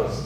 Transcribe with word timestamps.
trust. 0.00 0.24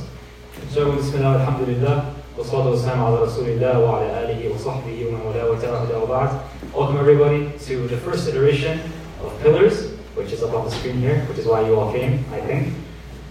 So, 0.70 0.92
Bismillah, 0.92 1.38
Alhamdulillah, 1.38 2.14
wa 2.36 2.44
salatu 2.44 2.70
wa 2.70 2.76
salam 2.76 3.00
ala 3.00 3.26
Rasulillah 3.26 3.74
wa 3.82 3.98
wa 3.98 4.78
man 5.10 5.24
wala 5.24 5.50
wa 5.50 5.58
tabi'a 5.58 6.00
wa 6.00 6.06
ba'd. 6.06 6.74
Welcome 6.74 6.98
everybody 6.98 7.50
to 7.66 7.88
the 7.88 7.96
first 7.96 8.28
iteration 8.28 8.80
of 9.22 9.40
Pillars, 9.40 9.90
which 10.14 10.32
is 10.32 10.42
up 10.42 10.54
on 10.54 10.64
the 10.64 10.70
screen 10.70 10.98
here, 10.98 11.24
which 11.26 11.38
is 11.38 11.46
why 11.46 11.66
you 11.66 11.74
all 11.74 11.92
came, 11.92 12.24
I 12.32 12.40
think. 12.40 12.74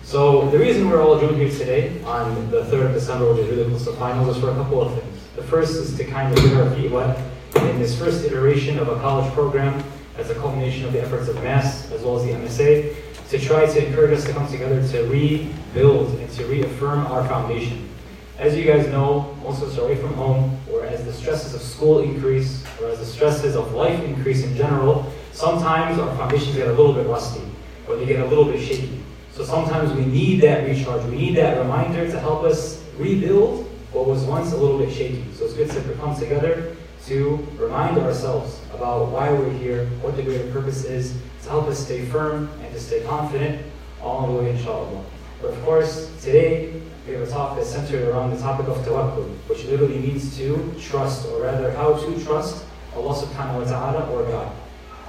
So 0.03 0.49
the 0.49 0.59
reason 0.59 0.89
we're 0.89 1.01
all 1.01 1.19
joined 1.19 1.37
here 1.37 1.49
today 1.49 2.03
on 2.03 2.51
the 2.51 2.63
3rd 2.63 2.87
of 2.87 2.93
December, 2.93 3.33
which 3.33 3.45
is 3.45 3.49
really 3.49 3.69
close 3.69 3.85
to 3.85 3.93
finals, 3.93 4.35
is 4.35 4.43
for 4.43 4.51
a 4.51 4.55
couple 4.55 4.81
of 4.81 4.93
things. 4.99 5.19
The 5.35 5.43
first 5.43 5.75
is 5.75 5.95
to 5.97 6.03
kind 6.03 6.33
of 6.33 6.43
get 6.43 6.53
our 6.55 6.69
feet 6.75 6.91
wet 6.91 7.19
in 7.55 7.79
this 7.79 7.97
first 7.97 8.25
iteration 8.25 8.79
of 8.79 8.89
a 8.89 8.99
college 8.99 9.31
program 9.33 9.81
as 10.17 10.29
a 10.29 10.35
culmination 10.35 10.85
of 10.85 10.91
the 10.91 11.01
efforts 11.01 11.29
of 11.29 11.35
MASS 11.37 11.91
as 11.91 12.01
well 12.01 12.17
as 12.17 12.25
the 12.25 12.31
MSA 12.31 12.95
to 13.29 13.39
try 13.39 13.65
to 13.65 13.87
encourage 13.87 14.17
us 14.17 14.25
to 14.25 14.33
come 14.33 14.47
together 14.47 14.85
to 14.89 15.03
rebuild 15.07 16.19
and 16.19 16.29
to 16.31 16.45
reaffirm 16.45 17.07
our 17.07 17.27
foundation. 17.27 17.89
As 18.37 18.57
you 18.57 18.65
guys 18.65 18.87
know, 18.87 19.35
most 19.43 19.61
of 19.61 19.69
us 19.69 19.77
are 19.77 19.85
away 19.85 19.95
from 19.95 20.13
home, 20.15 20.59
or 20.71 20.85
as 20.85 21.05
the 21.05 21.13
stresses 21.13 21.53
of 21.53 21.61
school 21.61 21.99
increase, 21.99 22.63
or 22.81 22.89
as 22.89 22.99
the 22.99 23.05
stresses 23.05 23.55
of 23.55 23.73
life 23.73 24.03
increase 24.03 24.43
in 24.43 24.55
general, 24.55 25.11
sometimes 25.31 25.99
our 25.99 26.15
foundations 26.17 26.55
get 26.55 26.67
a 26.67 26.73
little 26.73 26.93
bit 26.93 27.07
rusty, 27.07 27.43
or 27.87 27.95
they 27.95 28.05
get 28.05 28.19
a 28.19 28.25
little 28.25 28.45
bit 28.45 28.59
shaky. 28.59 29.03
So 29.31 29.43
sometimes 29.43 29.93
we 29.93 30.05
need 30.05 30.41
that 30.41 30.67
recharge, 30.67 31.03
we 31.05 31.17
need 31.17 31.35
that 31.37 31.57
reminder 31.57 32.09
to 32.09 32.19
help 32.19 32.43
us 32.43 32.83
rebuild 32.97 33.65
what 33.91 34.07
was 34.07 34.23
once 34.23 34.51
a 34.51 34.57
little 34.57 34.77
bit 34.77 34.91
shaky. 34.91 35.23
So 35.33 35.45
it's 35.45 35.53
good 35.53 35.69
to 35.71 35.93
come 35.95 36.15
together 36.15 36.75
to 37.05 37.47
remind 37.57 37.97
ourselves 37.97 38.59
about 38.73 39.09
why 39.09 39.31
we're 39.31 39.51
here, 39.51 39.85
what 40.01 40.15
the 40.15 40.23
greater 40.23 40.51
purpose 40.51 40.85
is, 40.85 41.15
to 41.43 41.49
help 41.49 41.67
us 41.67 41.85
stay 41.85 42.05
firm 42.05 42.49
and 42.61 42.73
to 42.73 42.79
stay 42.79 43.03
confident 43.03 43.61
all 44.01 44.27
the 44.27 44.33
way, 44.41 44.51
inshallah. 44.51 45.03
But 45.41 45.51
of 45.51 45.61
course, 45.63 46.09
today 46.21 46.81
we 47.05 47.13
have 47.13 47.27
a 47.27 47.29
talk 47.29 47.57
that's 47.57 47.69
centered 47.69 48.07
around 48.07 48.31
the 48.31 48.37
topic 48.37 48.67
of 48.67 48.77
tawakkul, 48.77 49.27
which 49.47 49.65
literally 49.65 49.99
means 49.99 50.37
to 50.37 50.73
trust, 50.79 51.27
or 51.27 51.41
rather 51.41 51.71
how 51.71 51.93
to 51.95 52.23
trust 52.23 52.65
Allah 52.95 53.13
subhanahu 53.13 53.59
wa 53.59 53.65
ta'ala 53.65 54.09
or 54.11 54.23
God. 54.23 54.51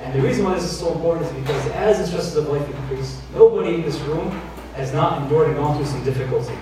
And 0.00 0.12
the 0.12 0.26
reason 0.26 0.44
why 0.44 0.54
this 0.54 0.64
is 0.64 0.76
so 0.76 0.92
important 0.92 1.26
is 1.26 1.32
because 1.32 1.66
as 1.68 1.98
the 1.98 2.06
stresses 2.06 2.36
of 2.36 2.48
life 2.48 2.68
increase, 2.68 3.20
nobody 3.32 3.76
in 3.76 3.82
this 3.82 3.98
room 4.00 4.30
has 4.74 4.92
not 4.92 5.22
endured 5.22 5.48
and 5.48 5.56
gone 5.56 5.76
through 5.76 5.86
some 5.86 6.02
difficulty. 6.04 6.54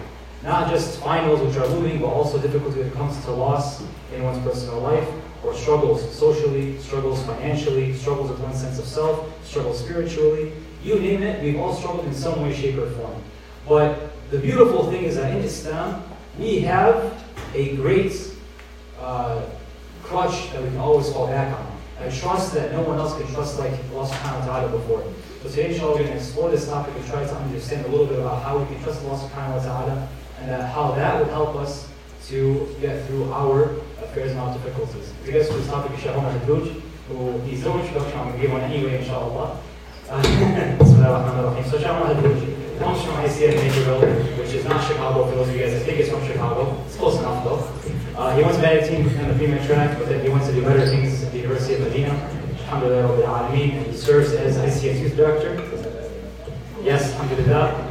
Not 0.42 0.68
just 0.68 1.00
finals 1.00 1.41
which 1.41 1.56
are 1.56 1.66
looming, 1.68 2.00
but 2.00 2.08
also 2.08 2.39
difficulty 2.39 2.80
when 2.80 2.89
it 2.89 2.94
comes 2.94 3.24
to 3.24 3.30
loss 3.30 3.83
in 4.12 4.22
one's 4.22 4.42
personal 4.44 4.80
life, 4.80 5.08
or 5.44 5.54
struggles 5.54 6.02
socially, 6.14 6.78
struggles 6.78 7.22
financially, 7.24 7.92
struggles 7.94 8.30
with 8.30 8.40
one's 8.40 8.60
sense 8.60 8.78
of 8.78 8.84
self, 8.84 9.44
struggles 9.44 9.80
spiritually. 9.80 10.52
You 10.82 10.98
name 10.98 11.22
it, 11.22 11.42
we've 11.42 11.58
all 11.58 11.74
struggled 11.74 12.06
in 12.06 12.14
some 12.14 12.42
way, 12.42 12.54
shape, 12.54 12.78
or 12.78 12.90
form. 12.90 13.22
But 13.68 14.12
the 14.30 14.38
beautiful 14.38 14.90
thing 14.90 15.04
is 15.04 15.16
that 15.16 15.30
in 15.36 15.42
Islam, 15.42 16.02
we 16.38 16.60
have 16.60 17.24
a 17.54 17.76
great 17.76 18.12
uh, 18.98 19.42
crutch 20.02 20.50
that 20.52 20.62
we 20.62 20.68
can 20.68 20.78
always 20.78 21.12
fall 21.12 21.26
back 21.26 21.56
on. 21.56 21.72
I 22.00 22.10
trust 22.10 22.54
that 22.54 22.72
no 22.72 22.82
one 22.82 22.98
else 22.98 23.16
can 23.16 23.32
trust 23.32 23.58
like 23.58 23.72
Allah 23.92 24.08
subhanahu 24.08 24.40
wa 24.40 24.46
ta'ala 24.46 24.68
before. 24.70 25.04
So 25.42 25.48
today, 25.48 25.72
inshallah, 25.72 25.92
we're 25.92 25.98
going 25.98 26.10
to 26.10 26.16
explore 26.16 26.50
this 26.50 26.66
topic 26.66 26.94
and 26.96 27.06
try 27.06 27.22
to 27.24 27.34
understand 27.34 27.86
a 27.86 27.88
little 27.88 28.06
bit 28.06 28.18
about 28.18 28.42
how 28.42 28.58
we 28.58 28.66
can 28.66 28.82
trust 28.82 29.04
Allah 29.04 29.18
subhanahu 29.18 29.58
wa 29.58 29.62
ta'ala 29.62 30.08
and 30.40 30.50
uh, 30.50 30.66
how 30.66 30.92
that 30.92 31.18
would 31.18 31.28
help 31.28 31.54
us 31.56 31.88
to 32.28 32.68
get 32.80 33.06
through 33.06 33.32
our 33.32 33.74
affairs 34.05 34.33
and 34.33 34.41
our 34.41 34.53
difficulties. 34.53 35.12
To 35.25 35.33
get 35.33 35.47
to 35.47 35.53
this 35.55 35.67
topic 35.69 35.97
is 35.97 36.03
Shaykh 36.03 36.17
Omar 36.17 36.33
Hedroug, 36.33 36.81
who 37.08 37.39
he's 37.41 37.64
no 37.64 37.78
introduction, 37.78 38.19
I'm 38.19 38.28
going 38.28 38.36
to 38.36 38.42
give 38.42 38.53
one 38.53 38.61
anyway, 38.62 38.98
inshallah. 38.98 39.61
Bismillahirrahmanirrahim. 40.12 41.70
So 41.70 41.78
Omar 41.78 42.14
Hedroug 42.14 42.78
comes 42.78 43.03
from 43.03 43.14
ICF 43.14 43.55
Naperville, 43.55 44.39
which 44.39 44.53
is 44.53 44.64
not 44.64 44.86
Chicago 44.86 45.28
for 45.28 45.36
those 45.36 45.48
of 45.48 45.55
you 45.55 45.61
guys 45.62 45.73
that 45.73 45.84
think 45.84 46.00
it's 46.00 46.11
from 46.11 46.27
Chicago. 46.27 46.83
It's 46.86 46.97
close 46.97 47.19
enough 47.19 47.45
though. 47.45 48.19
Uh, 48.19 48.36
he 48.36 48.42
went 48.42 48.55
to 48.56 48.61
meditating 48.61 49.06
in 49.06 49.28
the 49.28 49.34
female 49.34 49.64
track, 49.67 49.98
but 49.98 50.08
then 50.08 50.23
he 50.23 50.28
went 50.28 50.45
to 50.45 50.53
do 50.53 50.62
better 50.62 50.86
things 50.86 51.23
at 51.23 51.33
the 51.33 51.39
University 51.39 51.75
of 51.75 51.80
Medina. 51.80 52.11
Alhamdulillah 52.68 53.48
and 53.48 53.57
he 53.57 53.96
serves 53.96 54.33
as 54.33 54.57
ICF 54.57 55.01
Youth 55.01 55.17
Director. 55.17 55.55
Yes, 56.83 57.12
Alhamdulillah. 57.14 57.89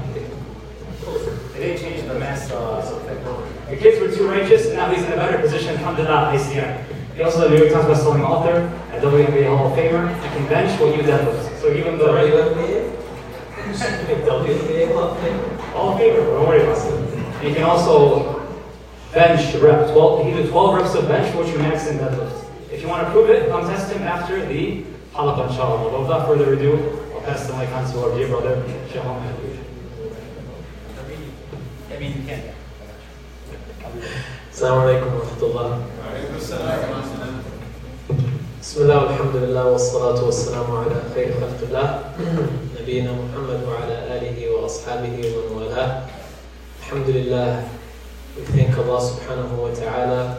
They 1.54 1.60
didn't 1.60 1.82
change 1.82 2.08
the 2.08 2.20
mass. 2.20 2.52
Uh, 2.52 2.82
the 3.72 3.78
kids 3.78 4.02
were 4.02 4.14
too 4.14 4.28
righteous, 4.28 4.68
and 4.68 4.76
now 4.76 4.92
he's 4.92 5.04
in 5.04 5.14
a 5.14 5.16
better 5.16 5.40
position. 5.40 5.78
Alhamdulillah, 5.78 6.34
ICF. 6.36 7.16
He 7.16 7.24
also 7.24 7.48
the 7.48 7.56
New 7.56 7.64
York 7.64 7.72
Times 7.72 7.86
bestselling 7.86 8.28
author, 8.28 8.68
a 8.92 9.00
WNBA 9.00 9.48
Hall 9.48 9.72
of 9.72 9.78
Famer, 9.78 10.09
and 10.09 10.34
can 10.36 10.48
bench 10.48 10.80
what 10.80 10.94
you 10.96 11.04
deadlift. 11.04 11.58
So 11.62 11.72
even 11.72 11.98
though 11.98 12.14
WNBA? 12.14 12.98
WNBA 14.28 14.92
Hall 14.92 15.04
of 15.04 15.18
Famer? 15.20 15.59
Hall 15.72 15.94
of 15.94 16.02
Famer, 16.02 16.18
don't 16.18 16.48
worry 16.48 16.64
about 16.64 16.86
it. 16.86 17.48
You 17.48 17.56
can 17.56 17.64
also 17.64 18.46
bench 19.14 19.56
rep. 19.56 19.90
12, 19.90 20.26
he 20.26 20.32
did 20.32 20.50
12 20.50 20.76
reps 20.76 20.96
of 20.96 21.08
bench, 21.08 21.34
which 21.36 21.48
you 21.48 21.59
max 21.59 21.88
in 21.88 21.98
deadlift. 21.98 22.46
If 22.70 22.82
you 22.82 22.90
want 22.90 23.08
to 23.08 23.12
prove 23.12 23.30
it, 23.30 23.48
come 23.48 23.66
test 23.68 23.94
him 23.94 24.02
after 24.03 24.46
the 24.46 24.84
halaqah, 25.14 25.50
inshallah. 25.50 25.90
But 25.90 26.02
without 26.02 26.28
further 26.28 26.53
ado, 26.56 27.00
I'll 27.14 27.22
pass 27.22 27.48
the 27.48 27.56
mic 27.56 27.70
on 27.70 27.90
to 27.90 28.00
our 28.02 28.18
dear 28.18 28.28
brother, 28.28 28.62
Shaykh 28.92 29.03
Muhammad. 29.06 29.59
I 31.90 32.00
mean, 32.00 32.18
you 32.18 32.24
can't. 32.28 32.61
السلام 34.61 34.79
عليكم 34.79 35.07
ورحمة 35.15 35.43
الله 35.43 35.69
بسم 38.62 38.83
الله 38.83 38.99
والحمد 39.03 39.37
لله 39.37 39.65
والصلاة 39.73 40.25
والسلام 40.25 40.67
على 40.77 40.97
خير 41.15 41.29
خلق 41.41 41.61
الله 41.69 41.89
نبينا 42.83 43.12
محمد 43.12 43.61
وعلى 43.69 43.97
آله 44.19 44.39
وأصحابه 44.51 45.15
ومن 45.37 45.51
والاه 45.57 46.03
الحمد 46.81 47.09
لله 47.09 47.65
We 48.37 48.43
thank 48.53 48.77
Allah 48.77 49.01
subhanahu 49.01 49.57
wa 49.57 49.73
ta'ala 49.73 50.37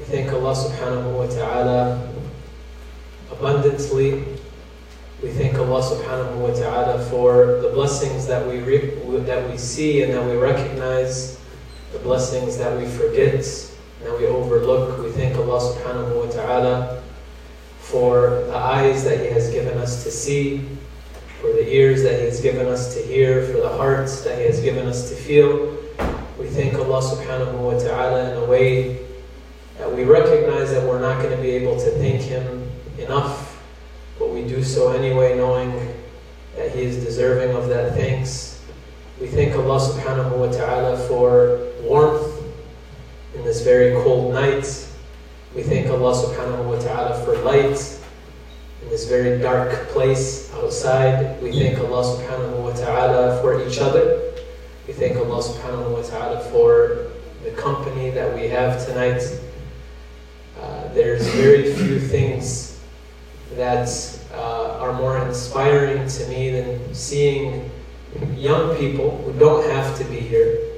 We 0.00 0.04
thank 0.10 0.32
Allah 0.34 0.54
subhanahu 0.54 1.14
wa 1.14 1.26
ta'ala 1.30 2.10
abundantly 3.30 4.24
we 5.22 5.30
thank 5.30 5.54
Allah 5.54 5.78
subhanahu 5.80 6.42
wa 6.42 6.50
ta'ala 6.50 6.98
for 7.06 7.62
the 7.62 7.70
blessings 7.70 8.26
that 8.26 8.44
we 8.50 8.58
re- 8.60 8.98
that 9.24 9.48
we 9.48 9.56
see 9.56 10.02
and 10.02 10.12
that 10.12 10.20
we 10.26 10.36
recognize, 10.36 11.37
the 11.91 11.99
blessings 11.99 12.57
that 12.57 12.77
we 12.77 12.85
forget, 12.85 13.43
that 14.03 14.17
we 14.17 14.27
overlook. 14.27 15.03
We 15.03 15.11
thank 15.11 15.35
Allah 15.35 15.59
subhanahu 15.59 16.25
wa 16.25 16.31
ta'ala 16.31 17.03
for 17.79 18.45
the 18.47 18.55
eyes 18.55 19.03
that 19.03 19.19
He 19.19 19.27
has 19.27 19.49
given 19.49 19.77
us 19.77 20.03
to 20.03 20.11
see, 20.11 20.67
for 21.41 21.47
the 21.47 21.67
ears 21.67 22.03
that 22.03 22.19
He 22.19 22.25
has 22.25 22.41
given 22.41 22.67
us 22.67 22.95
to 22.95 23.01
hear, 23.01 23.45
for 23.47 23.59
the 23.59 23.69
hearts 23.69 24.21
that 24.21 24.37
He 24.37 24.45
has 24.45 24.59
given 24.61 24.87
us 24.87 25.09
to 25.09 25.15
feel. 25.15 25.77
We 26.37 26.47
thank 26.47 26.75
Allah 26.75 27.01
subhanahu 27.01 27.53
wa 27.53 27.79
ta'ala 27.79 28.31
in 28.31 28.37
a 28.43 28.45
way 28.45 29.05
that 29.77 29.91
we 29.91 30.03
recognize 30.03 30.71
that 30.71 30.85
we're 30.87 31.01
not 31.01 31.21
going 31.21 31.35
to 31.35 31.41
be 31.41 31.51
able 31.51 31.79
to 31.79 31.91
thank 31.91 32.21
Him 32.21 32.69
enough 32.97 33.49
but 34.19 34.29
we 34.31 34.43
do 34.43 34.61
so 34.61 34.91
anyway, 34.91 35.37
knowing 35.37 35.71
that 36.57 36.71
He 36.71 36.83
is 36.83 37.03
deserving 37.03 37.55
of 37.55 37.69
that 37.69 37.95
thanks. 37.95 38.61
We 39.19 39.27
thank 39.27 39.55
Allah 39.55 39.79
subhanahu 39.79 40.37
wa 40.37 40.51
ta'ala 40.51 40.97
for 41.07 41.68
warmth 41.81 42.43
in 43.35 43.43
this 43.43 43.61
very 43.61 43.93
cold 44.03 44.33
night. 44.33 44.87
We 45.55 45.63
thank 45.63 45.89
Allah 45.89 46.13
subhanahu 46.13 46.65
wa 46.65 46.79
ta'ala 46.79 47.23
for 47.25 47.37
light 47.39 47.99
in 48.81 48.89
this 48.89 49.07
very 49.07 49.39
dark 49.39 49.87
place 49.89 50.53
outside. 50.53 51.41
We 51.41 51.51
thank 51.51 51.79
Allah 51.79 52.03
subhanahu 52.03 52.63
wa 52.63 52.73
ta'ala 52.73 53.41
for 53.41 53.65
each 53.67 53.79
other. 53.79 54.33
We 54.87 54.93
thank 54.93 55.17
Allah 55.17 55.41
subhanahu 55.41 55.91
wa 55.91 56.01
ta'ala 56.01 56.41
for 56.51 57.07
the 57.43 57.51
company 57.51 58.09
that 58.11 58.33
we 58.35 58.47
have 58.47 58.85
tonight. 58.85 59.21
Uh, 60.59 60.93
there's 60.93 61.27
very 61.29 61.73
few 61.73 61.99
things 61.99 62.79
that 63.53 63.89
uh, 64.33 64.77
are 64.79 64.93
more 64.93 65.17
inspiring 65.25 66.07
to 66.07 66.27
me 66.27 66.51
than 66.51 66.93
seeing 66.93 67.69
young 68.35 68.75
people 68.77 69.21
who 69.23 69.33
don't 69.39 69.65
have 69.69 69.97
to 69.97 70.03
be 70.05 70.19
here. 70.19 70.68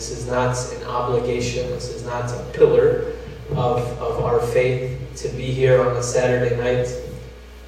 This 0.00 0.12
is 0.12 0.26
not 0.26 0.56
an 0.72 0.84
obligation, 0.84 1.68
this 1.72 1.90
is 1.90 2.06
not 2.06 2.30
a 2.30 2.42
pillar 2.54 3.12
of, 3.50 3.82
of 4.00 4.24
our 4.24 4.40
faith 4.40 4.98
to 5.16 5.28
be 5.28 5.52
here 5.52 5.82
on 5.82 5.94
a 5.94 6.02
Saturday 6.02 6.56
night 6.56 6.88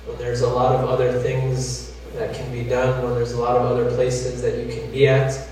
when 0.06 0.16
there's 0.16 0.40
a 0.40 0.48
lot 0.48 0.74
of 0.74 0.88
other 0.88 1.20
things 1.20 1.92
that 2.14 2.34
can 2.34 2.50
be 2.50 2.62
done, 2.62 3.04
when 3.04 3.12
there's 3.12 3.32
a 3.32 3.38
lot 3.38 3.56
of 3.56 3.70
other 3.70 3.94
places 3.94 4.40
that 4.40 4.56
you 4.56 4.72
can 4.72 4.90
be 4.90 5.06
at. 5.06 5.46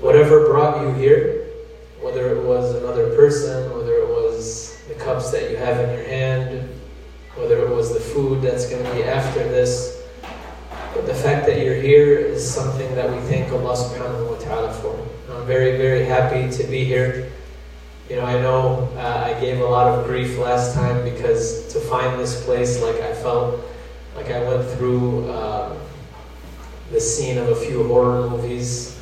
Whatever 0.00 0.48
brought 0.48 0.82
you 0.82 0.92
here, 0.94 1.46
whether 2.00 2.36
it 2.36 2.42
was 2.42 2.74
another 2.74 3.14
person, 3.14 3.72
whether 3.72 3.98
it 3.98 4.08
was 4.08 4.82
the 4.88 4.94
cups 4.94 5.30
that 5.30 5.48
you 5.48 5.56
have 5.58 5.78
in 5.78 5.96
your 5.96 6.08
hand, 6.08 6.68
whether 7.36 7.64
it 7.64 7.70
was 7.70 7.94
the 7.94 8.00
food 8.00 8.42
that's 8.42 8.68
going 8.68 8.84
to 8.84 8.94
be 8.94 9.04
after 9.04 9.44
this. 9.44 10.02
But 10.92 11.06
the 11.06 11.14
fact 11.14 11.46
that 11.46 11.62
you're 11.62 11.80
here 11.80 12.18
is 12.18 12.44
something 12.44 12.92
that 12.96 13.08
we 13.08 13.20
thank 13.28 13.52
Allah 13.52 13.76
subhanahu 13.76 14.28
wa 14.28 14.38
ta'ala 14.38 14.72
for. 14.72 15.15
I'm 15.30 15.44
very, 15.44 15.76
very 15.76 16.04
happy 16.04 16.48
to 16.56 16.64
be 16.64 16.84
here. 16.84 17.32
You 18.08 18.16
know, 18.16 18.24
I 18.24 18.40
know 18.40 18.88
uh, 18.96 19.24
I 19.26 19.40
gave 19.40 19.58
a 19.60 19.64
lot 19.64 19.88
of 19.88 20.06
grief 20.06 20.38
last 20.38 20.74
time 20.74 21.02
because 21.02 21.72
to 21.72 21.80
find 21.80 22.20
this 22.20 22.44
place, 22.44 22.80
like 22.80 23.00
I 23.00 23.12
felt 23.12 23.60
like 24.14 24.30
I 24.30 24.42
went 24.44 24.68
through 24.70 25.28
uh, 25.28 25.76
the 26.92 27.00
scene 27.00 27.38
of 27.38 27.48
a 27.48 27.56
few 27.56 27.88
horror 27.88 28.30
movies. 28.30 29.00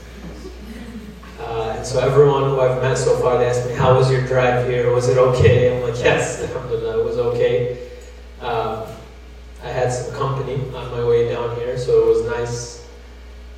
Uh, 1.38 1.74
and 1.76 1.86
so 1.86 2.00
everyone 2.00 2.44
who 2.44 2.60
I've 2.60 2.80
met 2.80 2.96
so 2.96 3.18
far, 3.18 3.36
they 3.36 3.46
ask 3.46 3.68
me, 3.68 3.74
how 3.74 3.94
was 3.94 4.10
your 4.10 4.26
drive 4.26 4.66
here? 4.66 4.90
Was 4.90 5.10
it 5.10 5.18
okay? 5.18 5.76
I'm 5.76 5.82
like, 5.82 6.02
yes, 6.02 6.40
alhamdulillah, 6.48 7.00
it 7.00 7.04
was 7.04 7.18
okay. 7.18 7.90
Um, 8.40 8.86
I 9.62 9.68
had 9.68 9.92
some 9.92 10.14
company 10.14 10.54
on 10.74 10.90
my 10.90 11.04
way 11.04 11.28
down 11.28 11.54
here, 11.56 11.76
so 11.76 12.02
it 12.02 12.06
was 12.06 12.24
nice. 12.24 12.83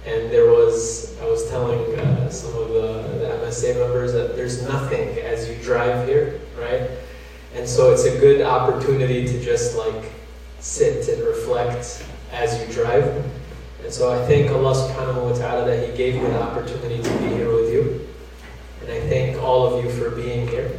And 0.07 0.31
there 0.31 0.47
was, 0.47 1.19
I 1.21 1.27
was 1.27 1.51
telling 1.51 1.99
uh, 1.99 2.31
some 2.31 2.55
of 2.63 2.69
the, 2.69 3.03
the 3.19 3.27
MSA 3.45 3.77
members 3.77 4.13
that 4.13 4.37
there's 4.37 4.63
nothing 4.63 5.19
as 5.19 5.49
you 5.49 5.57
drive 5.57 6.07
here, 6.07 6.41
right? 6.57 6.89
And 7.55 7.69
so 7.69 7.93
it's 7.93 8.05
a 8.05 8.17
good 8.21 8.43
opportunity 8.43 9.27
to 9.27 9.43
just 9.43 9.77
like 9.77 10.13
sit 10.61 11.09
and 11.09 11.27
reflect 11.27 12.05
as 12.31 12.61
you 12.61 12.73
drive. 12.73 13.05
And 13.83 13.93
so 13.93 14.13
I 14.13 14.25
thank 14.27 14.51
Allah 14.51 14.75
subhanahu 14.75 15.31
wa 15.31 15.37
ta'ala 15.37 15.65
that 15.67 15.89
He 15.89 15.97
gave 15.97 16.15
me 16.15 16.29
the 16.29 16.41
opportunity 16.41 17.03
to 17.03 17.11
be 17.19 17.29
here 17.35 17.53
with 17.53 17.73
you. 17.73 18.07
And 18.83 18.91
I 18.93 19.01
thank 19.09 19.43
all 19.43 19.67
of 19.67 19.85
you 19.85 19.91
for 19.91 20.11
being 20.11 20.47
here. 20.47 20.71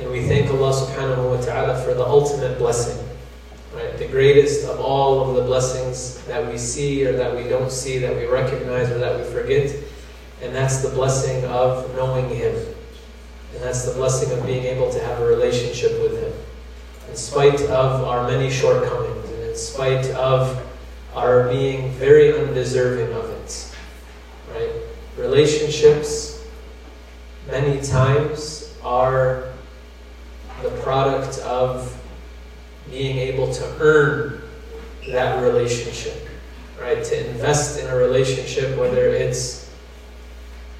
And 0.00 0.10
we 0.10 0.26
thank 0.26 0.50
Allah 0.50 0.72
subhanahu 0.72 1.38
wa 1.38 1.40
ta'ala 1.40 1.84
for 1.84 1.94
the 1.94 2.04
ultimate 2.04 2.58
blessing. 2.58 3.03
The 3.98 4.08
greatest 4.08 4.66
of 4.66 4.80
all 4.80 5.28
of 5.28 5.36
the 5.36 5.42
blessings 5.42 6.22
that 6.24 6.50
we 6.50 6.58
see 6.58 7.06
or 7.06 7.12
that 7.12 7.34
we 7.34 7.48
don't 7.48 7.70
see, 7.70 7.98
that 7.98 8.16
we 8.16 8.26
recognize 8.26 8.90
or 8.90 8.98
that 8.98 9.18
we 9.18 9.24
forget. 9.32 9.74
And 10.42 10.54
that's 10.54 10.82
the 10.82 10.88
blessing 10.90 11.44
of 11.44 11.94
knowing 11.94 12.28
Him. 12.28 12.54
And 13.54 13.62
that's 13.62 13.84
the 13.84 13.94
blessing 13.94 14.36
of 14.36 14.44
being 14.44 14.64
able 14.64 14.92
to 14.92 14.98
have 14.98 15.20
a 15.20 15.26
relationship 15.26 15.92
with 16.02 16.20
Him. 16.20 16.32
In 17.08 17.16
spite 17.16 17.60
of 17.62 18.04
our 18.04 18.26
many 18.26 18.50
shortcomings, 18.50 19.30
and 19.30 19.42
in 19.42 19.56
spite 19.56 20.10
of 20.10 20.60
our 21.14 21.48
being 21.48 21.92
very 21.92 22.36
undeserving 22.36 23.14
of 23.14 23.30
it. 23.30 23.76
Right? 24.52 24.72
Relationships, 25.16 26.44
many 27.46 27.80
times, 27.80 28.74
are 28.82 29.52
the 30.62 30.70
product 30.82 31.38
of 31.38 31.96
being 32.94 33.18
able 33.18 33.52
to 33.52 33.76
earn 33.80 34.40
that 35.10 35.42
relationship. 35.42 36.28
Right? 36.80 37.02
To 37.02 37.30
invest 37.30 37.80
in 37.80 37.88
a 37.88 37.96
relationship, 37.96 38.78
whether 38.78 39.08
it's 39.08 39.70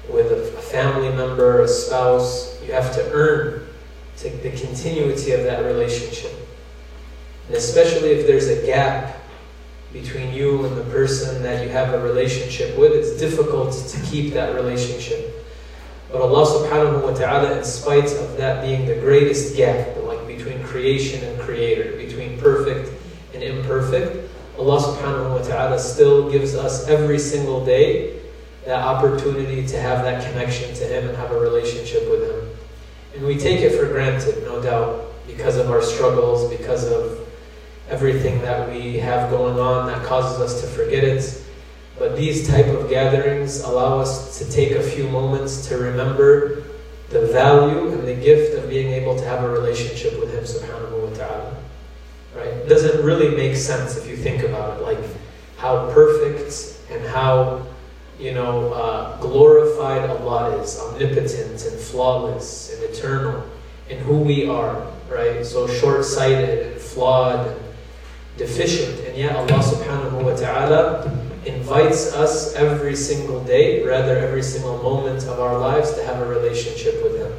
with 0.09 0.31
a 0.31 0.61
family 0.61 1.09
member, 1.09 1.61
a 1.61 1.67
spouse, 1.67 2.61
you 2.63 2.71
have 2.71 2.93
to 2.95 3.11
earn 3.11 3.67
to 4.17 4.29
the 4.29 4.51
continuity 4.51 5.31
of 5.31 5.43
that 5.43 5.65
relationship. 5.65 6.31
And 7.47 7.57
especially 7.57 8.11
if 8.11 8.27
there's 8.27 8.47
a 8.47 8.65
gap 8.65 9.17
between 9.91 10.33
you 10.33 10.65
and 10.65 10.77
the 10.77 10.83
person 10.85 11.41
that 11.43 11.63
you 11.63 11.69
have 11.69 11.93
a 11.93 11.99
relationship 12.01 12.77
with, 12.77 12.91
it's 12.93 13.19
difficult 13.19 13.73
to 13.73 14.01
keep 14.05 14.33
that 14.33 14.55
relationship. 14.55 15.31
But 16.11 16.21
Allah 16.21 16.45
subhanahu 16.45 17.03
wa 17.03 17.13
ta'ala, 17.13 17.57
in 17.57 17.63
spite 17.63 18.11
of 18.13 18.37
that 18.37 18.61
being 18.61 18.85
the 18.85 18.95
greatest 18.95 19.55
gap, 19.57 19.97
like 20.03 20.25
between 20.27 20.63
creation 20.63 21.23
and 21.23 21.39
creator, 21.39 21.97
perfect 22.45 22.93
and 23.33 23.41
imperfect, 23.41 24.29
Allah 24.59 24.77
subhanahu 24.77 25.31
wa 25.33 25.41
ta'ala 25.41 25.79
still 25.79 26.29
gives 26.29 26.53
us 26.53 26.87
every 26.87 27.17
single 27.17 27.65
day 27.65 28.21
that 28.65 28.85
opportunity 28.85 29.65
to 29.65 29.81
have 29.81 30.03
that 30.03 30.23
connection 30.29 30.73
to 30.75 30.83
Him 30.85 31.09
and 31.09 31.17
have 31.17 31.31
a 31.31 31.39
relationship 31.39 32.07
with 32.07 32.21
Him. 32.29 32.49
And 33.15 33.25
we 33.25 33.37
take 33.37 33.61
it 33.61 33.73
for 33.73 33.87
granted, 33.87 34.43
no 34.43 34.61
doubt, 34.61 35.11
because 35.25 35.57
of 35.57 35.71
our 35.71 35.81
struggles, 35.81 36.47
because 36.55 36.85
of 36.85 37.27
everything 37.89 38.41
that 38.41 38.69
we 38.69 38.99
have 38.99 39.31
going 39.31 39.59
on 39.59 39.87
that 39.87 40.05
causes 40.05 40.39
us 40.39 40.61
to 40.61 40.67
forget 40.67 41.03
it. 41.03 41.25
But 41.97 42.15
these 42.15 42.47
type 42.47 42.67
of 42.67 42.89
gatherings 42.89 43.61
allow 43.61 43.99
us 43.99 44.37
to 44.37 44.51
take 44.51 44.71
a 44.71 44.83
few 44.83 45.09
moments 45.09 45.67
to 45.69 45.77
remember 45.77 46.63
the 47.09 47.25
value 47.27 47.89
and 47.89 48.07
the 48.07 48.15
gift 48.15 48.55
of 48.55 48.69
being 48.69 48.93
able 48.93 49.17
to 49.17 49.25
have 49.25 49.43
a 49.43 49.49
relationship 49.49 50.19
with 50.19 50.31
Him 50.31 50.43
subhanahu 50.43 51.09
wa 51.09 51.15
ta'ala. 51.15 51.64
Right? 52.35 52.47
It 52.47 52.67
doesn't 52.67 53.03
really 53.03 53.35
make 53.35 53.55
sense 53.55 53.97
if 53.97 54.07
you 54.07 54.17
think 54.17 54.43
about 54.43 54.77
it, 54.77 54.83
like 54.83 54.99
how 55.57 55.89
perfect 55.91 56.79
and 56.91 57.05
how 57.07 57.65
you 58.19 58.33
know, 58.33 58.73
uh, 58.73 59.17
glorified 59.17 60.09
Allah 60.09 60.57
is, 60.61 60.79
omnipotent 60.79 61.65
and 61.65 61.79
flawless 61.79 62.73
and 62.73 62.83
eternal, 62.83 63.43
and 63.89 63.99
who 63.99 64.17
we 64.17 64.47
are, 64.47 64.87
right? 65.09 65.45
So 65.45 65.67
short-sighted 65.67 66.71
and 66.71 66.81
flawed 66.81 67.47
and 67.47 67.59
deficient, 68.37 69.05
and 69.05 69.17
yet 69.17 69.35
Allah 69.35 69.59
subhanahu 69.59 70.23
wa 70.23 70.35
ta'ala 70.35 71.11
invites 71.45 72.13
us 72.13 72.55
every 72.55 72.95
single 72.95 73.43
day, 73.43 73.83
rather 73.83 74.17
every 74.17 74.43
single 74.43 74.81
moment 74.81 75.23
of 75.23 75.39
our 75.39 75.59
lives, 75.59 75.93
to 75.95 76.03
have 76.03 76.21
a 76.21 76.25
relationship 76.25 77.03
with 77.03 77.17
Him 77.17 77.33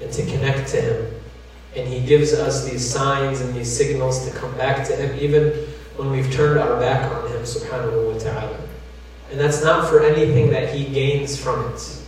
and 0.00 0.12
to 0.12 0.22
connect 0.26 0.68
to 0.70 0.80
Him. 0.80 1.14
And 1.76 1.88
He 1.88 2.00
gives 2.00 2.32
us 2.32 2.68
these 2.68 2.88
signs 2.88 3.40
and 3.40 3.54
these 3.54 3.74
signals 3.74 4.28
to 4.28 4.36
come 4.36 4.56
back 4.56 4.86
to 4.88 4.96
Him, 4.96 5.18
even 5.18 5.50
when 5.96 6.10
we've 6.10 6.32
turned 6.32 6.58
our 6.58 6.78
back 6.78 7.10
on 7.12 7.30
Him 7.30 7.42
subhanahu 7.42 8.12
wa 8.12 8.18
ta'ala. 8.18 8.64
And 9.30 9.40
that's 9.40 9.64
not 9.64 9.88
for 9.88 10.00
anything 10.00 10.50
that 10.50 10.72
he 10.72 10.84
gains 10.84 11.36
from 11.36 11.72
it. 11.72 11.98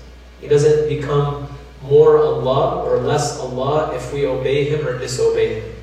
He 0.41 0.49
doesn't 0.49 0.89
become 0.89 1.49
more 1.83 2.19
Allah 2.19 2.85
or 2.85 2.99
less 2.99 3.41
Allah 3.41 3.95
if 3.97 4.13
we 4.13 4.27
obey 4.27 4.69
him 4.69 4.87
or 4.87 4.97
disobey 4.99 5.61
him. 5.61 5.75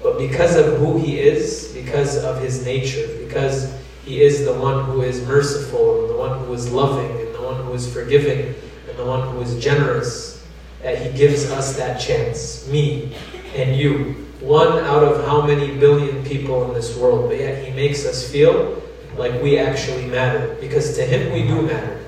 But 0.00 0.16
because 0.16 0.56
of 0.56 0.78
who 0.78 0.98
he 0.98 1.18
is, 1.18 1.72
because 1.74 2.22
of 2.22 2.40
his 2.40 2.64
nature, 2.64 3.06
because 3.18 3.76
he 4.04 4.22
is 4.22 4.44
the 4.44 4.54
one 4.54 4.84
who 4.84 5.02
is 5.02 5.26
merciful, 5.26 6.02
and 6.02 6.10
the 6.10 6.16
one 6.16 6.38
who 6.38 6.52
is 6.52 6.72
loving, 6.72 7.10
and 7.20 7.34
the 7.34 7.42
one 7.42 7.64
who 7.64 7.74
is 7.74 7.92
forgiving, 7.92 8.54
and 8.88 8.96
the 8.96 9.04
one 9.04 9.28
who 9.28 9.40
is 9.42 9.62
generous, 9.62 10.39
that 10.82 10.98
he 11.00 11.16
gives 11.16 11.50
us 11.50 11.76
that 11.76 12.00
chance, 12.00 12.66
me 12.68 13.14
and 13.54 13.76
you. 13.76 14.26
One 14.40 14.78
out 14.84 15.04
of 15.04 15.24
how 15.26 15.42
many 15.42 15.76
billion 15.76 16.24
people 16.24 16.64
in 16.64 16.74
this 16.74 16.96
world, 16.96 17.28
but 17.28 17.38
yet 17.38 17.64
he 17.64 17.72
makes 17.72 18.06
us 18.06 18.30
feel 18.30 18.82
like 19.16 19.42
we 19.42 19.58
actually 19.58 20.06
matter. 20.06 20.56
Because 20.60 20.96
to 20.96 21.04
him 21.04 21.32
we 21.32 21.42
do 21.42 21.62
matter. 21.62 22.00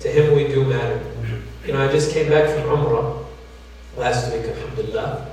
To 0.00 0.08
him 0.08 0.34
we 0.34 0.48
do 0.48 0.64
matter. 0.64 1.04
You 1.66 1.74
know, 1.74 1.86
I 1.86 1.92
just 1.92 2.12
came 2.12 2.28
back 2.28 2.48
from 2.50 2.64
Umrah 2.70 3.24
last 3.96 4.32
week, 4.32 4.46
alhamdulillah, 4.46 5.30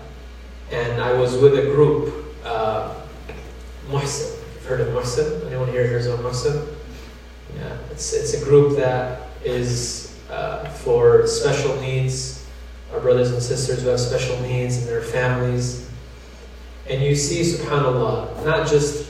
and 0.71 1.01
I 1.01 1.13
was 1.13 1.37
with 1.37 1.57
a 1.57 1.63
group, 1.63 2.35
uh, 2.43 2.93
Muhsin. 3.87 4.35
You've 4.55 4.65
heard 4.65 4.81
of 4.81 4.89
Muhsin? 4.89 5.47
Anyone 5.47 5.69
here 5.69 5.87
hears 5.87 6.05
of 6.05 6.19
Muhsin? 6.19 6.67
Yeah, 7.55 7.77
it's, 7.89 8.13
it's 8.13 8.33
a 8.33 8.43
group 8.43 8.77
that 8.77 9.21
is 9.43 10.15
uh, 10.29 10.69
for 10.69 11.25
special 11.25 11.75
needs, 11.81 12.38
our 12.93 12.99
brothers 12.99 13.31
and 13.31 13.41
sisters 13.41 13.83
who 13.83 13.89
have 13.89 13.99
special 13.99 14.39
needs 14.41 14.77
and 14.77 14.87
their 14.87 15.01
families. 15.01 15.89
And 16.89 17.01
you 17.01 17.15
see, 17.15 17.41
subhanAllah, 17.41 18.45
not 18.45 18.67
just 18.67 19.09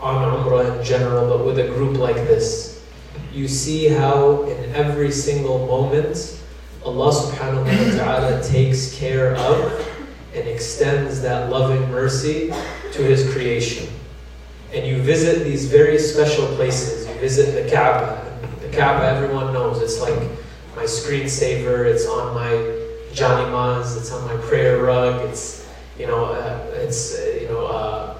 on 0.00 0.44
Umrah 0.44 0.78
in 0.78 0.84
general, 0.84 1.28
but 1.28 1.44
with 1.44 1.58
a 1.58 1.66
group 1.68 1.98
like 1.98 2.16
this, 2.16 2.86
you 3.32 3.48
see 3.48 3.88
how 3.88 4.42
in 4.44 4.74
every 4.74 5.10
single 5.10 5.66
moment, 5.66 6.40
Allah 6.84 7.12
subhanahu 7.12 7.66
wa 7.66 8.04
ta'ala 8.04 8.42
takes 8.42 8.94
care 8.94 9.34
of 9.36 9.86
and 10.34 10.48
extends 10.48 11.20
that 11.22 11.50
loving 11.50 11.90
mercy 11.90 12.52
to 12.92 13.02
His 13.02 13.30
creation. 13.32 13.88
And 14.72 14.86
you 14.86 15.02
visit 15.02 15.44
these 15.44 15.66
very 15.66 15.98
special 15.98 16.46
places. 16.56 17.06
You 17.08 17.14
visit 17.14 17.62
the 17.62 17.70
Kaaba. 17.70 18.24
The 18.60 18.68
Kaaba, 18.68 19.04
everyone 19.04 19.52
knows, 19.52 19.82
it's 19.82 20.00
like 20.00 20.18
my 20.76 20.84
screensaver, 20.84 21.84
it's 21.84 22.06
on 22.06 22.34
my 22.34 22.77
janamaz, 23.12 23.96
it's 23.96 24.12
on 24.12 24.24
my 24.26 24.36
prayer 24.46 24.78
rug, 24.82 25.28
it's, 25.28 25.68
you 25.98 26.06
know, 26.06 26.26
uh, 26.26 26.70
it's, 26.74 27.18
uh, 27.18 27.38
you 27.40 27.48
know, 27.48 27.66
uh, 27.66 28.16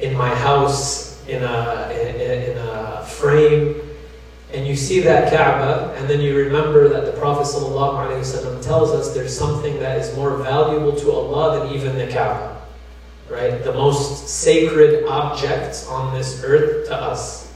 in 0.00 0.16
my 0.16 0.34
house, 0.34 1.24
in 1.26 1.42
a, 1.42 1.90
in, 1.92 2.50
in 2.50 2.58
a 2.58 3.04
frame, 3.06 3.80
and 4.54 4.66
you 4.66 4.76
see 4.76 5.00
that 5.00 5.32
Kaaba, 5.32 5.92
and 5.96 6.08
then 6.08 6.20
you 6.20 6.36
remember 6.36 6.88
that 6.88 7.06
the 7.06 7.18
Prophet 7.18 7.42
ﷺ 7.42 8.62
tells 8.62 8.92
us 8.92 9.12
there's 9.12 9.36
something 9.36 9.80
that 9.80 9.98
is 9.98 10.14
more 10.16 10.36
valuable 10.36 10.94
to 10.94 11.10
Allah 11.10 11.58
than 11.58 11.74
even 11.74 11.98
the 11.98 12.06
Kaaba. 12.06 12.62
Right? 13.28 13.64
The 13.64 13.72
most 13.72 14.28
sacred 14.28 15.06
object 15.06 15.86
on 15.88 16.16
this 16.16 16.44
earth 16.44 16.86
to 16.86 16.94
us. 16.94 17.52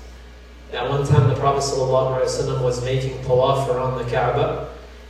At 0.72 0.88
one 0.90 1.06
time, 1.06 1.28
the 1.28 1.36
Prophet 1.36 1.62
ﷺ 1.62 2.62
was 2.62 2.84
making 2.84 3.16
tawaf 3.18 3.68
around 3.68 4.04
the 4.04 4.10
Kaaba, 4.10 4.68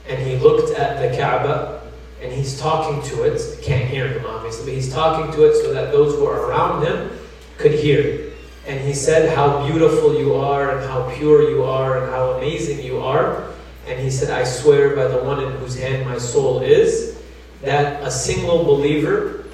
and 0.08 0.18
he 0.18 0.36
looked 0.36 0.76
at 0.78 1.00
the 1.00 1.16
Kaaba, 1.16 1.82
and 2.22 2.32
he's 2.32 2.58
talking 2.60 3.02
to 3.10 3.22
it. 3.24 3.58
Can't 3.62 3.88
hear 3.88 4.08
him, 4.08 4.26
obviously, 4.26 4.64
but 4.64 4.74
he's 4.74 4.92
talking 4.92 5.32
to 5.34 5.48
it 5.48 5.54
so 5.62 5.72
that 5.72 5.92
those 5.92 6.14
who 6.14 6.26
are 6.26 6.48
around 6.48 6.84
him 6.84 7.10
could 7.58 7.72
hear 7.72 8.28
and 8.68 8.86
he 8.86 8.92
said 8.92 9.34
how 9.34 9.66
beautiful 9.66 10.14
you 10.14 10.34
are 10.34 10.76
and 10.76 10.86
how 10.86 11.10
pure 11.16 11.48
you 11.50 11.64
are 11.64 12.02
and 12.02 12.12
how 12.12 12.32
amazing 12.32 12.84
you 12.84 12.98
are. 12.98 13.48
And 13.86 13.98
he 13.98 14.10
said, 14.10 14.30
I 14.30 14.44
swear 14.44 14.94
by 14.94 15.08
the 15.08 15.24
one 15.24 15.42
in 15.42 15.50
whose 15.52 15.74
hand 15.74 16.04
my 16.06 16.18
soul 16.18 16.60
is, 16.60 17.18
that 17.62 18.02
a 18.02 18.10
single 18.10 18.64
believer 18.64 19.46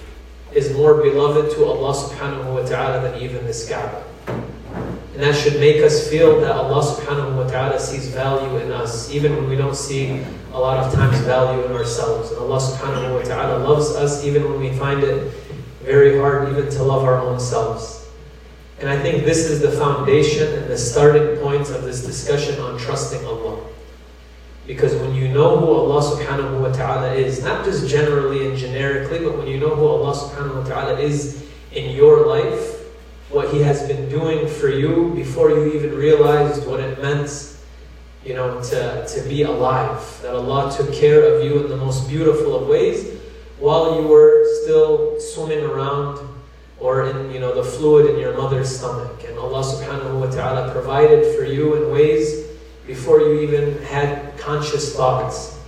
is 0.52 0.73
more 0.73 1.00
beloved 1.00 1.54
to 1.54 1.64
Allah 1.64 1.94
subhanahu 1.94 2.54
wa 2.54 2.66
ta'ala 2.66 3.08
than 3.08 3.23
even 3.23 3.46
this 3.46 3.68
Kaaba. 3.68 4.02
And 4.26 5.23
that 5.23 5.37
should 5.37 5.61
make 5.61 5.80
us 5.80 6.11
feel 6.11 6.40
that 6.40 6.50
Allah 6.50 6.82
subhanahu 6.82 7.37
wa 7.37 7.49
ta'ala 7.49 7.78
sees 7.78 8.08
value 8.08 8.58
in 8.58 8.73
us, 8.73 9.12
even 9.12 9.37
when 9.37 9.49
we 9.49 9.54
don't 9.54 9.76
see 9.76 10.25
a 10.54 10.58
lot 10.58 10.78
of 10.78 10.94
times 10.94 11.18
value 11.20 11.64
in 11.64 11.73
ourselves. 11.73 12.30
And 12.30 12.38
Allah 12.38 12.58
subhanahu 12.58 13.18
wa 13.18 13.23
ta'ala 13.23 13.64
loves 13.66 13.90
us 13.96 14.25
even 14.25 14.49
when 14.49 14.61
we 14.61 14.73
find 14.78 15.02
it 15.02 15.32
very 15.82 16.16
hard 16.16 16.49
even 16.49 16.70
to 16.70 16.82
love 16.82 17.02
our 17.02 17.18
own 17.18 17.40
selves. 17.40 18.08
And 18.78 18.88
I 18.88 19.00
think 19.00 19.25
this 19.25 19.50
is 19.50 19.61
the 19.61 19.73
foundation 19.73 20.52
and 20.54 20.70
the 20.70 20.78
starting 20.78 21.38
point 21.38 21.70
of 21.70 21.82
this 21.82 22.04
discussion 22.04 22.61
on 22.61 22.78
trusting 22.78 23.25
Allah. 23.26 23.64
Because 24.66 24.94
when 24.94 25.14
you 25.14 25.28
know 25.28 25.58
who 25.58 25.66
Allah 25.66 26.02
subhanahu 26.02 26.61
wa 26.61 26.73
ta'ala 26.73 27.12
is, 27.14 27.42
not 27.42 27.64
just 27.64 27.88
generally 27.88 28.46
and 28.46 28.56
generically, 28.56 29.18
but 29.18 29.37
when 29.37 29.49
you 29.49 29.58
know 29.58 29.75
who 29.75 29.87
Allah 29.87 30.14
subhanahu 30.14 30.62
wa 30.62 30.64
ta'ala 30.64 31.00
is 31.00 31.44
in 31.73 31.94
your 31.94 32.26
life, 32.26 32.80
what 33.28 33.52
He 33.52 33.61
has 33.62 33.87
been 33.87 34.08
doing 34.08 34.46
for 34.46 34.70
you 34.70 35.12
before 35.14 35.50
you 35.50 35.75
even 35.75 35.94
realized 35.94 36.66
what 36.66 36.80
it 36.80 37.02
meant, 37.02 37.53
you 38.25 38.35
know, 38.35 38.62
to, 38.62 39.07
to 39.07 39.28
be 39.28 39.43
alive. 39.43 40.21
That 40.23 40.35
Allah 40.35 40.75
took 40.75 40.93
care 40.93 41.35
of 41.35 41.45
you 41.45 41.64
in 41.64 41.69
the 41.69 41.76
most 41.76 42.09
beautiful 42.09 42.57
of 42.57 42.69
ways 42.69 43.21
while 43.59 44.00
you 44.00 44.09
were 44.09 44.45
still 44.62 45.21
swimming 45.21 45.64
around 45.64 46.19
or 46.78 47.07
in 47.07 47.31
you 47.31 47.40
know 47.40 47.54
the 47.54 47.64
fluid 47.64 48.14
in 48.14 48.19
your 48.19 48.37
mother's 48.37 48.69
stomach. 48.78 49.25
And 49.26 49.38
Allah 49.38 49.62
subhanahu 49.62 50.21
wa 50.21 50.31
ta'ala 50.31 50.73
provided 50.73 51.37
for 51.37 51.45
you 51.45 51.75
in 51.75 51.93
ways 51.93 52.47
before 52.87 53.21
you 53.21 53.40
even 53.40 53.83
had 53.85 54.37
conscious 54.37 54.95
thoughts. 54.95 55.59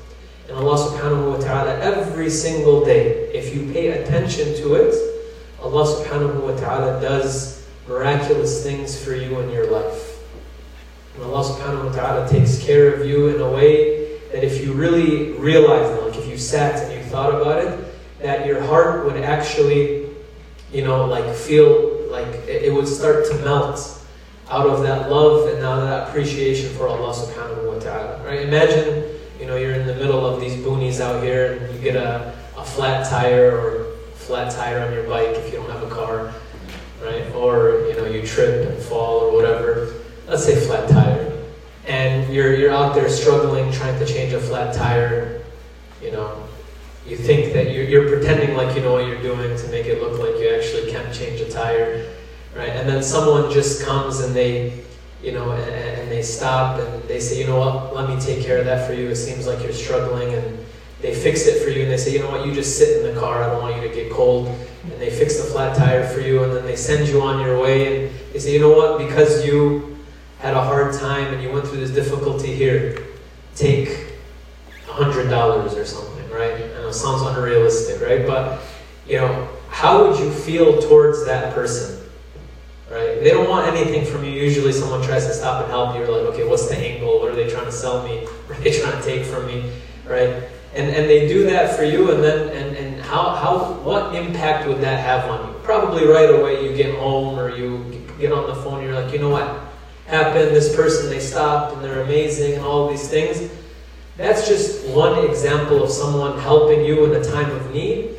And 0.49 0.57
Allah 0.59 0.79
subhanahu 0.79 1.33
wa 1.33 1.39
ta'ala 1.39 1.81
every 1.81 2.31
single 2.31 2.85
day, 2.85 3.33
if 3.33 3.55
you 3.55 3.73
pay 3.73 4.03
attention 4.03 4.55
to 4.57 4.75
it, 4.75 4.95
Allah 5.61 5.85
subhanahu 5.85 6.43
wa 6.43 6.57
ta'ala 6.57 7.01
does 7.01 7.67
miraculous 7.89 8.63
things 8.63 9.03
for 9.03 9.15
you 9.15 9.41
in 9.41 9.51
your 9.51 9.71
life. 9.71 10.06
And 11.17 11.25
Allah 11.25 11.45
subhanahu 11.45 11.87
wa 11.87 11.93
ta'ala 11.93 12.29
takes 12.29 12.63
care 12.63 12.93
of 12.93 13.07
you 13.07 13.29
in 13.29 13.41
a 13.41 13.51
way 13.51 14.19
that 14.33 14.45
if 14.45 14.63
you 14.63 14.73
really 14.73 15.33
realize 15.33 15.91
it, 15.91 16.03
like 16.03 16.17
if 16.17 16.29
you 16.29 16.37
sat 16.37 16.77
and 16.83 16.93
you 16.93 17.03
thought 17.11 17.35
about 17.35 17.65
it, 17.65 17.95
that 18.21 18.47
your 18.47 18.61
heart 18.61 19.05
would 19.05 19.17
actually, 19.17 20.11
you 20.73 20.85
know, 20.85 21.07
like 21.07 21.35
feel 21.35 22.07
like 22.11 22.29
it 22.47 22.73
would 22.73 22.87
start 22.87 23.27
to 23.31 23.35
melt 23.37 24.05
out 24.51 24.67
of 24.67 24.83
that 24.83 25.11
love 25.11 25.49
and 25.49 25.65
out 25.65 25.79
of 25.79 25.89
that 25.89 26.09
appreciation 26.09 26.71
for 26.75 26.87
Allah 26.87 27.13
subhanahu 27.13 27.73
wa 27.73 27.79
ta'ala. 27.79 28.23
Right? 28.25 28.43
Imagine, 28.43 29.05
you 29.41 29.47
know, 29.47 29.57
you're 29.57 29.73
in 29.73 29.87
the 29.87 29.95
middle 29.95 30.25
of 30.25 30.41
these 30.41 30.55
boonies 30.57 31.01
out 31.01 31.23
here 31.23 31.55
and 31.55 31.75
you 31.75 31.81
get 31.81 31.97
a, 31.97 32.37
a 32.57 32.65
flat 32.65 33.09
tire 33.09 33.57
or 33.57 33.97
flat 34.15 34.53
tire 34.53 34.87
on 34.87 34.93
your 34.93 35.05
bike 35.05 35.35
if 35.37 35.53
you 35.53 35.59
don't 35.59 35.71
have 35.71 35.83
a 35.83 35.91
car, 35.91 36.33
right? 37.03 37.33
Or, 37.35 37.87
you 37.89 37.97
know, 37.97 38.07
you 38.07 38.27
trip 38.27 38.69
and 38.69 38.83
fall 38.83 39.21
or 39.21 39.33
whatever. 39.33 39.95
Let's 40.27 40.45
say 40.45 40.57
flat 40.67 40.89
tire. 40.89 41.33
And 41.87 42.33
you're, 42.35 42.55
you're 42.57 42.73
out 42.73 42.95
there 42.95 43.09
struggling, 43.09 43.71
trying 43.73 43.99
to 43.99 44.07
change 44.07 44.33
a 44.33 44.41
flat 44.41 44.75
tire, 44.75 45.45
you 46.03 46.11
know, 46.11 46.43
you 47.07 47.17
think 47.17 47.53
that 47.53 47.73
you're, 47.73 47.85
you're 47.85 48.09
pretending 48.09 48.57
like 48.57 48.75
you 48.75 48.83
know 48.83 48.93
what 48.93 49.07
you're 49.07 49.23
doing 49.23 49.57
to 49.57 49.69
make 49.69 49.87
it 49.87 50.03
look 50.03 50.19
like 50.19 50.41
you 50.41 50.49
actually 50.49 50.91
can 50.91 51.13
change 51.13 51.41
a 51.41 51.49
tire 51.49 52.05
right? 52.57 52.71
And 52.71 52.89
then 52.89 53.03
someone 53.03 53.51
just 53.53 53.85
comes 53.85 54.21
and 54.21 54.35
they, 54.35 54.83
you 55.23 55.33
know, 55.33 55.53
and, 55.53 55.71
and, 55.71 56.11
they 56.11 56.23
stop 56.23 56.81
and 56.81 57.03
they 57.05 57.21
say, 57.21 57.39
you 57.39 57.47
know 57.47 57.59
what, 57.59 57.95
let 57.95 58.09
me 58.09 58.19
take 58.21 58.45
care 58.45 58.59
of 58.59 58.65
that 58.65 58.87
for 58.87 58.95
you. 58.95 59.09
It 59.09 59.17
seems 59.17 59.47
like 59.47 59.63
you're 59.63 59.73
struggling, 59.73 60.33
and 60.33 60.65
they 61.03 61.15
fix 61.15 61.47
it 61.47 61.63
for 61.63 61.71
you. 61.71 61.83
And 61.83 61.91
they 61.91 61.99
say, 61.99 62.13
you 62.13 62.21
know 62.21 62.31
what, 62.31 62.47
you 62.47 62.55
just 62.55 62.79
sit 62.79 62.97
in 62.97 63.15
the 63.15 63.21
car. 63.21 63.43
I 63.43 63.51
don't 63.51 63.61
want 63.61 63.77
you 63.77 63.87
to 63.87 63.95
get 63.95 64.11
cold. 64.11 64.47
And 64.47 64.93
they 64.93 65.11
fix 65.11 65.37
the 65.37 65.45
flat 65.45 65.77
tire 65.77 66.07
for 66.07 66.21
you, 66.21 66.45
and 66.45 66.53
then 66.53 66.65
they 66.65 66.77
send 66.77 67.09
you 67.09 67.21
on 67.21 67.45
your 67.45 67.61
way. 67.61 68.07
And 68.07 68.15
they 68.33 68.39
say, 68.39 68.55
you 68.55 68.61
know 68.61 68.71
what, 68.71 68.99
because 68.99 69.45
you 69.45 69.96
had 70.47 70.57
a 70.57 70.63
hard 70.63 70.95
time 70.95 71.35
and 71.35 71.43
you 71.43 71.51
went 71.51 71.67
through 71.67 71.81
this 71.81 71.91
difficulty 71.91 72.55
here, 72.55 73.05
take 73.57 74.15
hundred 74.87 75.29
dollars 75.29 75.75
or 75.75 75.85
something, 75.85 76.31
right? 76.31 76.55
I 76.55 76.69
know 76.81 76.89
it 76.89 76.93
sounds 76.93 77.23
unrealistic, 77.23 78.01
right? 78.01 78.25
But 78.25 78.63
you 79.09 79.17
know, 79.17 79.49
how 79.69 80.07
would 80.07 80.21
you 80.21 80.31
feel 80.31 80.81
towards 80.81 81.25
that 81.27 81.53
person? 81.53 82.01
right? 82.89 83.21
They 83.21 83.31
don't 83.31 83.51
want 83.51 83.67
anything 83.67 84.05
from 84.05 84.25
you. 84.25 84.31
Usually 84.31 84.71
someone 84.71 85.03
tries 85.03 85.27
to 85.27 85.35
stop 85.35 85.63
and 85.63 85.71
help 85.73 85.97
you. 85.97 86.03
You're 86.03 86.23
like, 86.23 86.35
okay, 86.35 86.49
what's 86.49 86.69
the 86.69 86.77
angle? 86.77 87.19
What 87.19 87.33
are 87.33 87.35
they 87.35 87.51
trying 87.51 87.65
to 87.65 87.73
sell 87.73 88.07
me? 88.07 88.25
What 88.47 88.61
are 88.61 88.63
they 88.63 88.71
trying 88.81 88.97
to 88.97 89.03
take 89.03 89.25
from 89.25 89.47
me, 89.49 89.73
right? 90.07 90.45
And, 90.77 90.89
and 90.91 91.11
they 91.11 91.27
do 91.27 91.43
that 91.51 91.75
for 91.75 91.83
you, 91.83 92.13
and 92.13 92.23
then 92.23 92.51
and, 92.51 92.77
and 92.77 93.03
how, 93.03 93.35
how 93.35 93.73
what 93.83 94.15
impact 94.15 94.69
would 94.69 94.81
that 94.81 95.01
have 95.01 95.29
on 95.29 95.49
you? 95.49 95.59
Probably 95.65 96.07
right 96.07 96.31
away 96.31 96.65
you 96.65 96.77
get 96.77 96.95
home 96.95 97.37
or 97.37 97.51
you 97.51 98.07
get 98.21 98.31
on 98.31 98.47
the 98.47 98.55
phone. 98.55 98.79
and 98.79 98.85
You're 98.85 99.03
like, 99.03 99.13
you 99.13 99.19
know 99.19 99.31
what 99.31 99.66
happened? 100.07 100.55
This 100.55 100.75
person 100.75 101.09
they 101.09 101.21
stopped 101.21 101.75
and 101.75 101.85
they're 101.85 102.03
amazing 102.03 102.55
and 102.55 102.65
all 102.65 102.89
these 102.89 103.09
things. 103.09 103.51
That's 104.17 104.49
just 104.49 104.87
one 104.89 105.25
example 105.29 105.83
of 105.83 105.91
someone 105.91 106.39
helping 106.39 106.85
you 106.85 107.05
in 107.05 107.21
a 107.21 107.25
time 107.25 107.51
of 107.51 107.73
need. 107.73 108.17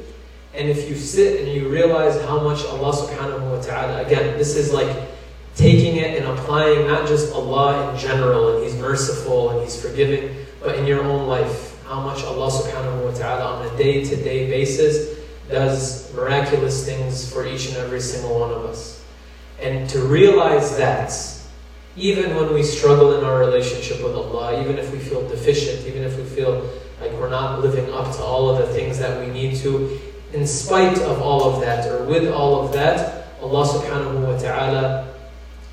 And 0.53 0.69
if 0.69 0.89
you 0.89 0.95
sit 0.95 1.41
and 1.41 1.51
you 1.51 1.69
realize 1.69 2.19
how 2.25 2.39
much 2.39 2.65
Allah 2.65 2.93
subhanahu 2.93 3.51
wa 3.51 3.61
ta'ala, 3.61 4.05
again, 4.05 4.37
this 4.37 4.55
is 4.55 4.73
like 4.73 4.89
taking 5.55 5.97
it 5.97 6.17
and 6.17 6.27
applying 6.27 6.87
not 6.87 7.07
just 7.07 7.33
Allah 7.33 7.91
in 7.91 7.99
general, 7.99 8.55
and 8.55 8.63
He's 8.63 8.75
merciful 8.75 9.51
and 9.51 9.61
He's 9.61 9.79
forgiving, 9.79 10.35
but 10.59 10.75
in 10.75 10.85
your 10.85 11.03
own 11.03 11.27
life, 11.27 11.83
how 11.85 12.01
much 12.01 12.23
Allah 12.23 12.49
subhanahu 12.51 13.05
wa 13.05 13.11
ta'ala 13.11 13.57
on 13.57 13.65
a 13.65 13.77
day 13.77 14.03
to 14.03 14.15
day 14.15 14.49
basis 14.49 15.17
does 15.49 16.13
miraculous 16.13 16.85
things 16.85 17.31
for 17.31 17.45
each 17.47 17.69
and 17.69 17.77
every 17.77 18.01
single 18.01 18.39
one 18.39 18.51
of 18.51 18.65
us. 18.65 19.03
And 19.61 19.89
to 19.89 19.99
realize 19.99 20.77
that, 20.77 21.13
even 21.97 22.35
when 22.35 22.53
we 22.53 22.61
struggle 22.61 23.17
in 23.17 23.23
our 23.23 23.39
relationship 23.39 24.03
with 24.03 24.13
Allah, 24.13 24.61
even 24.61 24.77
if 24.77 24.91
we 24.91 24.99
feel 24.99 25.27
deficient, 25.27 25.85
even 25.87 26.03
if 26.03 26.15
we 26.15 26.23
feel 26.23 26.69
like 27.01 27.11
we're 27.13 27.29
not 27.29 27.61
living 27.61 27.91
up 27.91 28.15
to 28.15 28.21
all 28.21 28.49
of 28.49 28.59
the 28.59 28.71
things 28.73 28.99
that 28.99 29.19
we 29.19 29.31
need 29.31 29.55
to, 29.57 29.99
in 30.33 30.45
spite 30.45 30.99
of 30.99 31.21
all 31.21 31.43
of 31.43 31.61
that, 31.61 31.89
or 31.89 32.03
with 32.05 32.31
all 32.31 32.63
of 32.63 32.73
that, 32.73 33.27
Allah 33.41 33.65
subhanahu 33.67 34.27
wa 34.27 34.37
ta'ala 34.37 35.13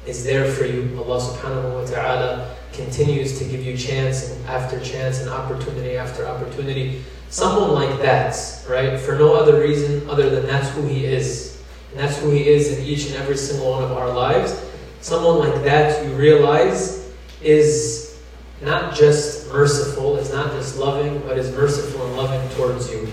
is 0.07 0.25
there 0.25 0.50
for 0.50 0.64
you. 0.64 0.99
Allah 0.99 1.21
subhanahu 1.21 1.81
wa 1.81 1.87
ta'ala 1.87 2.54
continues 2.73 3.38
to 3.38 3.45
give 3.45 3.64
you 3.64 3.76
chance 3.76 4.31
and 4.31 4.47
after 4.47 4.81
chance 4.81 5.21
and 5.21 5.31
opportunity 5.31 5.97
after 5.97 6.26
opportunity. 6.26 7.02
Someone 7.28 7.73
like 7.73 8.00
that, 8.00 8.37
right, 8.69 8.99
for 8.99 9.16
no 9.16 9.35
other 9.35 9.61
reason 9.61 10.09
other 10.09 10.31
than 10.31 10.47
that's 10.47 10.71
who 10.71 10.87
he 10.87 11.04
is. 11.04 11.62
And 11.90 12.00
that's 12.00 12.19
who 12.19 12.31
he 12.31 12.49
is 12.49 12.78
in 12.78 12.85
each 12.85 13.07
and 13.07 13.16
every 13.16 13.37
single 13.37 13.71
one 13.71 13.83
of 13.83 13.93
our 13.93 14.12
lives. 14.12 14.63
Someone 15.04 15.38
like 15.40 15.62
that 15.64 16.02
you 16.02 16.14
realize 16.14 17.12
is 17.42 18.18
not 18.62 18.94
just 18.94 19.52
merciful, 19.52 20.16
is 20.16 20.32
not 20.32 20.50
just 20.52 20.78
loving, 20.78 21.18
but 21.26 21.37
is 21.37 21.52
merciful 21.52 22.06
and 22.06 22.16
loving 22.16 22.49
towards 22.56 22.90
you. 22.90 23.06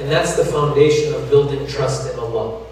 And 0.00 0.10
that's 0.10 0.34
the 0.34 0.44
foundation 0.44 1.14
of 1.14 1.30
building 1.30 1.68
trust 1.68 2.12
in 2.12 2.18
Allah. 2.18 2.66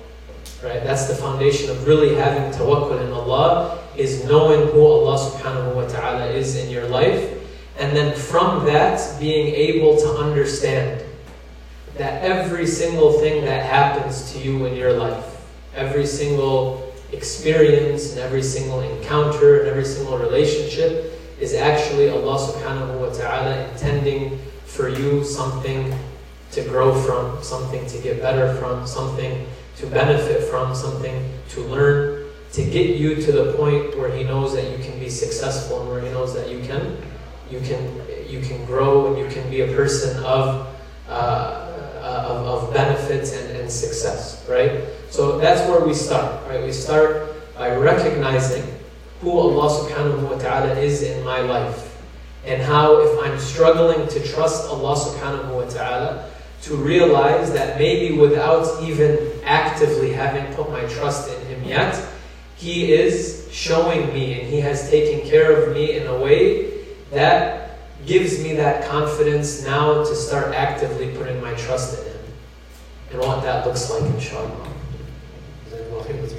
Right? 0.60 0.82
That's 0.82 1.06
the 1.06 1.14
foundation 1.14 1.70
of 1.70 1.86
really 1.86 2.16
having 2.16 2.50
tawakkul 2.50 3.00
in 3.06 3.12
Allah, 3.12 3.78
is 3.96 4.24
knowing 4.24 4.72
who 4.72 4.86
Allah 4.86 5.20
subhanahu 5.20 5.76
wa 5.76 5.86
ta'ala 5.86 6.26
is 6.26 6.56
in 6.56 6.68
your 6.68 6.88
life. 6.88 7.38
And 7.78 7.96
then 7.96 8.12
from 8.16 8.66
that, 8.66 9.20
being 9.20 9.54
able 9.54 9.96
to 9.98 10.08
understand 10.18 11.00
that 11.94 12.24
every 12.24 12.66
single 12.66 13.20
thing 13.20 13.44
that 13.44 13.64
happens 13.64 14.32
to 14.32 14.40
you 14.40 14.66
in 14.66 14.74
your 14.74 14.94
life, 14.94 15.46
every 15.76 16.06
single 16.06 16.81
experience 17.12 18.12
and 18.12 18.20
every 18.20 18.42
single 18.42 18.80
encounter 18.80 19.60
and 19.60 19.68
every 19.68 19.84
single 19.84 20.18
relationship 20.18 21.12
is 21.38 21.54
actually 21.54 22.08
Allah 22.08 22.38
subhanahu 22.38 23.00
wa 23.00 23.12
ta'ala 23.12 23.68
intending 23.68 24.38
for 24.64 24.88
you 24.88 25.24
something 25.24 25.92
to 26.52 26.62
grow 26.64 26.94
from, 26.94 27.42
something 27.42 27.84
to 27.86 27.98
get 27.98 28.20
better 28.20 28.54
from, 28.56 28.86
something 28.86 29.46
to 29.76 29.86
benefit 29.86 30.48
from, 30.48 30.74
something 30.74 31.32
to 31.50 31.60
learn, 31.62 32.24
to 32.52 32.64
get 32.64 32.96
you 32.96 33.16
to 33.16 33.32
the 33.32 33.52
point 33.54 33.96
where 33.98 34.14
He 34.14 34.24
knows 34.24 34.54
that 34.54 34.70
you 34.70 34.78
can 34.84 34.98
be 34.98 35.08
successful 35.08 35.80
and 35.80 35.90
where 35.90 36.00
He 36.00 36.08
knows 36.10 36.34
that 36.34 36.48
you 36.48 36.60
can, 36.60 36.96
you 37.50 37.60
can, 37.60 38.00
you 38.28 38.40
can 38.40 38.64
grow 38.64 39.08
and 39.08 39.18
you 39.18 39.28
can 39.28 39.48
be 39.50 39.62
a 39.62 39.74
person 39.74 40.22
of, 40.24 40.68
uh, 41.08 41.98
of, 42.02 42.46
of 42.46 42.72
benefits 42.72 43.32
and, 43.32 43.56
and 43.56 43.70
success, 43.70 44.46
right? 44.48 44.84
So 45.12 45.36
that's 45.36 45.68
where 45.68 45.84
we 45.84 45.92
start, 45.92 46.40
right? 46.48 46.64
We 46.64 46.72
start 46.72 47.36
by 47.54 47.76
recognizing 47.76 48.64
who 49.20 49.38
Allah 49.38 49.68
subhanahu 49.68 50.22
wa 50.22 50.38
ta'ala 50.38 50.72
is 50.80 51.02
in 51.02 51.22
my 51.22 51.40
life 51.40 52.00
and 52.46 52.62
how 52.62 52.96
if 52.96 53.20
I'm 53.22 53.38
struggling 53.38 54.08
to 54.08 54.18
trust 54.24 54.70
Allah 54.70 54.96
subhanahu 54.96 55.52
wa 55.52 55.68
ta'ala, 55.68 56.30
to 56.62 56.76
realize 56.76 57.52
that 57.52 57.76
maybe 57.76 58.16
without 58.16 58.82
even 58.82 59.18
actively 59.44 60.14
having 60.14 60.48
put 60.54 60.70
my 60.70 60.80
trust 60.86 61.28
in 61.28 61.44
Him 61.44 61.68
yet, 61.68 61.92
He 62.56 62.94
is 62.94 63.46
showing 63.52 64.14
me 64.14 64.40
and 64.40 64.48
He 64.48 64.60
has 64.60 64.88
taken 64.88 65.28
care 65.28 65.52
of 65.52 65.74
me 65.76 65.92
in 65.92 66.06
a 66.06 66.16
way 66.16 66.72
that 67.10 67.76
gives 68.06 68.42
me 68.42 68.54
that 68.54 68.88
confidence 68.88 69.62
now 69.62 70.04
to 70.04 70.16
start 70.16 70.54
actively 70.54 71.14
putting 71.14 71.38
my 71.42 71.52
trust 71.52 72.00
in 72.00 72.04
Him. 72.12 72.20
And 73.12 73.20
what 73.20 73.42
that 73.42 73.66
looks 73.66 73.90
like, 73.90 74.08
inshallah. 74.14 74.72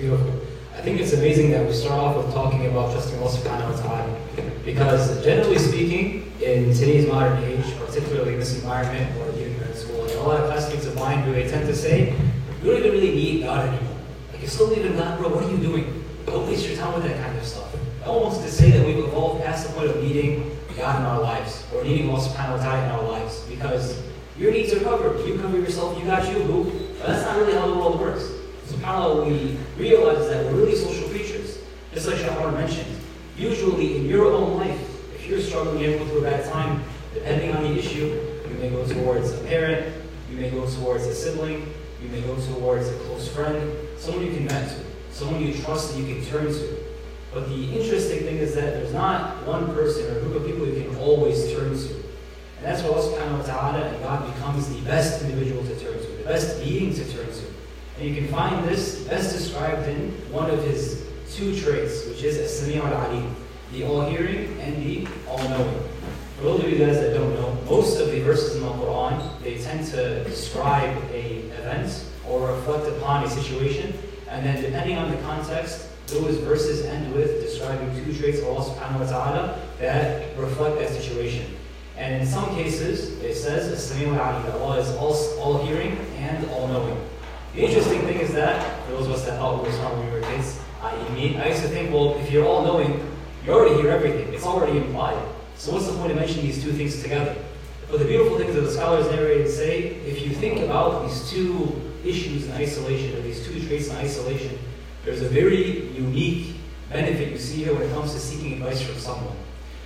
I 0.04 0.06
think 0.06 0.20
beautiful. 0.20 0.42
I 0.76 0.82
think 0.82 1.00
it's 1.00 1.14
amazing 1.14 1.52
that 1.52 1.66
we 1.66 1.72
start 1.72 2.00
off 2.00 2.18
with 2.18 2.34
talking 2.34 2.66
about 2.66 2.92
trusting 2.92 3.18
Allah 3.20 3.32
subhanahu 3.32 3.72
wa 3.72 3.82
ta'ala. 3.82 4.20
Because 4.66 5.24
generally 5.24 5.58
speaking, 5.58 6.30
in 6.42 6.74
today's 6.74 7.08
modern 7.08 7.42
age, 7.44 7.64
particularly 7.80 8.34
in 8.34 8.40
this 8.40 8.56
environment 8.56 9.16
or 9.22 9.30
even 9.40 9.56
in 9.64 9.74
school, 9.76 10.04
and 10.04 10.12
a 10.12 10.22
lot 10.22 10.42
of 10.42 10.52
classmates 10.52 10.86
of 10.88 10.96
mine 10.96 11.24
who 11.24 11.32
they 11.32 11.48
tend 11.48 11.68
to 11.68 11.76
say, 11.76 12.12
you 12.62 12.72
don't 12.72 12.80
even 12.80 12.92
really 12.92 13.16
need 13.16 13.44
God 13.44 13.70
anymore. 13.70 13.96
Like 14.34 14.42
you 14.42 14.48
still 14.48 14.68
believe 14.68 14.86
in 14.86 14.98
God, 14.98 15.20
bro, 15.20 15.30
what 15.30 15.46
are 15.46 15.52
you 15.52 15.58
doing? 15.58 16.04
Don't 16.26 16.48
waste 16.48 16.68
your 16.68 16.76
time 16.76 16.94
with 16.96 17.04
that 17.04 17.16
kind 17.24 17.38
of 17.38 17.46
stuff. 17.46 17.72
That 18.00 18.08
almost 18.08 18.42
to 18.42 18.52
say 18.52 18.72
that 18.72 18.86
we've 18.86 19.00
evolved 19.00 19.44
past 19.46 19.68
the 19.68 19.74
point 19.74 19.90
of 19.90 20.04
needing 20.04 20.52
God 20.76 21.00
in 21.00 21.06
our 21.06 21.22
lives, 21.22 21.64
or 21.74 21.84
needing 21.84 22.10
Allah 22.10 22.20
subhanahu 22.20 22.58
wa 22.58 22.64
ta'ala 22.64 22.84
in 22.84 22.92
our 22.92 23.08
lives, 23.08 23.40
because 23.48 24.04
your 24.38 24.52
needs 24.52 24.74
are 24.74 24.82
covered. 24.82 25.24
You 25.26 25.40
cover 25.40 25.56
yourself, 25.56 25.98
you 25.98 26.06
got 26.06 26.28
you, 26.28 26.44
boo. 26.44 26.64
But 27.00 27.08
that's 27.08 27.24
not 27.24 27.38
really 27.38 27.54
how 27.54 27.68
the 27.68 27.78
world 27.78 28.02
works. 28.02 28.43
SubhanAllah, 28.74 29.26
we 29.26 29.58
realize 29.78 30.28
that 30.30 30.46
we're 30.46 30.60
really 30.60 30.76
social 30.76 31.08
creatures. 31.10 31.60
Just 31.94 32.08
like 32.08 32.18
Shahar 32.18 32.52
mentioned, 32.52 32.90
usually 33.38 33.98
in 33.98 34.06
your 34.06 34.32
own 34.32 34.58
life, 34.58 34.80
if 35.16 35.28
you're 35.28 35.40
struggling, 35.40 35.80
you're 35.80 35.98
going 35.98 36.10
through 36.10 36.20
a 36.20 36.30
bad 36.32 36.52
time, 36.52 36.84
depending 37.14 37.56
on 37.56 37.64
the 37.64 37.78
issue, 37.78 38.20
you 38.50 38.56
may 38.56 38.70
go 38.70 38.86
towards 38.86 39.32
a 39.32 39.38
parent, 39.46 39.94
you 40.30 40.38
may 40.38 40.50
go 40.50 40.68
towards 40.68 41.06
a 41.06 41.14
sibling, 41.14 41.72
you 42.02 42.10
may 42.10 42.22
go 42.22 42.36
towards 42.36 42.90
a 42.90 42.98
close 43.00 43.28
friend, 43.28 43.72
someone 43.98 44.26
you 44.26 44.32
can 44.32 44.48
vent 44.48 44.70
to, 44.70 44.84
someone 45.12 45.42
you 45.42 45.54
trust 45.54 45.94
that 45.94 46.00
you 46.00 46.16
can 46.16 46.26
turn 46.26 46.48
to. 46.48 46.78
But 47.34 47.50
the 47.50 47.80
interesting 47.80 48.20
thing 48.20 48.38
is 48.38 48.54
that 48.56 48.74
there's 48.74 48.94
not 48.94 49.46
one 49.48 49.74
person 49.74 50.16
or 50.16 50.20
group 50.20 50.36
of 50.36 50.46
people 50.46 50.68
you 50.68 50.84
can 50.84 50.96
always 50.98 51.52
turn 51.52 51.76
to. 51.76 51.94
And 52.58 52.66
that's 52.72 52.82
why 52.84 52.90
Allah 52.90 53.02
subhanahu 53.02 53.40
wa 53.40 53.46
ta'ala 53.46 53.80
and 53.88 54.04
God 54.04 54.34
becomes 54.34 54.70
the 54.70 54.82
best 54.82 55.24
individual 55.24 55.64
to 55.64 55.76
turn 55.80 55.94
to, 55.94 56.08
the 56.18 56.24
best 56.24 56.64
being 56.64 56.94
to 56.94 57.04
turn 57.12 57.26
to. 57.26 57.33
And 58.04 58.14
you 58.14 58.22
can 58.22 58.30
find 58.34 58.68
this 58.68 59.00
best 59.08 59.34
described 59.34 59.88
in 59.88 60.12
one 60.30 60.50
of 60.50 60.62
his 60.62 61.08
two 61.32 61.58
traits, 61.58 62.06
which 62.06 62.22
is 62.22 62.38
as-sami' 62.38 62.82
al-alim, 62.82 63.34
the 63.72 63.86
all-hearing 63.86 64.60
and 64.60 64.84
the 64.84 65.08
all-knowing. 65.26 65.90
For 66.36 66.44
those 66.44 66.66
of 66.66 66.70
you 66.70 66.80
guys 66.80 66.98
that 66.98 67.14
don't 67.14 67.34
know, 67.34 67.58
most 67.70 68.02
of 68.02 68.12
the 68.12 68.20
verses 68.20 68.58
in 68.58 68.64
the 68.64 68.68
Quran, 68.68 69.42
they 69.42 69.58
tend 69.58 69.88
to 69.92 70.22
describe 70.26 70.98
a 71.14 71.50
event 71.62 72.04
or 72.28 72.52
reflect 72.52 72.90
upon 72.90 73.24
a 73.24 73.30
situation, 73.30 73.98
and 74.28 74.46
then 74.46 74.62
depending 74.62 74.98
on 74.98 75.10
the 75.10 75.18
context, 75.22 75.88
those 76.08 76.40
verses 76.40 76.84
end 76.84 77.14
with 77.14 77.40
describing 77.40 77.90
two 78.04 78.14
traits 78.20 78.40
of 78.40 78.48
Allah 78.50 78.66
subhanahu 78.66 79.00
wa 79.00 79.06
ta'ala 79.06 79.60
that 79.80 80.38
reflect 80.38 80.78
that 80.80 80.90
situation. 80.90 81.56
And 81.96 82.22
in 82.22 82.28
some 82.28 82.54
cases, 82.54 83.18
it 83.24 83.36
says, 83.36 83.72
as-sami' 83.72 84.14
al-alim, 84.14 84.44
that 84.44 84.56
Allah 84.56 84.80
is 84.80 84.90
all, 84.98 85.16
all-hearing 85.40 85.98
and 86.18 86.50
all-knowing. 86.50 87.00
The 87.54 87.66
interesting 87.66 88.02
thing 88.02 88.20
is 88.20 88.34
that, 88.34 88.88
those 88.90 89.06
of 89.06 89.12
us 89.12 89.26
that 89.26 89.38
thought 89.38 89.62
we 89.62 89.70
were 89.70 89.76
smart 89.76 89.96
when 89.96 90.08
we 90.08 90.12
were 90.20 90.26
kids, 90.26 90.60
I, 90.82 90.98
mean, 91.10 91.40
I 91.40 91.50
used 91.50 91.62
to 91.62 91.68
think, 91.68 91.94
well, 91.94 92.18
if 92.18 92.32
you're 92.32 92.48
all 92.48 92.64
knowing, 92.66 93.08
you 93.46 93.54
already 93.54 93.80
hear 93.80 93.92
everything. 93.92 94.34
It's 94.34 94.44
already 94.44 94.80
implied. 94.80 95.24
So 95.56 95.72
what's 95.72 95.86
the 95.86 95.94
point 95.94 96.12
of 96.12 96.18
mentioning 96.18 96.48
these 96.48 96.64
two 96.64 96.72
things 96.72 97.00
together? 97.04 97.36
But 97.92 98.00
the 98.00 98.06
beautiful 98.06 98.40
things 98.40 98.56
that 98.56 98.62
the 98.62 98.72
scholars 98.72 99.06
narrate 99.12 99.48
say, 99.48 99.84
if 99.84 100.26
you 100.26 100.34
think 100.34 100.62
about 100.62 101.08
these 101.08 101.30
two 101.30 101.80
issues 102.04 102.48
in 102.48 102.54
isolation, 102.54 103.16
or 103.16 103.22
these 103.22 103.46
two 103.46 103.64
traits 103.68 103.88
in 103.90 103.98
isolation, 103.98 104.58
there's 105.06 105.22
a 105.22 105.30
very 105.30 105.90
unique 105.92 106.56
benefit 106.90 107.30
you 107.30 107.38
see 107.38 107.66
here 107.66 107.74
when 107.76 107.84
it 107.84 107.94
comes 107.94 108.14
to 108.14 108.20
seeking 108.20 108.54
advice 108.54 108.82
from 108.82 108.98
someone. 108.98 109.36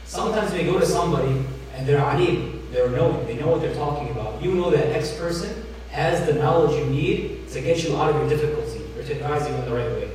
Sometimes 0.06 0.54
we 0.54 0.64
go 0.64 0.80
to 0.80 0.86
somebody 0.86 1.44
and 1.74 1.86
they're 1.86 2.00
alim, 2.00 2.66
they're 2.72 2.90
knowing, 2.90 3.28
they 3.28 3.36
know 3.36 3.50
what 3.50 3.60
they're 3.60 3.76
talking 3.76 4.10
about. 4.12 4.42
You 4.42 4.54
know 4.54 4.70
that 4.70 4.96
X 4.96 5.18
person 5.18 5.66
has 5.92 6.26
the 6.26 6.34
knowledge 6.34 6.78
you 6.80 6.86
need 6.86 7.37
to 7.52 7.62
get 7.62 7.84
you 7.84 7.96
out 7.96 8.10
of 8.10 8.16
your 8.16 8.30
difficulty 8.30 8.84
or 8.98 9.04
to 9.04 9.14
advise 9.14 9.48
you 9.48 9.56
in 9.56 9.66
the 9.66 9.76
right 9.76 9.92
way. 9.92 10.12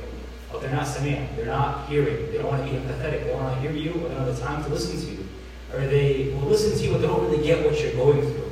But 0.51 0.61
they're 0.61 0.71
not 0.71 0.85
samia, 0.85 1.35
they're 1.35 1.45
not 1.45 1.87
hearing, 1.89 2.31
they 2.31 2.37
don't 2.37 2.47
want 2.47 2.65
to 2.65 2.71
be 2.71 2.77
empathetic, 2.77 3.23
they 3.23 3.29
don't 3.31 3.43
want 3.43 3.55
to 3.55 3.61
hear 3.61 3.71
you, 3.71 3.91
or 3.91 4.09
they 4.09 4.15
don't 4.15 4.25
have 4.25 4.37
the 4.37 4.41
time 4.41 4.63
to 4.63 4.69
listen 4.69 4.99
to 4.99 5.11
you. 5.11 5.27
Or 5.73 5.87
they 5.87 6.29
will 6.33 6.47
listen 6.47 6.77
to 6.77 6.83
you, 6.83 6.91
but 6.91 7.01
they 7.01 7.07
don't 7.07 7.21
really 7.29 7.43
get 7.43 7.65
what 7.65 7.79
you're 7.81 7.93
going 7.93 8.21
through. 8.21 8.51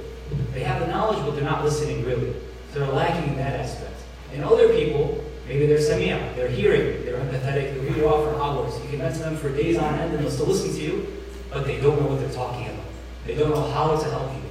They 0.53 0.63
have 0.63 0.79
the 0.79 0.87
knowledge, 0.87 1.23
but 1.23 1.35
they're 1.35 1.43
not 1.43 1.63
listening 1.63 2.03
really. 2.03 2.33
So 2.73 2.79
they're 2.79 2.93
lacking 2.93 3.29
in 3.29 3.37
that 3.37 3.59
aspect. 3.59 4.01
And 4.33 4.43
other 4.43 4.69
people, 4.69 5.23
maybe 5.47 5.67
they're 5.67 5.77
samia, 5.77 6.35
they're 6.35 6.49
hearing, 6.49 7.05
they're 7.05 7.19
empathetic, 7.19 7.73
they'll 7.73 7.83
hear 7.83 7.97
you 7.97 8.09
out 8.09 8.23
for 8.23 8.41
hours. 8.41 8.73
You 8.81 8.89
can 8.89 8.99
vent 8.99 9.15
to 9.15 9.21
them 9.21 9.37
for 9.37 9.49
days 9.49 9.77
on 9.77 9.93
end 9.99 10.13
and 10.15 10.23
they'll 10.23 10.31
still 10.31 10.47
listen 10.47 10.73
to 10.73 10.81
you, 10.81 11.07
but 11.51 11.65
they 11.65 11.79
don't 11.79 12.01
know 12.01 12.07
what 12.07 12.19
they're 12.19 12.33
talking 12.33 12.65
about. 12.65 12.85
They 13.27 13.35
don't 13.35 13.51
know 13.51 13.69
how 13.71 13.95
to 13.95 14.09
help 14.09 14.33
you. 14.33 14.41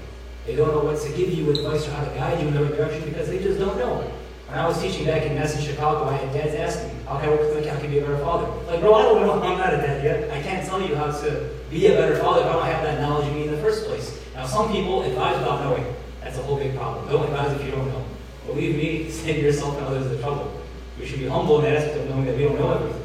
They 0.47 0.55
don't 0.55 0.69
know 0.69 0.85
what 0.85 1.01
to 1.01 1.09
give 1.11 1.31
you 1.33 1.51
advice 1.51 1.87
or 1.88 1.93
how 1.93 2.05
to 2.05 2.11
guide 2.11 2.40
you 2.40 2.49
in 2.49 2.55
the 2.55 2.64
right 2.64 2.77
direction 2.77 3.05
because 3.05 3.29
they 3.29 3.43
just 3.43 3.59
don't 3.59 3.77
know. 3.79 4.12
When 4.51 4.59
I 4.59 4.67
was 4.67 4.83
teaching 4.83 5.07
back 5.07 5.23
in 5.23 5.37
Madison, 5.37 5.63
Chicago, 5.63 6.11
I 6.11 6.17
had 6.17 6.33
dads 6.33 6.57
ask 6.57 6.83
me, 6.83 6.91
how 7.07 7.21
can 7.21 7.29
I? 7.29 7.69
How 7.69 7.77
can 7.77 7.87
I 7.87 7.89
be 7.89 7.99
a 7.99 8.01
better 8.01 8.19
father? 8.19 8.49
Like, 8.67 8.81
bro, 8.81 8.95
I 8.95 9.03
don't 9.03 9.25
know. 9.25 9.41
I'm 9.41 9.57
not 9.57 9.73
a 9.73 9.77
dad 9.77 10.03
yet. 10.03 10.29
I 10.29 10.43
can't 10.43 10.67
tell 10.67 10.83
you 10.83 10.97
how 10.97 11.07
to 11.07 11.51
be 11.71 11.87
a 11.87 11.91
better 11.91 12.17
father 12.17 12.41
if 12.41 12.47
I 12.49 12.53
don't 12.55 12.65
have 12.65 12.83
that 12.83 13.01
knowledge 13.01 13.29
in 13.29 13.35
me 13.35 13.45
in 13.45 13.53
the 13.53 13.63
first 13.63 13.87
place. 13.87 14.21
Now, 14.35 14.47
some 14.47 14.73
people 14.73 15.03
advise 15.03 15.39
without 15.39 15.63
knowing. 15.63 15.95
That's 16.21 16.37
a 16.37 16.43
whole 16.43 16.57
big 16.57 16.75
problem. 16.75 17.09
Don't 17.09 17.27
advise 17.27 17.61
if 17.61 17.65
you 17.65 17.71
don't 17.71 17.87
know. 17.91 18.05
Believe 18.45 18.75
me, 18.75 19.09
save 19.23 19.41
yourself 19.41 19.79
and 19.79 19.87
others 19.87 20.09
the 20.09 20.19
trouble. 20.19 20.61
We 20.99 21.07
should 21.07 21.21
be 21.21 21.29
humble 21.29 21.59
in 21.61 21.67
that 21.67 21.77
aspect 21.77 21.99
of 21.99 22.09
knowing 22.09 22.25
that 22.25 22.37
we 22.37 22.43
don't 22.43 22.59
know 22.59 22.73
everything. 22.73 23.03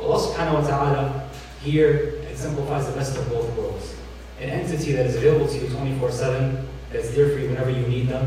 Allah 0.00 0.18
subhanahu 0.18 0.54
wa 0.54 0.66
ta'ala 0.66 1.30
here 1.62 2.20
exemplifies 2.28 2.86
the 2.86 2.96
best 2.96 3.16
of 3.16 3.28
both 3.28 3.48
worlds. 3.56 3.94
An 4.40 4.50
entity 4.50 4.90
that 4.94 5.06
is 5.06 5.14
available 5.14 5.46
to 5.46 5.54
you 5.54 5.68
24-7, 5.68 6.66
that's 6.92 7.14
there 7.14 7.28
for 7.28 7.38
you 7.38 7.50
whenever 7.50 7.70
you 7.70 7.86
need 7.86 8.08
them, 8.08 8.26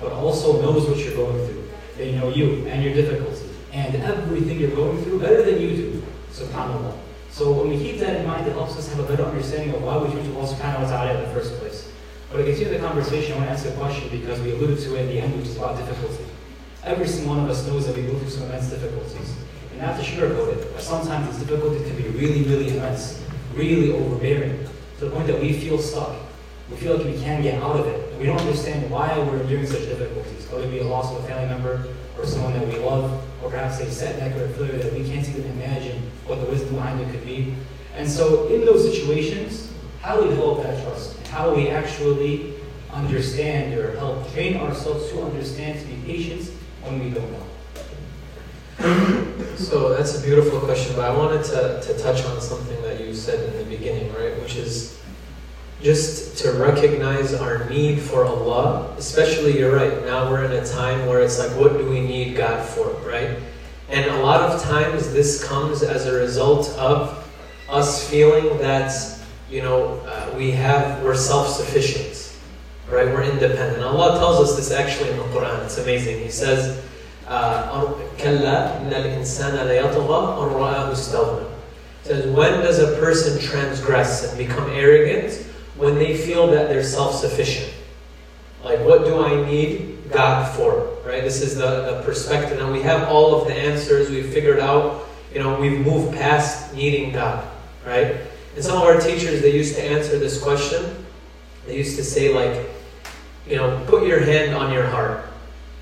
but 0.00 0.10
also 0.10 0.60
knows 0.60 0.88
what 0.88 0.98
you're 0.98 1.14
going 1.14 1.46
through. 1.46 1.69
They 1.96 2.12
know 2.12 2.28
you 2.30 2.66
and 2.66 2.82
your 2.82 2.94
difficulties 2.94 3.44
and 3.72 3.94
everything 3.96 4.58
you're 4.58 4.74
going 4.74 5.02
through 5.04 5.20
better 5.20 5.42
than 5.42 5.60
you 5.60 5.76
do, 5.76 6.02
subhanAllah. 6.32 6.96
So 7.30 7.52
when 7.52 7.70
we 7.70 7.78
keep 7.78 8.00
that 8.00 8.16
in 8.16 8.26
mind, 8.26 8.46
it 8.46 8.52
helps 8.52 8.76
us 8.76 8.88
have 8.88 8.98
a 8.98 9.04
better 9.04 9.24
understanding 9.24 9.74
of 9.74 9.82
why 9.82 9.96
we 9.98 10.10
turn 10.10 10.24
to 10.24 10.36
Allah 10.36 10.48
subhanahu 10.48 10.82
wa 10.82 10.90
ta'ala 10.90 11.14
in 11.14 11.28
the 11.28 11.34
first 11.34 11.54
place. 11.60 11.90
But 12.30 12.38
to 12.38 12.44
continue 12.44 12.72
the 12.72 12.78
conversation, 12.78 13.32
I 13.34 13.36
want 13.36 13.48
to 13.48 13.52
ask 13.52 13.66
a 13.66 13.72
question 13.72 14.08
because 14.10 14.40
we 14.40 14.52
alluded 14.52 14.78
to 14.80 14.96
it 14.96 15.00
in 15.02 15.06
the 15.08 15.20
end, 15.20 15.36
which 15.36 15.48
is 15.48 15.56
about 15.56 15.76
difficulty. 15.76 16.24
Every 16.82 17.06
single 17.06 17.36
one 17.36 17.44
of 17.44 17.50
us 17.50 17.66
knows 17.66 17.86
that 17.86 17.96
we 17.96 18.02
go 18.02 18.18
through 18.18 18.30
some 18.30 18.44
immense 18.44 18.70
difficulties. 18.70 19.36
And 19.72 19.80
not 19.82 19.98
to 19.98 20.02
sugarcoat 20.02 20.56
it, 20.56 20.72
but 20.72 20.82
sometimes 20.82 21.26
these 21.30 21.46
difficulties 21.46 21.86
can 21.86 21.96
be 21.96 22.08
really, 22.08 22.42
really 22.44 22.70
immense, 22.70 23.22
really 23.54 23.92
overbearing, 23.92 24.66
to 24.98 25.04
the 25.04 25.10
point 25.10 25.26
that 25.28 25.40
we 25.40 25.52
feel 25.52 25.78
stuck. 25.78 26.16
We 26.70 26.76
feel 26.76 26.96
like 26.96 27.06
we 27.06 27.20
can't 27.20 27.42
get 27.42 27.62
out 27.62 27.78
of 27.78 27.86
it. 27.86 28.09
And 28.20 28.28
we 28.28 28.34
don't 28.34 28.46
understand 28.46 28.90
why 28.90 29.18
we're 29.18 29.40
enduring 29.40 29.66
such 29.66 29.86
difficulties, 29.86 30.46
whether 30.50 30.64
it 30.64 30.70
be 30.70 30.80
a 30.80 30.84
loss 30.84 31.10
of 31.10 31.24
a 31.24 31.26
family 31.26 31.48
member, 31.48 31.88
or 32.18 32.26
someone 32.26 32.52
that 32.52 32.68
we 32.68 32.78
love, 32.78 33.10
or 33.42 33.48
perhaps 33.48 33.80
a 33.80 33.90
setback 33.90 34.36
or 34.36 34.44
a 34.44 34.48
failure 34.50 34.76
that 34.76 34.92
we 34.92 35.08
can't 35.08 35.26
even 35.26 35.46
imagine 35.52 36.02
what 36.26 36.38
the 36.38 36.44
wisdom 36.44 36.74
behind 36.74 37.00
it 37.00 37.10
could 37.10 37.24
be. 37.24 37.54
And 37.96 38.06
so 38.06 38.48
in 38.48 38.66
those 38.66 38.84
situations, 38.92 39.72
how 40.02 40.16
do 40.16 40.24
we 40.24 40.28
develop 40.28 40.64
that 40.64 40.84
trust? 40.84 41.16
How 41.28 41.48
do 41.48 41.56
we 41.56 41.70
actually 41.70 42.56
understand 42.92 43.72
or 43.78 43.96
help 43.96 44.30
train 44.34 44.58
ourselves 44.58 45.08
to 45.12 45.22
understand, 45.22 45.80
to 45.80 45.86
be 45.86 45.96
patient 46.04 46.42
when 46.82 47.02
we 47.02 47.08
don't 47.08 47.32
know? 47.32 47.46
So 49.56 49.94
that's 49.94 50.18
a 50.18 50.22
beautiful 50.22 50.60
question, 50.60 50.94
but 50.94 51.06
I 51.10 51.16
wanted 51.16 51.42
to, 51.44 51.80
to 51.82 51.98
touch 51.98 52.22
on 52.26 52.38
something 52.42 52.82
that 52.82 53.00
you 53.00 53.14
said 53.14 53.48
in 53.48 53.56
the 53.56 53.64
beginning, 53.76 54.12
right? 54.12 54.38
Which 54.42 54.56
is 54.56 54.99
just 55.81 56.37
to 56.37 56.51
recognize 56.51 57.33
our 57.33 57.69
need 57.69 57.99
for 57.99 58.25
Allah, 58.25 58.95
especially 58.97 59.59
you're 59.59 59.75
right, 59.75 60.05
now 60.05 60.29
we're 60.29 60.45
in 60.45 60.51
a 60.51 60.65
time 60.65 61.05
where 61.05 61.21
it's 61.21 61.37
like, 61.37 61.51
what 61.51 61.77
do 61.77 61.87
we 61.89 61.99
need 61.99 62.35
God 62.37 62.65
for, 62.67 62.87
right? 63.07 63.37
And 63.89 64.09
a 64.09 64.17
lot 64.17 64.41
of 64.41 64.61
times 64.63 65.13
this 65.13 65.43
comes 65.43 65.83
as 65.83 66.07
a 66.07 66.13
result 66.13 66.69
of 66.77 67.21
us 67.69 68.09
feeling 68.09 68.57
that, 68.59 68.91
you 69.49 69.61
know, 69.61 69.99
uh, 70.07 70.33
we 70.35 70.51
have, 70.51 71.03
we're 71.03 71.15
self-sufficient, 71.15 72.35
right? 72.89 73.05
We're 73.05 73.23
independent. 73.23 73.83
Allah 73.83 74.17
tells 74.17 74.39
us 74.39 74.55
this 74.55 74.71
actually 74.71 75.11
in 75.11 75.17
the 75.17 75.23
Quran. 75.25 75.63
It's 75.65 75.77
amazing. 75.77 76.19
He 76.19 76.31
says, 76.31 76.81
كلا 77.27 78.81
إن 78.81 78.93
الإنسان 78.93 79.67
ليطغى 79.67 80.19
أن 80.39 80.49
رآه 80.53 80.91
استغنى. 80.91 81.45
Says, 82.03 82.27
when 82.27 82.61
does 82.61 82.79
a 82.79 82.97
person 82.99 83.39
transgress 83.39 84.29
and 84.29 84.37
become 84.37 84.69
arrogant? 84.69 85.45
When 85.80 85.94
they 85.94 86.16
feel 86.16 86.46
that 86.48 86.68
they're 86.68 86.84
self-sufficient. 86.84 87.72
Like, 88.62 88.80
what 88.80 89.04
do 89.04 89.24
I 89.24 89.42
need 89.46 90.10
God 90.10 90.54
for? 90.54 90.98
Right? 91.06 91.24
This 91.24 91.40
is 91.40 91.56
the, 91.56 91.96
the 91.96 92.02
perspective. 92.02 92.58
Now 92.58 92.70
we 92.70 92.82
have 92.82 93.08
all 93.08 93.40
of 93.40 93.48
the 93.48 93.54
answers. 93.54 94.10
We've 94.10 94.30
figured 94.30 94.60
out, 94.60 95.08
you 95.32 95.40
know, 95.40 95.58
we've 95.58 95.80
moved 95.80 96.14
past 96.14 96.74
needing 96.74 97.12
God. 97.12 97.48
Right? 97.86 98.16
And 98.54 98.62
some 98.62 98.76
of 98.76 98.82
our 98.82 99.00
teachers, 99.00 99.40
they 99.40 99.54
used 99.54 99.74
to 99.76 99.82
answer 99.82 100.18
this 100.18 100.40
question. 100.42 101.06
They 101.66 101.78
used 101.78 101.96
to 101.96 102.04
say, 102.04 102.34
like, 102.34 102.68
you 103.46 103.56
know, 103.56 103.82
put 103.86 104.06
your 104.06 104.20
hand 104.20 104.54
on 104.54 104.72
your 104.72 104.86
heart. 104.86 105.24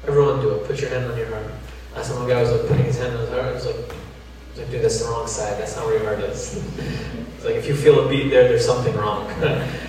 Everyone 0.07 0.41
do 0.41 0.55
it. 0.55 0.67
Put 0.67 0.81
your 0.81 0.91
hand 0.91 1.11
on 1.11 1.19
your 1.19 1.29
heart. 1.29 1.47
Last 1.95 2.11
time 2.11 2.21
one 2.21 2.29
guy 2.29 2.41
was 2.41 2.53
like 2.53 2.69
putting 2.69 2.85
his 2.85 2.99
hand 2.99 3.15
on 3.15 3.21
his 3.21 3.31
heart. 3.31 3.45
I 3.45 3.53
was 3.53 3.67
like, 3.67 3.75
I 3.75 3.81
was 3.81 4.59
like, 4.59 4.71
dude, 4.71 4.83
that's 4.83 5.03
the 5.03 5.09
wrong 5.09 5.27
side. 5.27 5.61
That's 5.61 5.75
not 5.75 5.87
where 5.87 5.99
your 5.99 6.05
heart 6.05 6.21
is. 6.21 6.57
it's 7.37 7.45
like 7.45 7.57
if 7.57 7.67
you 7.67 7.75
feel 7.75 8.07
a 8.07 8.09
beat 8.09 8.31
there, 8.31 8.45
there's 8.49 8.65
something 8.65 8.95
wrong. 8.97 9.27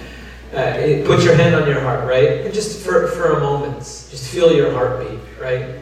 uh, 0.53 1.05
put 1.05 1.23
your 1.23 1.35
hand 1.35 1.55
on 1.55 1.67
your 1.67 1.79
heart, 1.81 2.07
right? 2.07 2.45
And 2.45 2.53
just 2.53 2.83
for 2.85 3.07
for 3.07 3.33
a 3.33 3.39
moment, 3.39 3.79
just 3.79 4.29
feel 4.31 4.51
your 4.51 4.71
heartbeat, 4.71 5.19
right? 5.39 5.75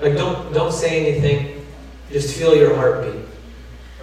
Like 0.00 0.14
don't 0.14 0.52
don't 0.52 0.72
say 0.72 1.04
anything. 1.04 1.66
Just 2.10 2.36
feel 2.36 2.54
your 2.56 2.74
heartbeat. 2.76 3.22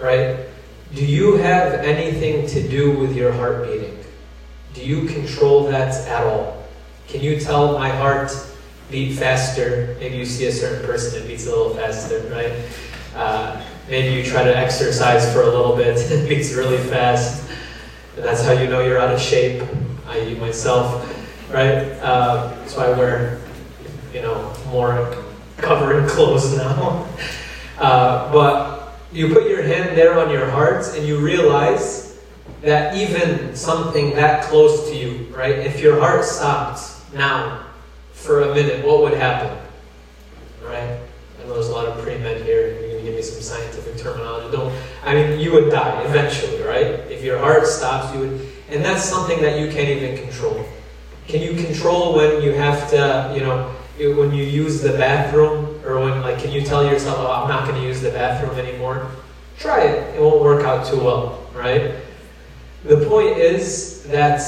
right? 0.00 0.46
Do 0.94 1.04
you 1.04 1.36
have 1.36 1.72
anything 1.80 2.46
to 2.48 2.68
do 2.68 2.98
with 2.98 3.16
your 3.16 3.32
heart 3.32 3.64
beating? 3.66 3.96
Do 4.74 4.84
you 4.84 5.06
control 5.06 5.64
that 5.68 5.94
at 6.08 6.24
all? 6.26 6.64
Can 7.08 7.20
you 7.22 7.38
tell 7.40 7.78
my 7.78 7.88
heart 7.88 8.32
beat 8.90 9.14
faster? 9.16 9.96
Maybe 10.00 10.16
you 10.16 10.26
see 10.26 10.46
a 10.46 10.52
certain 10.52 10.84
person 10.84 11.18
that 11.20 11.28
beats 11.28 11.46
a 11.46 11.50
little 11.50 11.74
faster, 11.74 12.20
right? 12.30 12.52
Uh, 13.14 13.62
maybe 13.88 14.14
you 14.16 14.24
try 14.24 14.44
to 14.44 14.54
exercise 14.56 15.30
for 15.32 15.42
a 15.42 15.46
little 15.46 15.76
bit, 15.76 15.96
it 16.10 16.28
beats 16.28 16.52
really 16.52 16.78
fast. 16.78 17.48
And 18.16 18.24
that's 18.24 18.44
how 18.44 18.52
you 18.52 18.68
know 18.68 18.80
you're 18.80 18.98
out 18.98 19.12
of 19.14 19.20
shape, 19.20 19.62
i.e. 20.12 20.34
myself, 20.36 21.08
right? 21.50 21.98
Uh, 22.00 22.50
why 22.74 22.86
I 22.86 22.90
wear, 22.98 23.40
you 24.12 24.22
know, 24.22 24.54
more 24.68 25.16
covering 25.58 26.06
clothes 26.14 26.56
now. 26.56 27.06
Uh, 27.78 28.32
but 28.32 28.98
you 29.12 29.32
put 29.32 29.48
your 29.48 29.62
hand 29.62 29.96
there 29.96 30.18
on 30.18 30.30
your 30.30 30.48
heart 30.50 30.86
and 30.96 31.06
you 31.06 31.18
realize 31.18 32.18
that 32.62 32.96
even 32.96 33.54
something 33.54 34.14
that 34.14 34.44
close 34.44 34.88
to 34.90 34.96
you, 34.96 35.26
right? 35.34 35.58
If 35.58 35.80
your 35.80 35.98
heart 35.98 36.24
stopped 36.24 36.80
now 37.12 37.66
for 38.12 38.42
a 38.42 38.54
minute, 38.54 38.84
what 38.86 39.02
would 39.02 39.14
happen? 39.14 39.58
Right? 40.62 40.98
I 41.42 41.44
know 41.44 41.54
there's 41.54 41.68
a 41.68 41.72
lot 41.72 41.86
of 41.86 42.02
pre-med 42.02 42.42
here. 42.42 42.68
You're 42.68 42.88
going 42.88 42.98
to 42.98 43.04
give 43.04 43.14
me 43.16 43.22
some 43.22 43.42
scientific 43.42 43.98
terminology. 43.98 44.56
Don't. 44.56 44.72
I 45.02 45.14
mean, 45.14 45.40
you 45.40 45.52
would 45.52 45.70
die 45.70 46.02
eventually, 46.04 46.62
right? 46.62 46.86
If 47.10 47.24
your 47.24 47.38
heart 47.38 47.66
stops, 47.66 48.14
you 48.14 48.20
would, 48.20 48.51
and 48.72 48.84
that's 48.84 49.04
something 49.04 49.40
that 49.42 49.60
you 49.60 49.70
can't 49.70 49.88
even 49.88 50.16
control. 50.16 50.64
Can 51.28 51.42
you 51.42 51.54
control 51.62 52.14
when 52.14 52.42
you 52.42 52.52
have 52.52 52.88
to, 52.90 53.32
you 53.34 53.40
know, 53.40 53.70
when 53.98 54.32
you 54.32 54.44
use 54.44 54.80
the 54.80 54.92
bathroom, 54.92 55.80
or 55.84 56.00
when 56.00 56.20
like, 56.22 56.38
can 56.38 56.50
you 56.50 56.62
tell 56.62 56.84
yourself, 56.84 57.18
"Oh, 57.18 57.30
I'm 57.30 57.48
not 57.48 57.68
going 57.68 57.80
to 57.80 57.86
use 57.86 58.00
the 58.00 58.10
bathroom 58.10 58.58
anymore"? 58.58 59.06
Try 59.58 59.82
it. 59.82 60.16
It 60.16 60.20
won't 60.20 60.40
work 60.42 60.64
out 60.64 60.86
too 60.86 60.98
well, 60.98 61.46
right? 61.54 61.94
The 62.84 63.06
point 63.06 63.36
is 63.38 64.02
that 64.04 64.40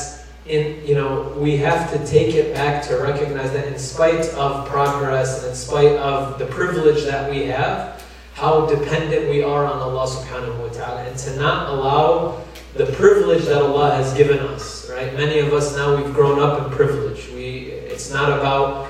in 0.46 0.84
you 0.84 0.94
know 0.94 1.32
we 1.36 1.56
have 1.58 1.90
to 1.92 2.04
take 2.06 2.34
it 2.34 2.54
back 2.54 2.82
to 2.88 2.96
recognize 2.96 3.52
that 3.52 3.66
in 3.66 3.78
spite 3.78 4.28
of 4.34 4.66
progress 4.66 5.40
and 5.40 5.50
in 5.50 5.54
spite 5.54 5.96
of 5.96 6.38
the 6.38 6.46
privilege 6.46 7.04
that 7.04 7.30
we 7.30 7.44
have, 7.44 8.02
how 8.34 8.66
dependent 8.66 9.28
we 9.28 9.42
are 9.42 9.64
on 9.64 9.78
Allah 9.78 10.06
subhanahu 10.06 10.58
wa 10.58 10.68
ta'ala 10.68 11.04
and 11.04 11.16
to 11.18 11.36
not 11.36 11.70
allow 11.70 12.42
the 12.74 12.86
privilege 12.86 13.44
that 13.44 13.62
Allah 13.62 13.94
has 13.94 14.12
given 14.14 14.38
us, 14.38 14.90
right? 14.90 15.12
Many 15.14 15.38
of 15.38 15.52
us 15.52 15.76
now 15.76 15.96
we've 15.96 16.12
grown 16.12 16.40
up 16.40 16.66
in 16.66 16.72
privilege. 16.72 17.28
We 17.30 17.70
it's 17.70 18.10
not 18.10 18.36
about 18.38 18.86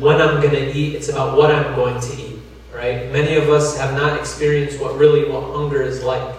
when 0.00 0.20
I'm 0.20 0.40
going 0.40 0.54
to 0.54 0.72
eat, 0.72 0.94
it's 0.94 1.08
about 1.08 1.36
what 1.36 1.50
I'm 1.50 1.74
going 1.74 2.00
to 2.00 2.16
eat, 2.20 2.38
right? 2.74 3.10
Many 3.12 3.36
of 3.36 3.48
us 3.48 3.78
have 3.78 3.94
not 3.94 4.18
experienced 4.18 4.80
what 4.80 4.96
really 4.96 5.30
what 5.30 5.44
hunger 5.54 5.82
is 5.82 6.02
like, 6.02 6.36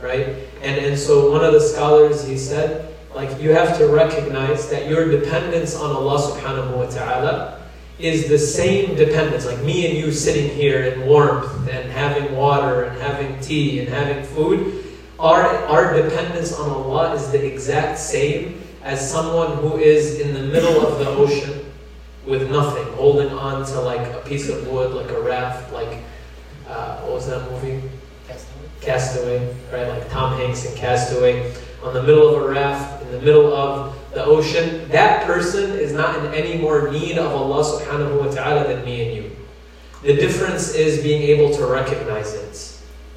right? 0.00 0.26
And 0.62 0.78
and 0.84 0.98
so 0.98 1.30
one 1.30 1.44
of 1.44 1.52
the 1.52 1.60
scholars 1.60 2.26
he 2.26 2.36
said 2.36 2.94
like 3.16 3.40
you 3.40 3.52
have 3.52 3.78
to 3.78 3.86
recognize 3.86 4.68
that 4.68 4.88
your 4.88 5.10
dependence 5.10 5.74
on 5.74 5.90
Allah 5.90 6.20
subhanahu 6.20 6.76
wa 6.76 6.84
ta'ala 6.84 7.62
is 7.98 8.28
the 8.28 8.38
same 8.38 8.94
dependence. 8.94 9.46
Like 9.46 9.62
me 9.64 9.88
and 9.88 9.96
you 9.96 10.12
sitting 10.12 10.54
here 10.54 10.84
in 10.84 11.06
warmth 11.06 11.66
and 11.66 11.90
having 11.90 12.36
water 12.36 12.84
and 12.84 13.00
having 13.00 13.40
tea 13.40 13.80
and 13.80 13.88
having 13.88 14.22
food. 14.22 14.85
Our, 15.18 15.42
our 15.66 15.94
dependence 15.94 16.52
on 16.52 16.68
Allah 16.68 17.14
is 17.14 17.30
the 17.30 17.44
exact 17.44 17.98
same 17.98 18.62
as 18.82 19.10
someone 19.10 19.56
who 19.58 19.78
is 19.78 20.20
in 20.20 20.34
the 20.34 20.42
middle 20.42 20.86
of 20.86 20.98
the 20.98 21.08
ocean 21.08 21.72
with 22.26 22.50
nothing, 22.50 22.84
holding 22.94 23.30
on 23.30 23.64
to 23.66 23.80
like 23.80 24.06
a 24.12 24.20
piece 24.26 24.48
of 24.48 24.68
wood, 24.68 24.92
like 24.92 25.10
a 25.10 25.20
raft, 25.20 25.72
like 25.72 26.02
uh, 26.68 26.98
what 27.00 27.14
was 27.14 27.28
that 27.28 27.50
movie? 27.50 27.88
Castaway. 28.28 28.68
Castaway, 28.80 29.56
right? 29.72 29.88
Like 29.88 30.10
Tom 30.10 30.38
Hanks 30.38 30.66
in 30.66 30.76
Castaway, 30.76 31.54
on 31.82 31.94
the 31.94 32.02
middle 32.02 32.28
of 32.28 32.42
a 32.42 32.48
raft, 32.48 33.02
in 33.02 33.12
the 33.12 33.20
middle 33.20 33.54
of 33.54 33.96
the 34.12 34.24
ocean. 34.24 34.86
That 34.88 35.24
person 35.24 35.70
is 35.72 35.92
not 35.92 36.18
in 36.18 36.34
any 36.34 36.58
more 36.58 36.90
need 36.90 37.16
of 37.16 37.32
Allah 37.32 37.64
subhanahu 37.64 38.24
wa 38.24 38.30
ta'ala 38.30 38.68
than 38.68 38.84
me 38.84 39.06
and 39.06 39.16
you. 39.16 39.36
The 40.02 40.14
difference 40.14 40.74
is 40.74 41.02
being 41.02 41.22
able 41.22 41.54
to 41.54 41.66
recognize 41.66 42.34
it. 42.34 42.75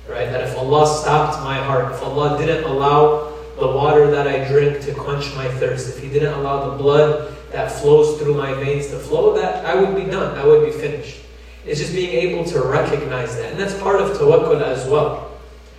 Right? 0.10 0.30
That 0.32 0.42
if 0.42 0.58
Allah 0.58 0.88
stopped 0.88 1.44
my 1.44 1.58
heart, 1.58 1.94
if 1.94 2.02
Allah 2.02 2.38
didn't 2.38 2.64
allow 2.64 3.32
the 3.60 3.68
water 3.68 4.10
that 4.10 4.28
I 4.28 4.48
drink 4.48 4.82
to 4.82 4.94
quench 4.94 5.34
my 5.36 5.48
thirst, 5.60 5.90
if 5.90 6.02
He 6.02 6.10
didn't 6.10 6.34
allow 6.34 6.72
the 6.72 6.78
blood 6.78 7.36
that 7.52 7.72
flows 7.72 8.20
through 8.20 8.34
my 8.36 8.54
veins 8.56 8.88
to 8.88 8.98
flow, 8.98 9.36
that 9.36 9.66
I 9.66 9.76
would 9.76 9.96
be 9.96 10.10
done. 10.10 10.38
I 10.38 10.46
would 10.46 10.66
be 10.66 10.72
finished. 10.72 11.22
It's 11.66 11.80
just 11.80 11.94
being 11.94 12.10
able 12.10 12.46
to 12.46 12.62
recognize 12.62 13.36
that. 13.36 13.52
And 13.52 13.60
that's 13.60 13.78
part 13.80 14.02
of 14.02 14.18
tawakkul 14.18 14.62
as 14.62 14.88
well 14.88 15.30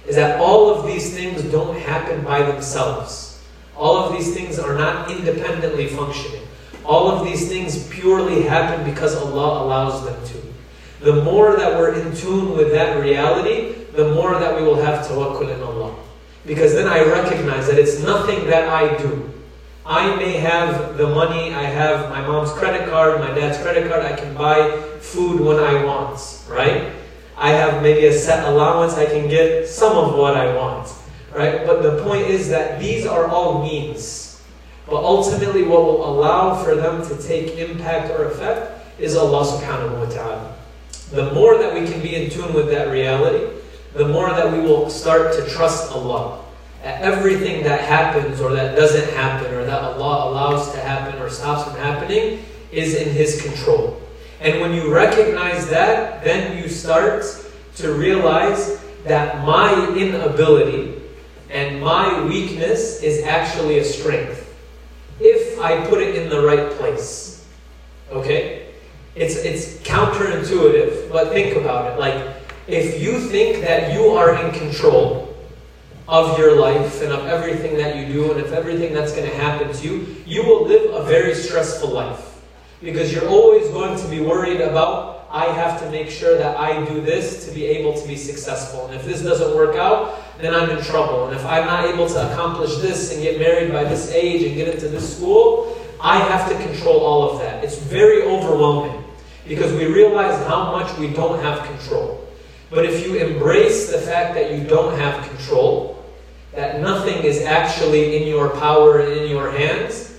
is 0.06 0.16
that 0.16 0.40
all 0.40 0.70
of 0.70 0.86
these 0.86 1.14
things 1.14 1.42
don't 1.44 1.76
happen 1.76 2.24
by 2.24 2.42
themselves. 2.42 3.42
All 3.76 3.96
of 3.96 4.12
these 4.12 4.34
things 4.34 4.58
are 4.58 4.74
not 4.74 5.10
independently 5.10 5.86
functioning. 5.86 6.42
All 6.84 7.10
of 7.10 7.24
these 7.24 7.48
things 7.48 7.86
purely 7.88 8.42
happen 8.42 8.84
because 8.84 9.14
Allah 9.14 9.64
allows 9.64 10.04
them 10.04 10.16
to. 10.26 11.04
The 11.04 11.22
more 11.22 11.56
that 11.56 11.78
we're 11.78 11.94
in 11.94 12.14
tune 12.16 12.56
with 12.56 12.72
that 12.72 13.00
reality, 13.00 13.79
the 14.00 14.14
more 14.14 14.38
that 14.38 14.56
we 14.56 14.62
will 14.62 14.80
have 14.80 15.06
tawakkul 15.06 15.52
in 15.54 15.60
Allah. 15.60 15.94
Because 16.46 16.72
then 16.72 16.88
I 16.88 17.04
recognize 17.04 17.66
that 17.66 17.78
it's 17.78 18.00
nothing 18.00 18.46
that 18.46 18.68
I 18.68 18.96
do. 18.96 19.28
I 19.84 20.16
may 20.16 20.32
have 20.38 20.96
the 20.96 21.08
money, 21.08 21.52
I 21.52 21.64
have 21.64 22.08
my 22.08 22.24
mom's 22.24 22.52
credit 22.52 22.88
card, 22.88 23.20
my 23.20 23.32
dad's 23.34 23.60
credit 23.60 23.90
card, 23.90 24.02
I 24.04 24.16
can 24.16 24.32
buy 24.34 24.80
food 25.00 25.40
when 25.40 25.58
I 25.58 25.84
want, 25.84 26.16
right? 26.48 26.92
I 27.36 27.50
have 27.52 27.82
maybe 27.82 28.06
a 28.06 28.12
set 28.12 28.48
allowance, 28.48 28.94
I 28.94 29.04
can 29.04 29.28
get 29.28 29.68
some 29.68 29.96
of 29.96 30.16
what 30.16 30.34
I 30.34 30.54
want. 30.56 30.88
Right? 31.34 31.66
But 31.66 31.82
the 31.82 32.02
point 32.02 32.26
is 32.26 32.48
that 32.48 32.80
these 32.80 33.06
are 33.06 33.26
all 33.26 33.62
means. 33.62 34.42
But 34.86 35.04
ultimately 35.04 35.62
what 35.62 35.84
will 35.84 36.08
allow 36.08 36.62
for 36.64 36.74
them 36.74 37.06
to 37.06 37.22
take 37.22 37.56
impact 37.58 38.10
or 38.10 38.24
effect 38.24 38.80
is 38.98 39.14
Allah 39.14 39.44
subhanahu 39.44 40.00
wa 40.00 40.08
ta'ala. 40.10 40.56
The 41.12 41.32
more 41.32 41.58
that 41.58 41.74
we 41.74 41.86
can 41.86 42.00
be 42.02 42.16
in 42.16 42.30
tune 42.30 42.52
with 42.52 42.68
that 42.70 42.90
reality, 42.90 43.59
the 43.94 44.06
more 44.06 44.30
that 44.30 44.52
we 44.52 44.60
will 44.60 44.88
start 44.88 45.34
to 45.36 45.46
trust 45.48 45.92
Allah. 45.92 46.44
That 46.82 47.02
everything 47.02 47.62
that 47.64 47.80
happens 47.80 48.40
or 48.40 48.52
that 48.52 48.76
doesn't 48.76 49.12
happen 49.14 49.52
or 49.52 49.64
that 49.64 49.82
Allah 49.82 50.30
allows 50.30 50.72
to 50.72 50.80
happen 50.80 51.20
or 51.20 51.28
stops 51.28 51.64
from 51.64 51.78
happening 51.80 52.44
is 52.72 52.94
in 52.94 53.10
His 53.10 53.42
control. 53.42 54.00
And 54.40 54.60
when 54.60 54.72
you 54.72 54.92
recognize 54.92 55.68
that, 55.68 56.24
then 56.24 56.56
you 56.56 56.68
start 56.68 57.24
to 57.76 57.92
realize 57.92 58.80
that 59.04 59.44
my 59.44 59.94
inability 59.96 61.02
and 61.50 61.82
my 61.82 62.22
weakness 62.22 63.02
is 63.02 63.24
actually 63.24 63.78
a 63.78 63.84
strength. 63.84 64.46
If 65.18 65.60
I 65.60 65.84
put 65.86 66.00
it 66.00 66.14
in 66.14 66.30
the 66.30 66.40
right 66.40 66.70
place. 66.72 67.46
Okay? 68.10 68.68
It's, 69.14 69.36
it's 69.36 69.76
counterintuitive, 69.86 71.10
but 71.10 71.28
think 71.28 71.56
about 71.56 71.92
it. 71.92 72.00
Like, 72.00 72.39
if 72.72 73.00
you 73.00 73.18
think 73.18 73.62
that 73.62 73.92
you 73.92 74.10
are 74.10 74.34
in 74.44 74.52
control 74.52 75.26
of 76.08 76.36
your 76.38 76.56
life 76.60 77.02
and 77.02 77.12
of 77.12 77.26
everything 77.26 77.76
that 77.76 77.96
you 77.96 78.12
do 78.12 78.32
and 78.32 78.40
of 78.40 78.52
everything 78.52 78.92
that's 78.92 79.12
going 79.12 79.28
to 79.28 79.36
happen 79.36 79.72
to 79.72 79.86
you, 79.86 80.16
you 80.26 80.42
will 80.42 80.66
live 80.66 80.92
a 80.94 81.04
very 81.04 81.34
stressful 81.34 81.88
life. 81.90 82.40
Because 82.82 83.12
you're 83.12 83.28
always 83.28 83.68
going 83.68 83.98
to 83.98 84.08
be 84.08 84.20
worried 84.20 84.60
about, 84.60 85.28
I 85.30 85.44
have 85.52 85.80
to 85.80 85.90
make 85.90 86.10
sure 86.10 86.36
that 86.38 86.56
I 86.56 86.84
do 86.86 87.00
this 87.00 87.46
to 87.46 87.54
be 87.54 87.64
able 87.66 88.00
to 88.00 88.08
be 88.08 88.16
successful. 88.16 88.86
And 88.86 88.94
if 88.96 89.04
this 89.04 89.22
doesn't 89.22 89.54
work 89.54 89.76
out, 89.76 90.18
then 90.38 90.54
I'm 90.54 90.70
in 90.70 90.82
trouble. 90.82 91.28
And 91.28 91.36
if 91.36 91.46
I'm 91.46 91.66
not 91.66 91.84
able 91.84 92.08
to 92.08 92.32
accomplish 92.32 92.74
this 92.78 93.12
and 93.12 93.22
get 93.22 93.38
married 93.38 93.70
by 93.70 93.84
this 93.84 94.10
age 94.10 94.42
and 94.42 94.56
get 94.56 94.74
into 94.74 94.88
this 94.88 95.16
school, 95.16 95.78
I 96.00 96.18
have 96.18 96.48
to 96.48 96.66
control 96.66 97.00
all 97.00 97.30
of 97.30 97.38
that. 97.40 97.62
It's 97.62 97.78
very 97.78 98.22
overwhelming 98.22 99.04
because 99.46 99.72
we 99.74 99.86
realize 99.86 100.34
how 100.48 100.72
much 100.72 100.96
we 100.98 101.12
don't 101.12 101.40
have 101.40 101.64
control. 101.66 102.26
But 102.70 102.84
if 102.84 103.04
you 103.04 103.16
embrace 103.16 103.90
the 103.90 103.98
fact 103.98 104.34
that 104.34 104.52
you 104.52 104.64
don't 104.64 104.98
have 104.98 105.28
control, 105.28 106.04
that 106.54 106.80
nothing 106.80 107.24
is 107.24 107.42
actually 107.42 108.16
in 108.16 108.28
your 108.28 108.50
power 108.50 109.00
and 109.00 109.12
in 109.12 109.30
your 109.30 109.50
hands, 109.50 110.18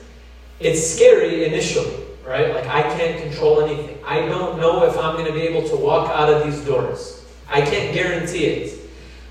it's 0.59 0.85
scary 0.95 1.45
initially 1.45 2.01
right? 2.31 2.53
Like 2.53 2.67
I 2.67 2.83
can't 2.83 3.21
control 3.21 3.61
anything. 3.61 3.97
I 4.05 4.25
don't 4.25 4.59
know 4.59 4.85
if 4.85 4.97
I'm 4.97 5.15
going 5.15 5.25
to 5.25 5.33
be 5.33 5.41
able 5.41 5.67
to 5.69 5.75
walk 5.75 6.09
out 6.11 6.31
of 6.31 6.43
these 6.43 6.61
doors. 6.61 7.25
I 7.49 7.61
can't 7.61 7.93
guarantee 7.93 8.45
it. 8.45 8.79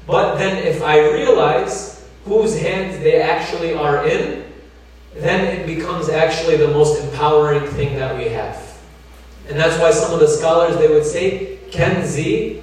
But 0.06 0.36
then 0.36 0.66
if 0.66 0.82
I 0.82 0.98
realize 1.10 2.08
whose 2.24 2.58
hands 2.58 2.98
they 2.98 3.20
actually 3.20 3.74
are 3.74 4.06
in, 4.06 4.44
then 5.14 5.58
it 5.58 5.66
becomes 5.66 6.08
actually 6.08 6.56
the 6.56 6.68
most 6.68 7.02
empowering 7.02 7.66
thing 7.72 7.96
that 7.96 8.16
we 8.16 8.24
have. 8.24 8.78
And 9.48 9.58
that's 9.58 9.80
why 9.80 9.90
some 9.90 10.12
of 10.12 10.20
the 10.20 10.28
scholars 10.28 10.76
they 10.76 10.88
would 10.88 11.04
say, 11.04 11.58
Kenzi 11.70 12.59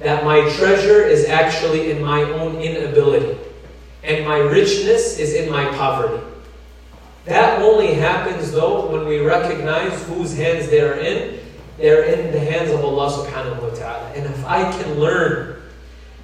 That 0.00 0.24
my 0.24 0.40
treasure 0.56 1.02
is 1.02 1.26
actually 1.26 1.90
in 1.90 2.02
my 2.02 2.22
own 2.22 2.60
inability. 2.60 3.38
And 4.04 4.24
my 4.24 4.38
richness 4.38 5.18
is 5.18 5.34
in 5.34 5.50
my 5.50 5.64
poverty. 5.76 6.22
That 7.24 7.60
only 7.60 7.94
happens 7.94 8.52
though 8.52 8.86
when 8.90 9.06
we 9.06 9.18
recognize 9.20 10.02
whose 10.06 10.36
hands 10.36 10.68
they 10.68 10.80
are 10.80 10.94
in 10.94 11.40
they're 11.78 12.02
in 12.02 12.32
the 12.32 12.40
hands 12.40 12.72
of 12.72 12.84
Allah 12.84 13.06
subhanahu 13.22 13.62
wa 13.62 13.70
ta'ala. 13.70 14.10
And 14.14 14.26
if 14.26 14.44
I 14.44 14.70
can 14.72 14.98
learn 14.98 15.62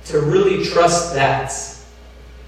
to 0.07 0.21
really 0.21 0.65
trust 0.65 1.15
that, 1.15 1.55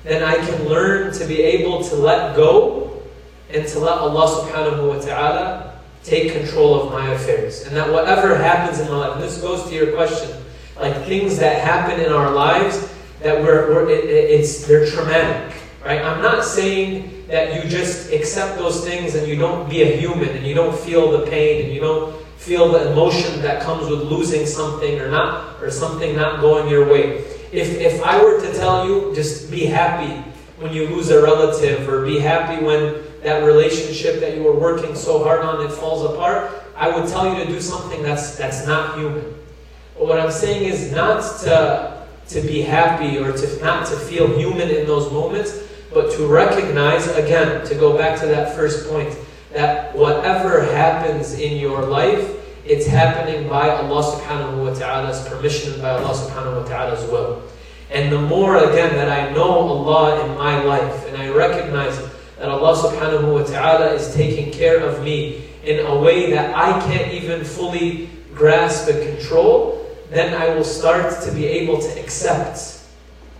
then 0.02 0.24
I 0.24 0.34
can 0.34 0.68
learn 0.68 1.14
to 1.14 1.24
be 1.24 1.40
able 1.40 1.84
to 1.84 1.94
let 1.94 2.34
go 2.34 3.02
and 3.50 3.66
to 3.68 3.78
let 3.78 3.98
Allah 3.98 4.26
subhanahu 4.42 4.88
wa 4.88 5.00
ta'ala 5.00 5.65
take 6.06 6.32
control 6.32 6.80
of 6.80 6.92
my 6.92 7.10
affairs. 7.12 7.66
And 7.66 7.76
that 7.76 7.92
whatever 7.92 8.36
happens 8.36 8.78
in 8.78 8.88
my 8.88 8.96
life, 8.96 9.14
and 9.14 9.22
this 9.22 9.40
goes 9.40 9.68
to 9.68 9.74
your 9.74 9.92
question, 9.92 10.30
like 10.76 10.94
things 11.04 11.36
that 11.38 11.62
happen 11.62 12.00
in 12.00 12.12
our 12.12 12.30
lives 12.30 12.92
that 13.20 13.42
we're, 13.42 13.74
we're 13.74 13.90
it, 13.90 14.04
it's 14.04 14.66
they're 14.66 14.86
traumatic. 14.86 15.54
Right? 15.84 16.00
I'm 16.02 16.22
not 16.22 16.44
saying 16.44 17.26
that 17.28 17.54
you 17.54 17.68
just 17.68 18.12
accept 18.12 18.58
those 18.58 18.84
things 18.84 19.14
and 19.14 19.26
you 19.26 19.36
don't 19.36 19.68
be 19.68 19.82
a 19.82 19.96
human 19.96 20.28
and 20.30 20.46
you 20.46 20.54
don't 20.54 20.76
feel 20.76 21.10
the 21.10 21.26
pain 21.26 21.64
and 21.64 21.74
you 21.74 21.80
don't 21.80 22.14
feel 22.36 22.70
the 22.70 22.92
emotion 22.92 23.40
that 23.42 23.62
comes 23.62 23.88
with 23.88 24.02
losing 24.02 24.46
something 24.46 25.00
or 25.00 25.10
not 25.10 25.60
or 25.62 25.70
something 25.70 26.14
not 26.14 26.40
going 26.40 26.68
your 26.68 26.86
way. 26.86 27.18
If 27.52 27.80
if 27.80 28.02
I 28.02 28.22
were 28.22 28.40
to 28.40 28.52
tell 28.54 28.86
you 28.86 29.14
just 29.14 29.50
be 29.50 29.66
happy 29.66 30.22
when 30.58 30.72
you 30.72 30.88
lose 30.88 31.10
a 31.10 31.22
relative 31.22 31.88
or 31.88 32.04
be 32.04 32.18
happy 32.18 32.64
when 32.64 33.05
that 33.26 33.42
relationship 33.42 34.20
that 34.20 34.36
you 34.36 34.42
were 34.44 34.54
working 34.54 34.94
so 34.94 35.24
hard 35.24 35.40
on 35.40 35.66
it 35.66 35.72
falls 35.72 36.08
apart, 36.14 36.62
I 36.76 36.88
would 36.88 37.08
tell 37.08 37.26
you 37.28 37.44
to 37.44 37.50
do 37.50 37.60
something 37.60 38.00
that's 38.02 38.36
that's 38.36 38.66
not 38.66 38.96
human. 38.96 39.34
But 39.98 40.06
what 40.06 40.20
I'm 40.20 40.30
saying 40.30 40.62
is 40.64 40.92
not 40.92 41.22
to 41.40 42.06
to 42.28 42.40
be 42.40 42.62
happy 42.62 43.18
or 43.18 43.32
to 43.32 43.60
not 43.60 43.86
to 43.88 43.96
feel 43.96 44.28
human 44.38 44.70
in 44.70 44.86
those 44.86 45.10
moments, 45.10 45.64
but 45.92 46.12
to 46.12 46.26
recognize, 46.26 47.08
again, 47.16 47.66
to 47.66 47.74
go 47.74 47.98
back 47.98 48.18
to 48.20 48.26
that 48.26 48.54
first 48.54 48.88
point, 48.88 49.12
that 49.52 49.96
whatever 49.96 50.62
happens 50.62 51.34
in 51.34 51.58
your 51.58 51.82
life, 51.82 52.30
it's 52.64 52.86
happening 52.86 53.48
by 53.48 53.70
Allah 53.70 54.02
subhanahu 54.02 54.64
wa 54.64 54.74
ta'ala's 54.74 55.26
permission, 55.28 55.72
and 55.72 55.82
by 55.82 55.90
Allah 55.90 56.14
subhanahu 56.14 56.62
wa 56.62 56.68
ta'ala's 56.68 57.10
will. 57.10 57.42
And 57.90 58.12
the 58.12 58.20
more, 58.20 58.56
again, 58.56 58.94
that 58.94 59.08
I 59.08 59.32
know 59.34 59.50
Allah 59.50 60.26
in 60.26 60.36
my 60.36 60.62
life, 60.62 61.06
and 61.08 61.16
I 61.16 61.30
recognize 61.30 61.96
that 62.38 62.48
Allah 62.48 62.76
subhanahu 62.76 63.32
wa 63.32 63.42
ta'ala 63.42 63.94
is 63.94 64.14
taking 64.14 64.52
care 64.52 64.80
of 64.80 65.02
me 65.02 65.48
in 65.64 65.84
a 65.84 65.98
way 65.98 66.30
that 66.30 66.54
I 66.54 66.78
can't 66.86 67.12
even 67.12 67.44
fully 67.44 68.08
grasp 68.34 68.88
and 68.88 69.16
control, 69.16 69.86
then 70.10 70.34
I 70.34 70.54
will 70.54 70.64
start 70.64 71.22
to 71.22 71.32
be 71.32 71.46
able 71.46 71.80
to 71.80 72.00
accept 72.00 72.84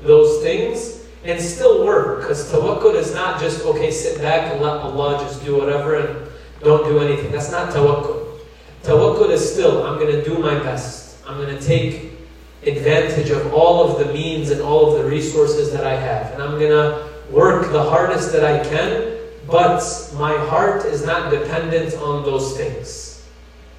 those 0.02 0.42
things 0.42 1.04
and 1.24 1.40
still 1.40 1.84
work. 1.84 2.20
Because 2.20 2.50
tawakkul 2.50 2.94
is 2.94 3.14
not 3.14 3.40
just, 3.40 3.64
okay, 3.64 3.90
sit 3.90 4.20
back 4.20 4.52
and 4.52 4.62
let 4.62 4.80
Allah 4.80 5.18
just 5.20 5.44
do 5.44 5.56
whatever 5.56 5.96
and 5.96 6.28
don't 6.60 6.84
do 6.88 6.98
anything. 6.98 7.30
That's 7.30 7.50
not 7.50 7.72
tawakkul. 7.72 8.38
Tawakkul 8.82 9.30
is 9.30 9.52
still, 9.52 9.84
I'm 9.84 9.98
going 9.98 10.12
to 10.12 10.24
do 10.24 10.38
my 10.38 10.58
best. 10.60 11.18
I'm 11.26 11.36
going 11.40 11.56
to 11.56 11.62
take 11.62 12.12
advantage 12.62 13.30
of 13.30 13.52
all 13.52 13.88
of 13.88 14.04
the 14.04 14.12
means 14.12 14.50
and 14.50 14.60
all 14.60 14.92
of 14.92 15.02
the 15.02 15.08
resources 15.08 15.72
that 15.72 15.86
I 15.86 15.96
have. 15.96 16.32
And 16.32 16.42
I'm 16.42 16.58
going 16.58 16.70
to 16.70 17.15
work 17.30 17.72
the 17.72 17.82
hardest 17.82 18.32
that 18.32 18.44
I 18.44 18.62
can, 18.68 19.18
but 19.46 19.80
my 20.16 20.36
heart 20.46 20.84
is 20.84 21.04
not 21.04 21.30
dependent 21.30 21.94
on 21.94 22.24
those 22.24 22.56
things. 22.56 23.24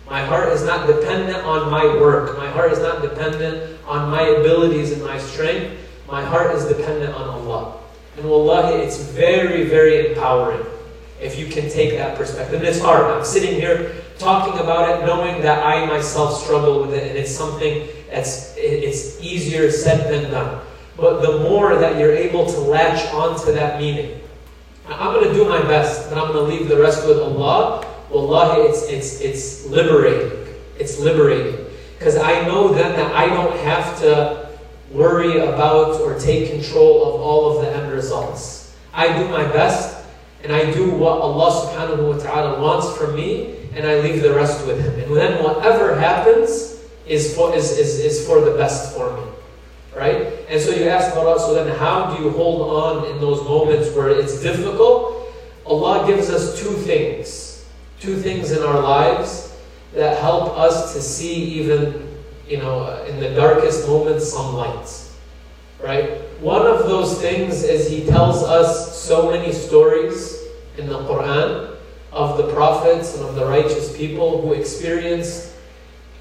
My 0.10 0.24
heart 0.24 0.54
is 0.54 0.64
not 0.64 0.88
dependent 0.88 1.46
on 1.46 1.70
my 1.70 1.84
work. 1.84 2.38
My 2.38 2.48
heart 2.48 2.72
is 2.72 2.80
not 2.80 3.02
dependent 3.02 3.78
on 3.86 4.10
my 4.10 4.22
abilities 4.22 4.94
and 4.94 5.04
my 5.04 5.18
strength. 5.20 5.78
My 6.08 6.24
heart 6.24 6.56
is 6.56 6.66
dependent 6.66 7.14
on 7.14 7.28
Allah. 7.28 7.78
And 8.16 8.30
wallahi, 8.30 8.76
it's 8.76 8.98
very, 8.98 9.66
very 9.66 10.10
empowering 10.10 10.66
if 11.20 11.38
you 11.38 11.48
can 11.48 11.70
take 11.70 11.92
that 11.98 12.18
perspective. 12.18 12.60
And 12.60 12.68
it's 12.68 12.80
hard. 12.80 13.04
I'm 13.06 13.26
sitting 13.26 13.56
here 13.56 13.96
talking 14.18 14.60
about 14.60 14.90
it, 14.90 15.06
knowing 15.06 15.42
that 15.42 15.66
I 15.66 15.86
myself 15.86 16.42
struggle 16.42 16.82
with 16.82 16.94
it, 16.94 17.10
and 17.10 17.18
it's 17.18 17.36
something 17.36 17.88
that's 18.10 18.56
it's 18.58 19.22
easier 19.22 19.70
said 19.72 20.12
than 20.12 20.32
done. 20.32 20.66
But 20.98 21.22
the 21.22 21.40
more 21.40 21.76
that 21.76 22.00
you're 22.00 22.14
able 22.14 22.46
to 22.48 22.60
latch 22.60 23.14
onto 23.14 23.54
that 23.54 23.80
meaning, 23.80 24.20
I'm 24.88 25.14
going 25.14 25.28
to 25.28 25.34
do 25.34 25.48
my 25.48 25.62
best, 25.62 26.10
and 26.10 26.20
I'm 26.20 26.32
going 26.32 26.50
to 26.50 26.56
leave 26.56 26.70
the 26.70 26.82
rest 26.82 27.08
with 27.08 27.20
Allah. 27.20 27.86
Wallahi, 28.10 28.62
it's 28.62 28.84
it's 28.88 29.22
it's 29.22 29.66
liberating. 29.68 30.32
It's 30.80 31.00
liberating 31.00 31.66
because 31.98 32.18
I 32.18 32.46
know 32.46 32.70
then 32.70 32.96
that 32.96 33.14
I 33.14 33.28
don't 33.28 33.58
have 33.60 34.00
to 34.00 34.50
worry 34.92 35.40
about 35.40 36.00
or 36.02 36.18
take 36.18 36.52
control 36.52 37.14
of 37.14 37.22
all 37.22 37.58
of 37.58 37.66
the 37.66 37.72
end 37.72 37.92
results. 37.92 38.76
I 38.94 39.08
do 39.18 39.28
my 39.30 39.44
best 39.44 40.06
and 40.44 40.54
I 40.54 40.72
do 40.72 40.92
what 40.92 41.20
Allah 41.20 41.52
subhanahu 41.52 42.08
wa 42.08 42.18
ta'ala 42.18 42.62
wants 42.62 42.96
from 42.98 43.16
me 43.16 43.70
and 43.74 43.86
I 43.86 44.00
leave 44.00 44.22
the 44.22 44.34
rest 44.34 44.66
with 44.66 44.80
Him. 44.80 44.94
And 45.04 45.18
then 45.18 45.44
whatever 45.44 45.96
happens 46.00 46.82
is 47.06 47.36
for, 47.36 47.54
is, 47.56 47.78
is, 47.78 48.00
is 48.00 48.26
for 48.26 48.42
the 48.42 48.52
best 48.52 48.96
for 48.96 49.12
me. 49.18 49.24
Right? 49.98 50.46
And 50.48 50.62
so 50.62 50.72
you 50.72 50.88
ask 50.88 51.12
about 51.14 51.40
so 51.40 51.56
then 51.56 51.76
how 51.76 52.16
do 52.16 52.24
you 52.24 52.30
hold 52.30 52.62
on 52.70 53.12
in 53.12 53.20
those 53.20 53.44
moments 53.44 53.90
where 53.96 54.10
it's 54.10 54.42
difficult? 54.42 55.34
Allah 55.66 56.06
gives 56.06 56.30
us 56.30 56.60
two 56.60 56.74
things. 56.74 57.66
Two 58.00 58.16
things 58.16 58.52
in 58.52 58.62
our 58.62 58.80
lives 58.80 59.58
that 59.94 60.20
help 60.22 60.56
us 60.58 60.94
to 60.94 61.02
see 61.02 61.34
even 61.34 62.08
you 62.48 62.58
know, 62.58 63.04
in 63.06 63.20
the 63.20 63.30
darkest 63.32 63.88
moments, 63.88 64.32
some 64.32 64.56
light. 64.56 64.90
Right? 65.84 66.22
One 66.40 66.66
of 66.66 66.88
those 66.88 67.20
things 67.20 67.64
is 67.64 67.90
he 67.90 68.06
tells 68.06 68.44
us 68.44 68.98
so 68.98 69.32
many 69.32 69.52
stories 69.52 70.44
in 70.78 70.88
the 70.88 71.00
Quran 71.00 71.76
of 72.12 72.38
the 72.38 72.52
prophets 72.54 73.16
and 73.16 73.26
of 73.26 73.36
the 73.36 73.46
righteous 73.46 73.96
people 73.96 74.42
who 74.42 74.54
experienced 74.54 75.54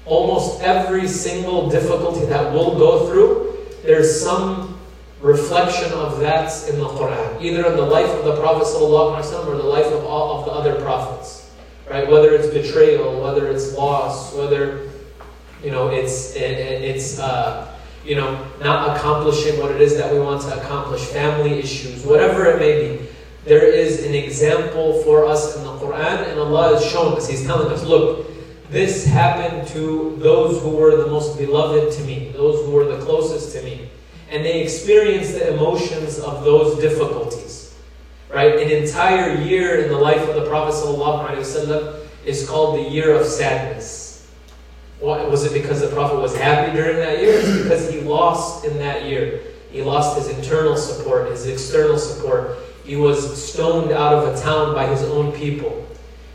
almost 0.05 0.61
every 0.61 1.07
single 1.07 1.69
difficulty 1.69 2.25
that 2.25 2.51
we'll 2.53 2.77
go 2.77 3.07
through. 3.07 3.46
There's 3.87 4.21
some 4.21 4.77
reflection 5.21 5.93
of 5.93 6.19
that 6.19 6.51
in 6.69 6.77
the 6.77 6.87
Quran, 6.87 7.41
either 7.41 7.65
in 7.67 7.77
the 7.77 7.85
life 7.85 8.09
of 8.09 8.25
the 8.25 8.35
Prophet 8.35 8.67
or 8.75 9.55
the 9.55 9.63
life 9.63 9.85
of 9.85 10.03
all 10.03 10.39
of 10.39 10.45
the 10.45 10.51
other 10.51 10.81
prophets. 10.81 11.49
Right? 11.89 12.05
Whether 12.05 12.35
it's 12.35 12.47
betrayal, 12.47 13.23
whether 13.23 13.47
it's 13.47 13.73
loss, 13.77 14.35
whether 14.35 14.89
you 15.63 15.71
know, 15.71 15.87
it's 15.87 16.35
it, 16.35 16.41
it's 16.41 17.17
uh, 17.17 17.73
you 18.03 18.15
know 18.15 18.45
not 18.59 18.97
accomplishing 18.97 19.57
what 19.57 19.71
it 19.71 19.79
is 19.79 19.95
that 19.95 20.11
we 20.11 20.19
want 20.19 20.41
to 20.41 20.61
accomplish, 20.61 21.05
family 21.05 21.57
issues, 21.57 22.05
whatever 22.05 22.45
it 22.47 22.59
may 22.59 22.89
be. 22.89 23.07
There 23.45 23.63
is 23.63 24.03
an 24.03 24.13
example 24.13 25.01
for 25.03 25.25
us 25.25 25.55
in 25.55 25.63
the 25.63 25.71
Quran, 25.79 26.27
and 26.29 26.37
Allah 26.41 26.73
has 26.73 26.85
shown 26.85 27.15
us. 27.15 27.29
He's 27.29 27.45
telling 27.45 27.71
us, 27.71 27.85
look, 27.85 28.27
this 28.69 29.05
happened 29.05 29.67
to 29.69 30.17
those 30.17 30.61
who 30.61 30.71
were 30.71 30.97
the 30.97 31.07
most 31.07 31.37
beloved 31.37 31.93
to 31.93 32.03
me, 32.03 32.33
those 32.35 32.65
who 32.65 32.71
were 32.71 32.83
the 32.83 33.03
closest 33.05 33.53
to 33.53 33.56
and 34.29 34.43
they 34.43 34.61
experience 34.61 35.31
the 35.31 35.53
emotions 35.53 36.19
of 36.19 36.43
those 36.43 36.79
difficulties. 36.79 37.75
Right, 38.29 38.59
an 38.59 38.69
entire 38.69 39.41
year 39.41 39.83
in 39.83 39.89
the 39.89 39.97
life 39.97 40.27
of 40.27 40.35
the 40.35 40.45
Prophet 40.49 40.75
ﷺ 40.75 42.07
is 42.25 42.47
called 42.47 42.77
the 42.77 42.89
year 42.89 43.15
of 43.15 43.25
sadness 43.25 44.07
what, 44.99 45.29
was 45.29 45.45
it 45.45 45.53
because 45.53 45.81
the 45.81 45.89
Prophet 45.89 46.19
was 46.19 46.35
happy 46.35 46.75
during 46.75 46.97
that 46.97 47.19
year? 47.19 47.33
It's 47.39 47.63
because 47.63 47.89
he 47.89 48.01
lost 48.01 48.65
in 48.65 48.77
that 48.79 49.05
year. 49.05 49.41
He 49.71 49.83
lost 49.83 50.17
his 50.17 50.35
internal 50.35 50.75
support, 50.75 51.29
his 51.29 51.45
external 51.45 51.99
support. 51.99 52.57
He 52.83 52.95
was 52.95 53.51
stoned 53.51 53.91
out 53.91 54.13
of 54.13 54.33
a 54.33 54.41
town 54.41 54.73
by 54.73 54.87
his 54.87 55.03
own 55.03 55.33
people. 55.33 55.85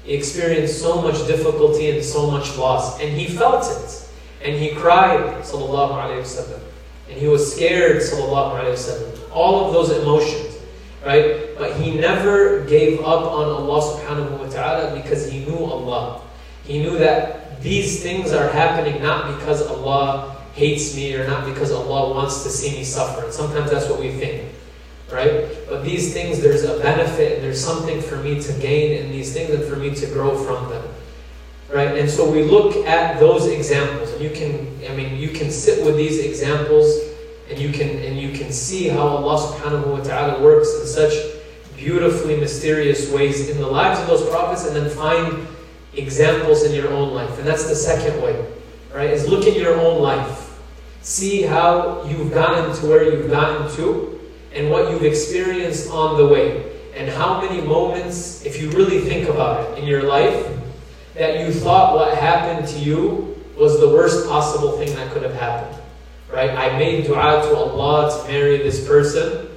He 0.04 0.14
experienced 0.14 0.80
so 0.80 1.00
much 1.00 1.26
difficulty 1.26 1.90
and 1.90 2.04
so 2.04 2.30
much 2.30 2.56
loss. 2.56 3.00
And 3.00 3.16
he 3.16 3.26
felt 3.26 3.64
it. 3.64 4.08
And 4.44 4.56
he 4.56 4.70
cried, 4.74 5.20
sallallahu 5.42 5.92
alayhi 5.92 6.22
wasallam. 6.22 6.60
And 7.08 7.18
he 7.18 7.26
was 7.26 7.54
scared, 7.54 8.00
sallallahu 8.00 8.60
alayhi 8.60 8.72
wasallam. 8.72 9.32
All 9.32 9.66
of 9.66 9.72
those 9.72 9.90
emotions, 9.90 10.58
right? 11.04 11.56
But 11.58 11.76
he 11.76 11.98
never 11.98 12.64
gave 12.64 13.00
up 13.00 13.24
on 13.24 13.48
Allah 13.48 13.80
subhanahu 13.80 14.38
wa 14.38 14.48
ta'ala 14.48 14.96
because 15.00 15.30
he 15.30 15.44
knew 15.44 15.64
Allah. 15.64 16.20
He 16.64 16.82
knew 16.82 16.98
that 16.98 17.60
these 17.62 18.02
things 18.02 18.32
are 18.32 18.48
happening 18.50 19.02
not 19.02 19.38
because 19.38 19.62
Allah 19.66 20.36
hates 20.54 20.94
me 20.94 21.14
or 21.14 21.26
not 21.26 21.46
because 21.46 21.72
Allah 21.72 22.12
wants 22.12 22.42
to 22.44 22.50
see 22.50 22.76
me 22.76 22.84
suffer. 22.84 23.24
And 23.24 23.32
sometimes 23.32 23.70
that's 23.70 23.88
what 23.88 24.00
we 24.00 24.12
think, 24.12 24.52
right? 25.10 25.48
But 25.68 25.84
these 25.84 26.12
things, 26.12 26.40
there's 26.40 26.64
a 26.64 26.78
benefit 26.78 27.34
and 27.34 27.44
there's 27.44 27.62
something 27.62 28.00
for 28.00 28.16
me 28.16 28.40
to 28.42 28.52
gain 28.54 29.02
in 29.02 29.10
these 29.10 29.32
things 29.32 29.50
and 29.50 29.64
for 29.64 29.76
me 29.76 29.94
to 29.94 30.06
grow 30.06 30.36
from 30.36 30.68
them. 30.68 30.84
Right? 31.72 31.96
And 31.96 32.10
so 32.10 32.30
we 32.30 32.42
look 32.42 32.76
at 32.86 33.18
those 33.18 33.46
examples, 33.46 34.12
and 34.12 34.20
you 34.20 34.30
can, 34.30 34.68
I 34.90 34.94
mean, 34.94 35.16
you 35.16 35.30
can 35.30 35.50
sit 35.50 35.84
with 35.84 35.96
these 35.96 36.18
examples 36.18 37.12
and 37.52 37.60
you 37.60 37.72
can 37.72 37.88
and 38.02 38.18
you 38.18 38.32
can 38.32 38.52
see 38.52 38.88
how 38.88 39.06
Allah 39.06 39.36
subhanahu 39.36 39.86
wa 39.86 40.00
ta'ala 40.00 40.42
works 40.42 40.72
in 40.80 40.86
such 40.86 41.12
beautifully 41.76 42.36
mysterious 42.36 43.10
ways 43.10 43.50
in 43.50 43.58
the 43.58 43.66
lives 43.66 44.00
of 44.00 44.06
those 44.06 44.26
prophets 44.28 44.66
and 44.66 44.74
then 44.74 44.88
find 44.88 45.46
examples 45.94 46.62
in 46.62 46.72
your 46.72 46.88
own 46.88 47.12
life. 47.12 47.38
And 47.38 47.46
that's 47.46 47.68
the 47.68 47.74
second 47.74 48.22
way, 48.22 48.46
right? 48.94 49.10
Is 49.10 49.28
look 49.28 49.46
at 49.46 49.56
your 49.56 49.74
own 49.74 50.00
life. 50.00 50.60
See 51.02 51.42
how 51.42 52.04
you've 52.04 52.32
gotten 52.32 52.74
to 52.76 52.86
where 52.86 53.04
you've 53.04 53.30
gotten 53.30 53.74
to 53.76 54.20
and 54.54 54.70
what 54.70 54.90
you've 54.90 55.04
experienced 55.04 55.90
on 55.90 56.16
the 56.16 56.26
way. 56.26 56.70
And 56.94 57.10
how 57.10 57.40
many 57.40 57.60
moments, 57.60 58.44
if 58.44 58.60
you 58.60 58.70
really 58.70 59.00
think 59.00 59.28
about 59.28 59.72
it 59.72 59.78
in 59.78 59.88
your 59.88 60.02
life, 60.02 60.46
that 61.14 61.40
you 61.40 61.52
thought 61.52 61.94
what 61.94 62.16
happened 62.16 62.68
to 62.68 62.78
you 62.78 63.40
was 63.56 63.80
the 63.80 63.88
worst 63.88 64.28
possible 64.28 64.78
thing 64.78 64.94
that 64.96 65.12
could 65.12 65.22
have 65.22 65.34
happened. 65.34 65.80
Right? 66.30 66.50
I 66.50 66.78
made 66.78 67.06
dua 67.06 67.42
to 67.42 67.56
Allah 67.56 68.10
to 68.10 68.28
marry 68.28 68.58
this 68.58 68.86
person, 68.86 69.48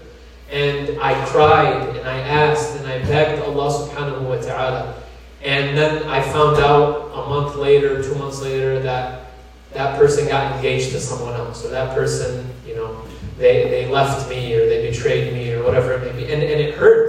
and 0.52 1.00
I 1.00 1.14
cried 1.28 1.96
and 1.96 2.08
I 2.08 2.20
asked 2.20 2.78
and 2.78 2.88
I 2.88 3.00
begged 3.06 3.42
Allah 3.44 3.72
subhanahu 3.72 4.22
wa 4.22 4.38
ta'ala. 4.38 5.02
And 5.42 5.78
then 5.78 6.04
I 6.10 6.22
found 6.22 6.58
out 6.58 7.12
a 7.14 7.30
month 7.30 7.56
later, 7.56 8.02
two 8.02 8.16
months 8.16 8.42
later, 8.42 8.80
that 8.80 9.28
that 9.74 10.00
person 10.00 10.28
got 10.28 10.56
engaged 10.56 10.92
to 10.92 11.00
someone 11.00 11.36
else, 11.36 11.64
or 11.64 11.70
that 11.70 11.96
person, 11.96 12.50
you 12.66 12.76
know, 12.76 13.04
they, 13.38 13.70
they 13.70 13.88
left 13.88 14.28
me, 14.30 14.56
or 14.56 14.68
they 14.68 14.90
betrayed 14.90 15.34
me, 15.34 15.54
or 15.54 15.64
whatever 15.64 15.94
it 15.94 16.02
may 16.02 16.24
be. 16.24 16.34
And, 16.34 16.42
and 16.42 16.60
it 16.60 16.74
hurts. 16.76 17.05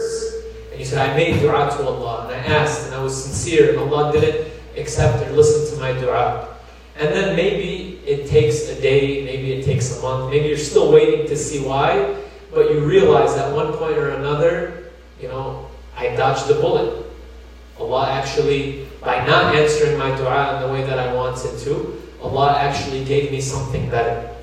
Said, 0.87 1.11
I 1.11 1.16
made 1.16 1.40
dua 1.40 1.68
to 1.77 1.83
Allah, 1.83 2.29
and 2.29 2.35
I 2.37 2.38
asked, 2.55 2.87
and 2.87 2.94
I 2.94 3.03
was 3.03 3.25
sincere, 3.25 3.70
and 3.70 3.79
Allah 3.79 4.12
didn't 4.12 4.53
accept 4.77 5.27
or 5.27 5.33
listen 5.33 5.75
to 5.75 5.83
my 5.83 5.92
dua. 5.99 6.55
And 6.94 7.09
then 7.09 7.35
maybe 7.35 8.01
it 8.07 8.29
takes 8.29 8.68
a 8.68 8.81
day, 8.81 9.25
maybe 9.25 9.53
it 9.55 9.64
takes 9.64 9.99
a 9.99 10.01
month, 10.01 10.31
maybe 10.31 10.46
you're 10.46 10.57
still 10.57 10.92
waiting 10.92 11.27
to 11.27 11.37
see 11.37 11.59
why, 11.59 12.14
but 12.55 12.70
you 12.70 12.87
realize 12.87 13.37
at 13.37 13.53
one 13.53 13.72
point 13.72 13.99
or 13.99 14.11
another, 14.11 14.92
you 15.20 15.27
know, 15.27 15.68
I 15.96 16.14
dodged 16.14 16.46
the 16.46 16.55
bullet. 16.55 17.05
Allah 17.81 18.09
actually, 18.11 18.87
by 19.03 19.27
not 19.27 19.57
answering 19.57 19.99
my 19.99 20.14
dua 20.16 20.55
in 20.55 20.68
the 20.68 20.72
way 20.72 20.87
that 20.87 21.01
I 21.01 21.12
wanted 21.12 21.59
to, 21.66 22.01
Allah 22.22 22.59
actually 22.61 23.05
gave 23.05 23.33
me 23.33 23.40
something 23.40 23.90
better. 23.90 24.36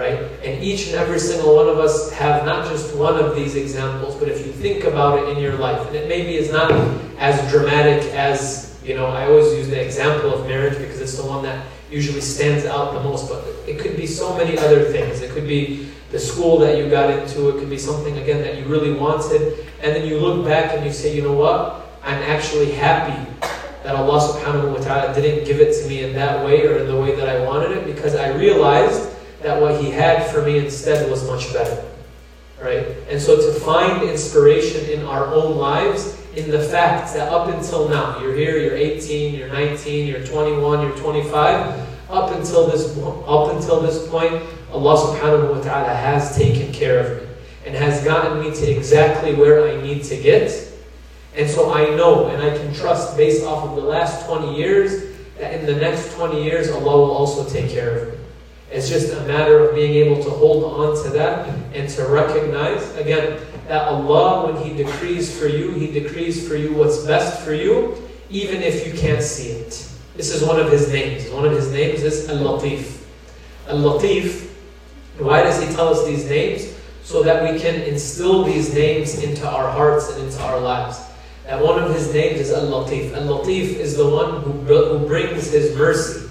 Right? 0.00 0.16
And 0.42 0.64
each 0.64 0.86
and 0.86 0.96
every 0.96 1.18
single 1.18 1.54
one 1.54 1.68
of 1.68 1.78
us 1.78 2.10
have 2.12 2.46
not 2.46 2.66
just 2.66 2.96
one 2.96 3.16
of 3.22 3.36
these 3.36 3.54
examples, 3.54 4.16
but 4.16 4.30
if 4.30 4.46
you 4.46 4.50
think 4.50 4.84
about 4.84 5.18
it 5.18 5.36
in 5.36 5.42
your 5.42 5.58
life, 5.58 5.86
and 5.88 5.94
it 5.94 6.08
maybe 6.08 6.36
is 6.36 6.50
not 6.50 6.72
as 7.18 7.36
dramatic 7.50 8.02
as, 8.14 8.80
you 8.82 8.94
know, 8.94 9.04
I 9.04 9.26
always 9.26 9.52
use 9.52 9.68
the 9.68 9.78
example 9.78 10.32
of 10.32 10.46
marriage 10.46 10.78
because 10.78 11.02
it's 11.02 11.18
the 11.18 11.26
one 11.26 11.42
that 11.42 11.66
usually 11.90 12.22
stands 12.22 12.64
out 12.64 12.94
the 12.94 13.02
most, 13.02 13.28
but 13.28 13.44
it 13.68 13.78
could 13.78 13.94
be 13.94 14.06
so 14.06 14.34
many 14.38 14.56
other 14.56 14.84
things. 14.84 15.20
It 15.20 15.32
could 15.32 15.46
be 15.46 15.90
the 16.12 16.18
school 16.18 16.56
that 16.60 16.78
you 16.78 16.88
got 16.88 17.10
into, 17.10 17.50
it 17.50 17.60
could 17.60 17.68
be 17.68 17.78
something, 17.78 18.16
again, 18.16 18.40
that 18.40 18.56
you 18.56 18.64
really 18.64 18.94
wanted, 18.94 19.66
and 19.82 19.94
then 19.94 20.08
you 20.08 20.18
look 20.18 20.46
back 20.46 20.74
and 20.74 20.82
you 20.82 20.94
say, 20.94 21.14
you 21.14 21.20
know 21.20 21.34
what? 21.34 21.92
I'm 22.02 22.22
actually 22.22 22.72
happy 22.72 23.20
that 23.84 23.94
Allah 23.96 24.32
subhanahu 24.32 24.72
wa 24.72 24.80
ta'ala 24.80 25.12
didn't 25.14 25.44
give 25.44 25.60
it 25.60 25.76
to 25.82 25.88
me 25.90 26.04
in 26.04 26.14
that 26.14 26.42
way 26.42 26.66
or 26.66 26.78
in 26.78 26.86
the 26.86 26.96
way 26.96 27.14
that 27.16 27.28
I 27.28 27.44
wanted 27.44 27.76
it 27.76 27.84
because 27.84 28.14
I 28.14 28.32
realized 28.32 29.09
that 29.42 29.60
what 29.60 29.80
He 29.80 29.90
had 29.90 30.30
for 30.30 30.42
me 30.42 30.58
instead 30.58 31.10
was 31.10 31.26
much 31.26 31.52
better. 31.52 31.84
Right? 32.60 32.86
And 33.08 33.20
so 33.20 33.36
to 33.36 33.58
find 33.60 34.02
inspiration 34.02 34.84
in 34.90 35.06
our 35.06 35.26
own 35.26 35.56
lives 35.56 36.20
in 36.36 36.50
the 36.50 36.60
fact 36.60 37.14
that 37.14 37.32
up 37.32 37.48
until 37.48 37.88
now, 37.88 38.20
you're 38.20 38.34
here, 38.34 38.58
you're 38.58 38.76
18, 38.76 39.34
you're 39.34 39.48
19, 39.48 40.06
you're 40.06 40.24
21, 40.24 40.82
you're 40.82 40.96
25, 40.96 41.88
up 42.10 42.32
until 42.32 42.66
this 42.66 42.96
up 42.98 43.54
until 43.54 43.80
this 43.80 44.08
point, 44.08 44.42
Allah 44.72 44.96
subhanahu 44.96 45.56
wa 45.56 45.62
ta'ala 45.62 45.94
has 45.94 46.36
taken 46.36 46.72
care 46.72 47.00
of 47.00 47.22
me 47.22 47.28
and 47.66 47.74
has 47.74 48.02
gotten 48.04 48.40
me 48.40 48.54
to 48.54 48.70
exactly 48.70 49.34
where 49.34 49.68
I 49.68 49.80
need 49.80 50.04
to 50.04 50.16
get. 50.16 50.50
And 51.36 51.48
so 51.48 51.72
I 51.72 51.94
know 51.94 52.28
and 52.28 52.42
I 52.42 52.56
can 52.56 52.74
trust 52.74 53.16
based 53.16 53.44
off 53.44 53.68
of 53.68 53.76
the 53.76 53.82
last 53.82 54.26
20 54.26 54.56
years 54.56 55.16
that 55.38 55.54
in 55.54 55.66
the 55.66 55.74
next 55.74 56.14
20 56.14 56.42
years 56.42 56.70
Allah 56.70 56.96
will 56.96 57.12
also 57.12 57.48
take 57.48 57.70
care 57.70 57.98
of 57.98 58.08
me. 58.08 58.19
It's 58.70 58.88
just 58.88 59.12
a 59.12 59.20
matter 59.22 59.58
of 59.58 59.74
being 59.74 59.94
able 59.94 60.22
to 60.22 60.30
hold 60.30 60.62
on 60.64 61.02
to 61.02 61.10
that 61.10 61.48
and 61.74 61.88
to 61.90 62.04
recognize, 62.06 62.94
again, 62.96 63.40
that 63.66 63.88
Allah, 63.88 64.52
when 64.52 64.64
He 64.64 64.76
decrees 64.76 65.36
for 65.36 65.48
you, 65.48 65.72
He 65.72 65.90
decrees 65.90 66.46
for 66.46 66.54
you 66.54 66.74
what's 66.74 67.04
best 67.04 67.44
for 67.44 67.52
you, 67.52 68.00
even 68.30 68.62
if 68.62 68.86
you 68.86 68.92
can't 68.92 69.22
see 69.22 69.50
it. 69.50 69.90
This 70.16 70.32
is 70.32 70.44
one 70.44 70.60
of 70.60 70.70
His 70.70 70.88
names. 70.92 71.28
One 71.30 71.44
of 71.44 71.52
His 71.52 71.72
names 71.72 72.04
is 72.04 72.28
Al-Latif. 72.28 73.02
Al-Latif, 73.68 74.48
why 75.18 75.42
does 75.42 75.60
He 75.60 75.74
tell 75.74 75.88
us 75.88 76.06
these 76.06 76.28
names? 76.28 76.72
So 77.02 77.24
that 77.24 77.52
we 77.52 77.58
can 77.58 77.80
instill 77.82 78.44
these 78.44 78.72
names 78.72 79.20
into 79.20 79.48
our 79.48 79.68
hearts 79.68 80.10
and 80.10 80.22
into 80.22 80.40
our 80.44 80.60
lives. 80.60 81.00
That 81.44 81.60
one 81.60 81.82
of 81.82 81.92
His 81.92 82.14
names 82.14 82.38
is 82.38 82.52
Al-Latif. 82.52 83.14
Al-Latif 83.16 83.74
is 83.74 83.96
the 83.96 84.08
one 84.08 84.42
who, 84.42 84.52
who 84.52 85.06
brings 85.08 85.50
His 85.50 85.76
mercy 85.76 86.29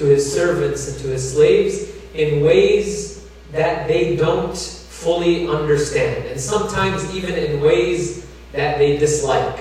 to 0.00 0.06
his 0.06 0.32
servants 0.32 0.88
and 0.88 0.98
to 1.00 1.08
his 1.08 1.34
slaves 1.34 1.90
in 2.14 2.42
ways 2.42 3.28
that 3.52 3.86
they 3.86 4.16
don't 4.16 4.56
fully 4.56 5.46
understand, 5.46 6.26
and 6.26 6.40
sometimes 6.40 7.14
even 7.14 7.34
in 7.34 7.60
ways 7.60 8.26
that 8.52 8.78
they 8.78 8.96
dislike. 8.96 9.60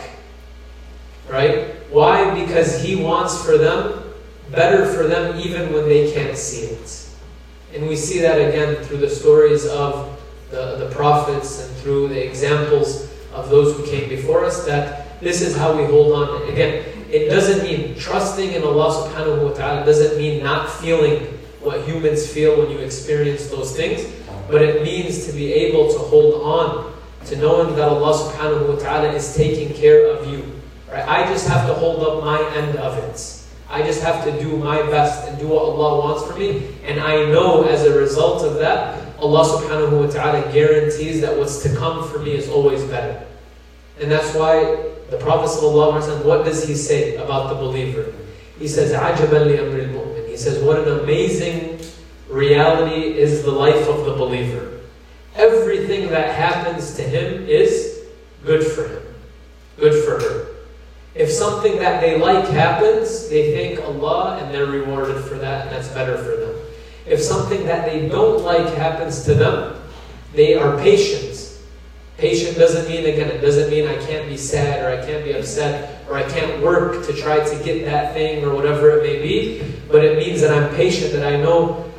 Right? 1.27 1.75
Why? 1.91 2.39
Because 2.45 2.81
he 2.81 2.95
wants 2.95 3.43
for 3.43 3.57
them 3.57 4.03
better 4.49 4.85
for 4.85 5.03
them 5.03 5.37
even 5.39 5.73
when 5.73 5.87
they 5.89 6.11
can't 6.11 6.37
see 6.37 6.67
it. 6.67 7.09
And 7.73 7.87
we 7.87 7.95
see 7.95 8.19
that 8.19 8.37
again 8.37 8.83
through 8.83 8.97
the 8.97 9.09
stories 9.09 9.67
of 9.67 10.19
the, 10.49 10.77
the 10.77 10.89
prophets 10.89 11.67
and 11.67 11.75
through 11.77 12.07
the 12.07 12.25
examples 12.25 13.09
of 13.31 13.49
those 13.49 13.77
who 13.77 13.85
came 13.85 14.09
before 14.09 14.43
us 14.43 14.65
that 14.65 15.19
this 15.19 15.41
is 15.41 15.55
how 15.55 15.77
we 15.77 15.83
hold 15.85 16.13
on. 16.13 16.49
Again, 16.49 16.98
it 17.11 17.29
doesn't 17.29 17.63
mean 17.63 17.95
trusting 17.97 18.53
in 18.53 18.63
Allah 18.63 19.09
subhanahu 19.09 19.49
wa 19.49 19.53
ta'ala 19.53 19.85
doesn't 19.85 20.17
mean 20.17 20.43
not 20.43 20.69
feeling 20.69 21.25
what 21.61 21.81
humans 21.87 22.25
feel 22.25 22.57
when 22.57 22.71
you 22.71 22.77
experience 22.79 23.47
those 23.49 23.75
things, 23.75 24.05
but 24.47 24.61
it 24.61 24.83
means 24.83 25.25
to 25.25 25.33
be 25.33 25.53
able 25.53 25.91
to 25.91 25.99
hold 25.99 26.41
on 26.41 26.93
to 27.25 27.35
knowing 27.35 27.75
that 27.75 27.89
Allah 27.89 28.13
subhanahu 28.13 28.73
wa 28.73 28.79
ta'ala 28.79 29.11
is 29.13 29.35
taking 29.35 29.73
care 29.73 30.07
of 30.07 30.27
you. 30.27 30.45
Right? 30.89 31.07
I 31.07 31.27
just 31.27 31.47
have 31.47 31.67
to 31.67 31.73
hold 31.73 32.01
up 32.03 32.23
my 32.23 32.41
end 32.55 32.77
of 32.77 32.97
it. 32.97 33.39
I 33.69 33.83
just 33.83 34.01
have 34.01 34.23
to 34.25 34.31
do 34.39 34.57
my 34.57 34.81
best 34.89 35.27
and 35.27 35.37
do 35.37 35.47
what 35.47 35.61
Allah 35.61 35.99
wants 35.99 36.25
for 36.25 36.37
me. 36.37 36.73
And 36.83 36.99
I 36.99 37.25
know 37.25 37.63
as 37.63 37.85
a 37.85 37.93
result 37.97 38.43
of 38.43 38.55
that, 38.55 38.97
Allah 39.19 39.45
subhanahu 39.45 40.05
wa 40.05 40.09
ta'ala 40.09 40.51
guarantees 40.51 41.21
that 41.21 41.37
what's 41.37 41.61
to 41.63 41.75
come 41.75 42.07
for 42.09 42.19
me 42.19 42.33
is 42.33 42.49
always 42.49 42.83
better. 42.85 43.25
And 43.99 44.09
that's 44.09 44.33
why 44.33 44.88
the 45.10 45.18
Prophet 45.18 45.50
ﷺ, 45.50 46.24
what 46.24 46.44
does 46.44 46.66
he 46.66 46.74
say 46.74 47.16
about 47.16 47.48
the 47.48 47.54
believer? 47.54 48.12
He 48.58 48.68
says, 48.68 48.92
عَجَبًا 48.92 49.46
لِأَمْرِ 49.46 49.92
الْمُؤْمِنِ 49.92 50.28
He 50.28 50.36
says, 50.36 50.62
what 50.62 50.78
an 50.78 51.00
amazing 51.00 51.80
reality 52.28 53.16
is 53.18 53.42
the 53.42 53.50
life 53.50 53.88
of 53.88 54.04
the 54.04 54.14
believer. 54.14 54.80
Everything 55.34 56.08
that 56.10 56.34
happens 56.34 56.94
to 56.96 57.02
him 57.02 57.46
is 57.46 58.02
good 58.44 58.64
for 58.64 58.86
him, 58.88 59.02
good 59.76 60.04
for 60.04 60.20
her. 60.20 60.46
If 61.14 61.30
something 61.30 61.78
that 61.78 62.00
they 62.00 62.18
like 62.18 62.48
happens, 62.48 63.28
they 63.28 63.54
thank 63.54 63.86
Allah 63.86 64.38
and 64.40 64.52
they're 64.52 64.66
rewarded 64.66 65.22
for 65.24 65.34
that, 65.36 65.66
and 65.66 65.76
that's 65.76 65.88
better 65.88 66.16
for 66.16 66.36
them. 66.36 66.56
If 67.06 67.20
something 67.20 67.64
that 67.66 67.86
they 67.86 68.08
don't 68.08 68.42
like 68.42 68.74
happens 68.74 69.24
to 69.24 69.34
them, 69.34 69.80
they 70.32 70.54
are 70.54 70.76
patient. 70.78 71.47
Patient 72.19 72.57
doesn't 72.57 72.89
mean, 72.89 73.05
again, 73.05 73.29
it 73.29 73.39
doesn't 73.39 73.69
mean 73.69 73.87
I 73.87 73.95
can't 74.05 74.27
be 74.27 74.35
sad 74.35 74.83
or 74.83 75.01
I 75.01 75.05
can't 75.05 75.23
be 75.23 75.31
upset 75.31 76.03
or 76.09 76.17
I 76.17 76.23
can't 76.23 76.61
work 76.61 77.05
to 77.05 77.13
try 77.13 77.39
to 77.39 77.63
get 77.63 77.85
that 77.85 78.13
thing 78.13 78.43
or 78.43 78.53
whatever 78.53 78.99
it 78.99 79.03
may 79.03 79.21
be, 79.21 79.63
but 79.87 80.03
it 80.03 80.17
means 80.17 80.41
that 80.41 80.51
I'm 80.51 80.75
patient, 80.75 81.13
that 81.13 81.25
I 81.25 81.37
know, 81.37 81.89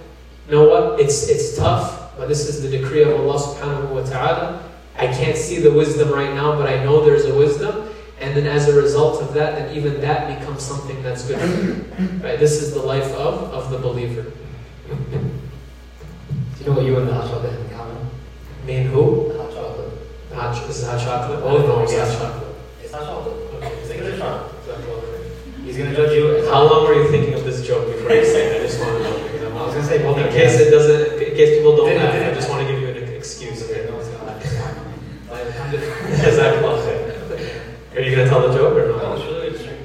you 0.46 0.54
know 0.54 0.68
what, 0.68 1.00
it's, 1.00 1.26
it's 1.30 1.56
tough, 1.56 2.14
but 2.18 2.28
this 2.28 2.46
is 2.46 2.61
the 2.61 2.68
decree 2.68 3.02
of 3.02 3.18
Allah 3.18 3.38
subhanahu 3.40 3.88
wa 3.94 4.02
ta'ala. 4.04 4.62
I 4.98 5.06
can't 5.06 5.38
see 5.38 5.59
the 5.59 5.72
wisdom 5.72 6.11
right 6.11 6.35
now, 6.35 6.54
but 6.54 6.68
I 6.68 6.85
know 6.85 7.02
there's 7.02 7.24
a 7.24 7.35
wisdom. 7.35 7.88
And 8.20 8.37
then 8.37 8.46
as 8.46 8.68
a 8.68 8.78
result 8.78 9.22
of 9.22 9.33
that, 9.33 9.56
then 9.56 9.74
even 9.74 10.02
that 10.02 10.38
becomes 10.38 10.62
something 10.62 11.02
that's 11.02 11.26
good 11.26 11.40
for 11.40 11.62
you. 11.62 12.09
Right? 12.18 12.38
This 12.38 12.61
is 12.61 12.74
the 12.74 12.83
life 12.83 13.11
of, 13.14 13.54
of 13.54 13.70
the 13.70 13.78
believer. 13.78 14.30
Do 14.90 14.94
you 16.61 16.66
know 16.66 16.72
what 16.72 16.85
you 16.85 16.98
and 16.98 17.09
the 17.09 17.12
chocolate 17.12 17.50
have 17.50 17.61
in 17.61 17.70
common? 17.70 18.11
Me 18.66 18.74
and 18.76 18.90
who? 18.90 19.39
Hot 20.40 20.55
chocolate. 20.55 20.62
Hot, 20.62 20.66
this 20.68 20.79
is 20.81 20.87
hot 20.88 21.00
chocolate? 21.00 21.40
Oh, 21.44 21.59
no, 21.59 21.83
it's 21.83 21.92
hot 21.92 22.09
hot 22.09 22.33
chocolate. 22.33 22.57
It's 22.83 22.92
hot 22.92 23.03
chocolate. 23.05 23.37
Okay. 23.61 23.72
It's 23.81 23.90
like 23.90 23.98
a 24.00 24.16
shot. 24.16 24.53
He's 25.64 25.76
gonna 25.76 25.94
judge 25.94 26.16
you. 26.16 26.48
How 26.50 26.62
long 26.64 26.87
were 26.87 26.94
you 26.94 27.11
thinking 27.11 27.35
of 27.35 27.44
this 27.44 27.66
joke 27.66 27.87
before 27.92 28.14
you 28.16 28.24
say 28.24 28.57
it? 28.57 28.62
I 28.62 28.66
just 28.66 28.80
want 28.80 28.97
to 28.97 29.05
know. 29.05 29.16
I'm 29.61 29.66
was 29.66 29.74
gonna 29.74 29.86
say 29.86 29.99
both 30.03 30.16
In 30.16 30.32
case 30.32 30.59
it 30.59 30.70
doesn't, 30.70 31.20
in 31.20 31.34
case 31.36 31.59
people 31.59 31.76
don't 31.76 31.95
laugh, 31.95 32.14
I 32.14 32.34
just 32.34 32.49
want 32.49 32.66
to 32.66 32.72
give 32.72 32.80
you 32.80 32.88
an 32.88 32.97
excuse. 33.12 33.62
Okay, 33.68 33.84
no 33.86 33.97
one's 33.97 34.09
gonna 34.09 34.24
laugh. 34.24 34.43
It's 34.43 34.57
fine. 34.57 34.74
Like, 35.28 35.61
I'm 35.61 35.70
just- 35.70 35.86
Jazakallah 36.24 36.80
khair. 36.88 37.97
Are 37.97 38.01
you 38.01 38.16
going 38.16 38.24
to 38.24 38.30
tell 38.30 38.49
the 38.49 38.55
joke 38.55 38.76
or 38.78 38.86
No, 38.86 38.97
not? 38.97 39.18
it's 39.18 39.26
really 39.26 39.47
interesting. 39.49 39.76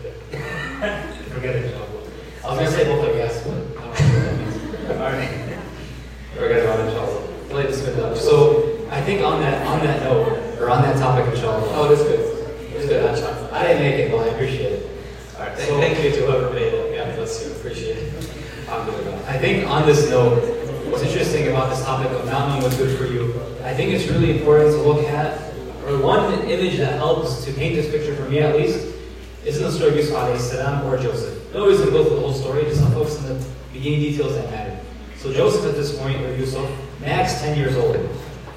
Okay. 0.00 0.12
Forget 1.30 1.56
it. 1.56 1.74
I 2.44 2.50
was 2.50 2.58
gonna 2.58 2.70
say 2.70 2.84
both 2.84 3.04
are 3.08 3.16
yes, 3.16 3.44
but 3.44 3.52
I 3.52 3.54
don't 3.54 3.78
know 3.78 3.86
what 3.86 3.98
that 3.98 4.36
means. 4.38 4.90
Alright. 4.90 5.30
Forget 6.34 6.64
about 6.64 6.80
it, 6.80 6.88
inshallah. 6.88 7.28
Play 7.50 7.66
this 7.66 7.80
good 7.82 7.98
up. 8.00 8.16
So 8.16 8.86
I 8.90 9.02
think 9.02 9.22
on 9.22 9.40
that 9.42 9.66
on 9.66 9.80
that 9.80 10.02
note, 10.02 10.58
or 10.58 10.70
on 10.70 10.82
that 10.82 10.96
topic, 10.96 11.32
inshallah. 11.32 11.62
Oh, 11.74 11.88
that's 11.88 12.02
good. 12.02 12.20
it's 12.74 12.86
good. 12.86 13.04
hot 13.04 13.18
chocolate. 13.18 13.52
I 13.52 13.66
didn't 13.66 13.82
make 13.82 13.94
it, 14.00 14.10
but 14.10 14.20
I 14.26 14.28
appreciate 14.32 14.72
it. 14.72 14.90
Alright, 15.36 15.56
Thank, 15.56 15.68
so 15.68 15.78
thank 15.78 16.02
you 16.02 16.10
to 16.10 16.26
whoever 16.26 16.50
made 16.54 16.72
it. 16.72 16.96
God 16.96 17.14
bless 17.16 17.44
you. 17.44 17.52
Appreciate 17.52 17.96
it. 17.98 18.30
Alhamdulillah. 18.68 19.22
I 19.38 19.40
think 19.40 19.68
on 19.68 19.86
this 19.86 20.10
note, 20.10 20.42
what's 20.90 21.04
interesting 21.04 21.46
about 21.46 21.70
this 21.70 21.84
topic 21.84 22.10
of 22.10 22.26
not 22.26 22.48
knowing 22.48 22.60
what's 22.60 22.76
good 22.76 22.98
for 22.98 23.06
you, 23.06 23.40
I 23.62 23.72
think 23.72 23.92
it's 23.92 24.10
really 24.10 24.36
important 24.36 24.72
to 24.72 24.82
look 24.82 25.06
at, 25.06 25.54
or 25.86 25.96
one 26.02 26.42
image 26.48 26.78
that 26.78 26.94
helps 26.94 27.44
to 27.44 27.52
paint 27.52 27.76
this 27.76 27.88
picture 27.88 28.16
for 28.16 28.28
me 28.28 28.40
at 28.40 28.56
least, 28.56 28.96
is 29.44 29.58
in 29.58 29.62
the 29.62 29.70
story 29.70 29.90
of 29.90 29.96
Yusuf 29.98 30.40
salam 30.40 30.84
or 30.84 30.98
Joseph. 30.98 31.54
No 31.54 31.68
reason 31.68 31.86
to 31.86 31.92
go 31.92 32.02
through 32.04 32.16
the 32.16 32.20
whole 32.20 32.32
story, 32.32 32.64
just 32.64 32.82
to 32.82 32.90
focus 32.90 33.16
on 33.18 33.28
the 33.28 33.46
beginning 33.72 34.00
details 34.00 34.34
that 34.34 34.50
matter. 34.50 34.76
So 35.18 35.32
Joseph 35.32 35.66
at 35.66 35.76
this 35.76 35.96
point, 35.96 36.20
or 36.20 36.34
Yusuf, 36.34 36.68
max 37.00 37.40
10 37.40 37.56
years 37.56 37.76
old. 37.76 37.94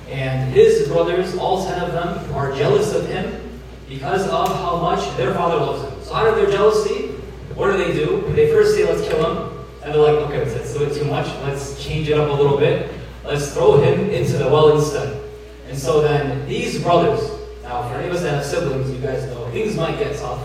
And 0.10 0.52
his 0.52 0.88
brothers, 0.88 1.38
all 1.38 1.64
10 1.64 1.80
of 1.80 1.92
them, 1.92 2.34
are 2.34 2.56
jealous 2.56 2.92
of 2.96 3.08
him 3.08 3.62
because 3.88 4.28
of 4.30 4.48
how 4.48 4.78
much 4.78 5.16
their 5.16 5.36
father 5.36 5.58
loves 5.58 5.84
him. 5.84 6.04
So 6.04 6.16
out 6.16 6.28
of 6.28 6.38
their 6.38 6.50
jealousy, 6.50 7.10
what 7.54 7.72
do 7.72 7.78
they 7.78 7.94
do? 7.94 8.34
They 8.34 8.50
first 8.50 8.74
say, 8.74 8.92
let's 8.92 9.08
kill 9.08 9.32
him. 9.32 9.51
And 9.84 9.94
they're 9.94 10.02
like, 10.02 10.30
okay, 10.30 10.44
that's 10.44 10.76
a 10.76 10.80
bit 10.80 10.94
too 10.94 11.06
much. 11.06 11.28
Let's 11.44 11.84
change 11.84 12.08
it 12.08 12.18
up 12.18 12.30
a 12.30 12.34
little 12.34 12.58
bit. 12.58 12.92
Let's 13.24 13.54
throw 13.54 13.82
him 13.82 14.10
into 14.10 14.38
the 14.38 14.48
well 14.48 14.78
instead. 14.78 15.22
And 15.68 15.78
so 15.78 16.02
then 16.02 16.48
these 16.48 16.82
brothers, 16.82 17.22
now 17.64 17.88
for 17.88 17.96
any 17.96 18.08
of 18.08 18.14
us 18.14 18.22
that 18.22 18.36
have 18.36 18.46
siblings, 18.46 18.92
you 18.92 19.00
guys 19.00 19.26
know, 19.28 19.50
things 19.52 19.76
might 19.76 19.98
get 19.98 20.18
tough. 20.18 20.42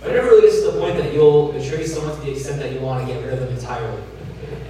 But 0.00 0.10
it 0.10 0.14
never 0.14 0.28
really 0.28 0.42
gets 0.42 0.62
to 0.62 0.70
the 0.70 0.80
point 0.80 0.96
that 0.98 1.12
you'll 1.12 1.52
betray 1.52 1.84
someone 1.84 2.14
to 2.14 2.22
the 2.22 2.32
extent 2.32 2.58
that 2.60 2.72
you 2.72 2.80
want 2.80 3.06
to 3.06 3.12
get 3.12 3.22
rid 3.24 3.34
of 3.34 3.40
them 3.40 3.56
entirely. 3.56 4.02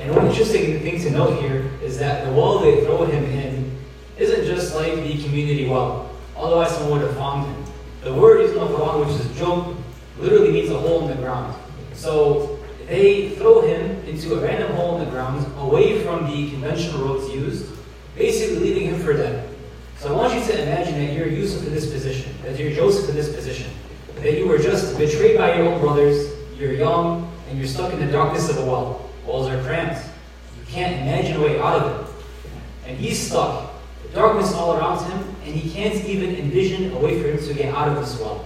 And 0.01 0.15
one 0.17 0.27
interesting 0.29 0.81
thing 0.81 1.01
to 1.03 1.11
note 1.11 1.41
here 1.41 1.71
is 1.83 1.99
that 1.99 2.25
the 2.25 2.33
well 2.33 2.59
they 2.59 2.85
throw 2.85 3.05
him 3.05 3.25
in 3.25 3.77
isn't 4.17 4.45
just 4.45 4.75
like 4.75 4.95
the 4.95 5.23
community 5.23 5.69
well. 5.69 6.11
Otherwise, 6.37 6.71
someone 6.71 7.01
would 7.01 7.09
have 7.09 7.17
found 7.17 7.47
him. 7.47 7.65
The 8.03 8.15
word 8.15 8.41
used 8.41 8.55
in 8.55 8.61
the 8.61 8.67
which 8.67 9.21
is 9.21 9.39
jubb, 9.39 9.77
literally 10.19 10.53
means 10.53 10.71
a 10.71 10.79
hole 10.79 11.09
in 11.09 11.17
the 11.17 11.23
ground. 11.23 11.55
So 11.95 12.59
they 12.87 13.31
throw 13.31 13.61
him 13.61 13.90
into 14.11 14.35
a 14.35 14.41
random 14.41 14.73
hole 14.73 14.99
in 14.99 15.05
the 15.05 15.11
ground, 15.11 15.47
away 15.59 16.03
from 16.03 16.31
the 16.31 16.51
conventional 16.51 17.07
roads 17.07 17.33
used, 17.33 17.67
basically 18.17 18.59
leaving 18.59 18.89
him 18.89 19.01
for 19.01 19.13
dead. 19.13 19.49
So 19.99 20.13
I 20.13 20.17
want 20.17 20.35
you 20.35 20.41
to 20.41 20.63
imagine 20.63 20.95
that 20.95 21.15
you're 21.15 21.29
Yusuf 21.29 21.67
in 21.67 21.73
this 21.73 21.91
position, 21.91 22.35
that 22.43 22.59
you're 22.59 22.73
Joseph 22.73 23.09
in 23.09 23.15
this 23.15 23.35
position, 23.35 23.71
that 24.17 24.39
you 24.39 24.49
were 24.49 24.59
just 24.59 24.99
betrayed 24.99 25.39
by 25.39 25.55
your 25.55 25.69
own 25.69 25.81
brothers, 25.81 26.31
you're 26.59 26.73
young, 26.73 27.31
and 27.49 27.59
you're 27.59 27.69
stuck 27.69 27.93
in 27.93 28.01
the 28.01 28.11
darkness 28.11 28.49
of 28.49 28.59
a 28.59 28.65
well. 28.65 29.11
Walls 29.27 29.49
are 29.49 29.63
cramped. 29.63 30.05
You 30.59 30.67
can't 30.67 31.03
imagine 31.03 31.37
a 31.37 31.41
way 31.41 31.61
out 31.61 31.83
of 31.83 32.09
it. 32.09 32.15
And 32.87 32.99
he's 32.99 33.19
stuck. 33.19 33.75
The 34.03 34.09
darkness 34.15 34.53
all 34.55 34.75
around 34.75 35.05
him, 35.11 35.37
and 35.45 35.55
he 35.55 35.71
can't 35.71 36.05
even 36.05 36.35
envision 36.35 36.93
a 36.93 36.99
way 36.99 37.21
for 37.21 37.29
him 37.29 37.39
to 37.39 37.55
get 37.55 37.75
out 37.75 37.89
of 37.89 37.97
this 37.97 38.19
well. 38.19 38.45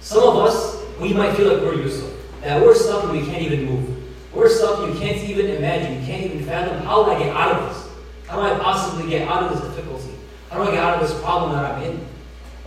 Some 0.00 0.22
of 0.22 0.36
us, 0.36 0.82
we 0.98 1.12
might 1.12 1.36
feel 1.36 1.52
like 1.52 1.62
we're 1.62 1.74
Yusuf, 1.74 2.10
that 2.42 2.60
we're 2.60 2.74
stuck 2.74 3.04
and 3.04 3.12
we 3.12 3.24
can't 3.24 3.42
even 3.42 3.66
move. 3.66 3.89
We're 4.33 4.49
stuck, 4.49 4.87
you 4.87 4.99
can't 4.99 5.17
even 5.29 5.47
imagine, 5.47 6.01
you 6.01 6.05
can't 6.05 6.25
even 6.25 6.45
fathom 6.45 6.79
how 6.79 7.03
do 7.03 7.11
I 7.11 7.19
get 7.19 7.35
out 7.35 7.55
of 7.55 7.69
this? 7.69 7.89
How 8.27 8.35
do 8.35 8.41
I 8.41 8.59
possibly 8.59 9.09
get 9.09 9.27
out 9.27 9.43
of 9.43 9.53
this 9.53 9.75
difficulty? 9.75 10.11
How 10.49 10.63
do 10.63 10.69
I 10.69 10.71
get 10.71 10.83
out 10.83 11.01
of 11.01 11.07
this 11.07 11.19
problem 11.21 11.53
that 11.53 11.71
I'm 11.71 11.83
in? 11.83 12.05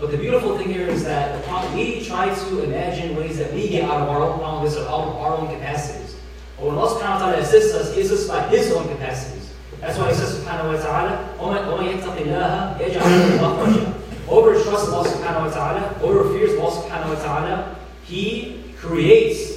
But 0.01 0.13
the 0.13 0.17
beautiful 0.17 0.57
thing 0.57 0.73
here 0.73 0.87
is 0.87 1.05
that 1.05 1.45
we 1.75 2.05
try 2.05 2.33
to 2.33 2.63
imagine 2.63 3.17
ways 3.17 3.37
that 3.39 3.53
we 3.53 3.69
get 3.69 3.85
out 3.85 4.03
of 4.03 4.09
our 4.09 4.23
own 4.23 4.39
problems 4.39 4.77
or 4.77 4.87
our 4.87 5.37
own 5.37 5.49
capacities. 5.49 6.17
But 6.57 6.67
when 6.67 6.79
Allah 6.79 6.95
subhanahu 6.95 7.15
wa 7.15 7.19
ta'ala 7.19 7.39
assists 7.39 7.75
us, 7.75 7.95
He 7.95 8.03
assists 8.03 8.29
by 8.29 8.47
His 8.49 8.73
own 8.73 8.89
capacities. 8.89 9.53
That's 9.81 9.99
why 9.99 10.09
He 10.09 10.15
says 10.15 10.39
subhanahu 10.39 10.75
wa 10.75 10.81
ta'ala, 10.81 11.35
وَمَنْ 11.39 11.99
يَتَّقِ 11.99 12.17
اللَّهَ 12.17 12.79
يَجْعَلْ 12.79 13.39
لَهُ 13.39 13.95
Whoever 14.27 14.63
trusts 14.63 14.89
Allah 14.89 15.09
subhanahu 15.09 15.47
wa 15.47 15.51
ta'ala, 15.51 15.81
whoever 15.99 16.31
fears 16.31 16.59
Allah 16.59 16.71
subhanahu 16.71 17.15
wa 17.17 17.23
ta'ala, 17.23 17.77
He 18.05 18.63
creates 18.77 19.52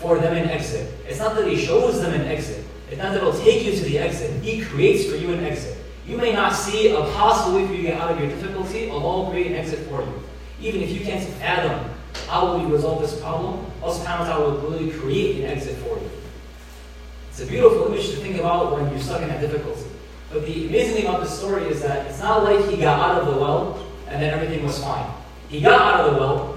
for 0.00 0.18
them 0.18 0.36
an 0.36 0.48
exit. 0.48 0.92
It's 1.06 1.18
not 1.18 1.36
that 1.36 1.46
He 1.46 1.56
shows 1.56 2.00
them 2.00 2.14
an 2.14 2.26
exit. 2.26 2.64
It's 2.90 2.98
not 2.98 3.12
that 3.12 3.22
He'll 3.22 3.38
take 3.38 3.64
you 3.64 3.72
to 3.72 3.84
the 3.84 3.98
exit. 3.98 4.42
He 4.42 4.62
creates 4.62 5.08
for 5.10 5.16
you 5.16 5.32
an 5.32 5.44
exit. 5.44 5.76
You 6.06 6.16
may 6.16 6.32
not 6.32 6.54
see 6.54 6.92
a 6.92 7.00
possible 7.12 7.56
way 7.56 7.66
for 7.66 7.72
you 7.72 7.82
to 7.82 7.88
get 7.88 8.00
out 8.00 8.10
of 8.10 8.18
your 8.18 8.28
difficulty, 8.28 8.90
Allah 8.90 9.24
will 9.24 9.30
create 9.30 9.48
an 9.48 9.54
exit 9.54 9.86
for 9.88 10.00
you. 10.00 10.22
Even 10.60 10.82
if 10.82 10.90
you 10.90 11.00
can't 11.00 11.22
fathom 11.34 11.90
how 12.26 12.46
will 12.46 12.60
you 12.60 12.72
resolve 12.72 13.00
this 13.00 13.20
problem, 13.20 13.66
Allah 13.82 13.94
subhanahu 13.94 14.20
wa 14.20 14.24
ta'ala 14.24 14.50
will 14.50 14.70
really 14.70 14.90
create 14.90 15.44
an 15.44 15.50
exit 15.50 15.76
for 15.78 15.98
you. 15.98 16.10
It's 17.30 17.40
a 17.40 17.46
beautiful 17.46 17.86
image 17.86 18.10
to 18.10 18.16
think 18.16 18.38
about 18.38 18.72
when 18.72 18.90
you're 18.90 19.00
stuck 19.00 19.22
in 19.22 19.28
that 19.28 19.40
difficulty. 19.40 19.84
But 20.32 20.46
the 20.46 20.68
amazing 20.68 20.94
thing 20.94 21.06
about 21.06 21.22
this 21.22 21.36
story 21.36 21.64
is 21.64 21.82
that 21.82 22.06
it's 22.06 22.20
not 22.20 22.44
like 22.44 22.68
he 22.68 22.76
got 22.76 22.98
out 22.98 23.22
of 23.22 23.34
the 23.34 23.40
well 23.40 23.86
and 24.08 24.22
then 24.22 24.34
everything 24.34 24.64
was 24.64 24.82
fine. 24.82 25.08
He 25.48 25.60
got 25.60 25.80
out 25.80 26.06
of 26.06 26.14
the 26.14 26.20
well 26.20 26.56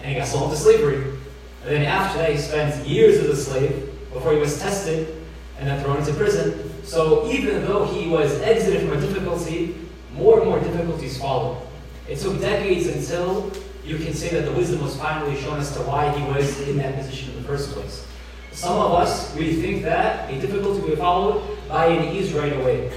and 0.00 0.12
he 0.12 0.18
got 0.18 0.26
sold 0.26 0.50
into 0.50 0.56
slavery. 0.56 1.17
And 1.62 1.70
then 1.70 1.82
after 1.82 2.18
that, 2.18 2.32
he 2.32 2.38
spent 2.38 2.86
years 2.86 3.18
as 3.18 3.26
a 3.30 3.36
slave 3.36 3.92
before 4.12 4.32
he 4.32 4.38
was 4.38 4.60
tested 4.60 5.14
and 5.58 5.68
then 5.68 5.82
thrown 5.82 5.98
into 5.98 6.12
prison. 6.14 6.84
So 6.84 7.30
even 7.30 7.64
though 7.66 7.84
he 7.86 8.08
was 8.08 8.40
exited 8.40 8.88
from 8.88 8.98
a 8.98 9.00
difficulty, 9.00 9.76
more 10.14 10.40
and 10.40 10.48
more 10.48 10.60
difficulties 10.60 11.18
followed. 11.18 11.62
It 12.08 12.18
took 12.18 12.40
decades 12.40 12.86
until 12.86 13.52
you 13.84 13.98
can 13.98 14.14
say 14.14 14.28
that 14.30 14.44
the 14.44 14.52
wisdom 14.52 14.82
was 14.82 14.96
finally 14.96 15.40
shown 15.40 15.58
as 15.58 15.72
to 15.76 15.82
why 15.82 16.10
he 16.16 16.24
was 16.32 16.60
in 16.68 16.78
that 16.78 16.96
position 16.96 17.30
in 17.30 17.42
the 17.42 17.48
first 17.48 17.72
place. 17.72 18.06
Some 18.52 18.76
of 18.76 18.92
us, 18.92 19.34
we 19.36 19.60
think 19.60 19.82
that 19.84 20.30
a 20.30 20.40
difficulty 20.40 20.80
we 20.80 20.96
followed 20.96 21.58
by 21.68 21.86
an 21.86 22.14
ease 22.14 22.32
right 22.32 22.52
away. 22.52 22.92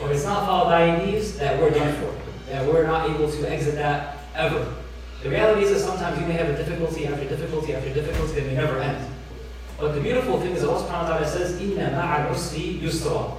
Or 0.00 0.10
it's 0.10 0.24
not 0.24 0.44
followed 0.46 0.70
by 0.70 0.82
an 0.82 1.08
ease, 1.08 1.38
that 1.38 1.60
we're 1.60 1.70
done 1.70 1.94
for. 2.00 2.14
That 2.50 2.66
we're 2.66 2.86
not 2.86 3.08
able 3.08 3.30
to 3.30 3.50
exit 3.50 3.76
that 3.76 4.18
ever. 4.34 4.74
The 5.24 5.30
reality 5.30 5.62
is 5.62 5.70
that 5.72 5.80
sometimes 5.80 6.20
you 6.20 6.26
may 6.26 6.34
have 6.34 6.50
a 6.50 6.54
difficulty 6.54 7.06
after 7.06 7.26
difficulty 7.26 7.74
after 7.74 7.88
difficulty 7.94 8.34
that 8.34 8.46
may 8.46 8.56
never 8.56 8.78
end. 8.78 9.10
But 9.80 9.92
the 9.92 10.00
beautiful 10.02 10.38
thing 10.38 10.52
is 10.52 10.62
Allah 10.62 10.82
subhanahu 10.84 11.02
wa 11.02 11.08
ta'ala 11.08 11.26
says, 11.26 11.58
Inna 11.62 11.88
ma'al 11.96 12.28
usri 12.28 12.78
yusra. 12.78 13.32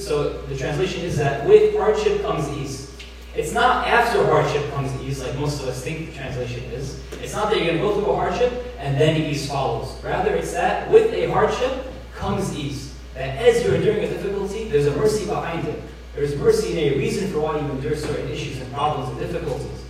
So 0.00 0.42
the 0.48 0.58
translation 0.58 1.04
is 1.04 1.16
that 1.18 1.46
with 1.46 1.76
hardship 1.76 2.22
comes 2.22 2.48
ease. 2.58 2.96
It's 3.36 3.52
not 3.52 3.86
after 3.86 4.26
hardship 4.26 4.68
comes 4.72 4.90
ease, 5.02 5.22
like 5.22 5.38
most 5.38 5.62
of 5.62 5.68
us 5.68 5.84
think 5.84 6.10
the 6.10 6.16
translation 6.16 6.64
is. 6.72 7.00
It's 7.22 7.32
not 7.32 7.48
that 7.50 7.58
you're 7.58 7.66
going 7.66 7.78
to 7.78 7.82
go 7.82 7.94
through 7.94 8.10
a 8.10 8.16
hardship 8.16 8.52
and 8.80 9.00
then 9.00 9.14
ease 9.16 9.48
follows. 9.48 9.94
Rather, 10.02 10.34
it's 10.34 10.50
that 10.50 10.90
with 10.90 11.14
a 11.14 11.30
hardship 11.30 11.94
comes 12.16 12.52
ease. 12.58 12.92
That 13.14 13.38
as 13.38 13.62
you're 13.62 13.76
enduring 13.76 14.02
a 14.02 14.08
difficulty, 14.08 14.68
there's 14.68 14.86
a 14.86 14.96
mercy 14.96 15.26
behind 15.26 15.68
it. 15.68 15.80
There's 16.16 16.34
mercy 16.34 16.70
and 16.70 16.96
a 16.96 16.98
reason 16.98 17.30
for 17.30 17.38
why 17.38 17.60
you 17.60 17.70
endure 17.70 17.94
certain 17.94 18.28
issues 18.32 18.60
and 18.60 18.72
problems 18.72 19.10
and 19.10 19.20
difficulties. 19.20 19.83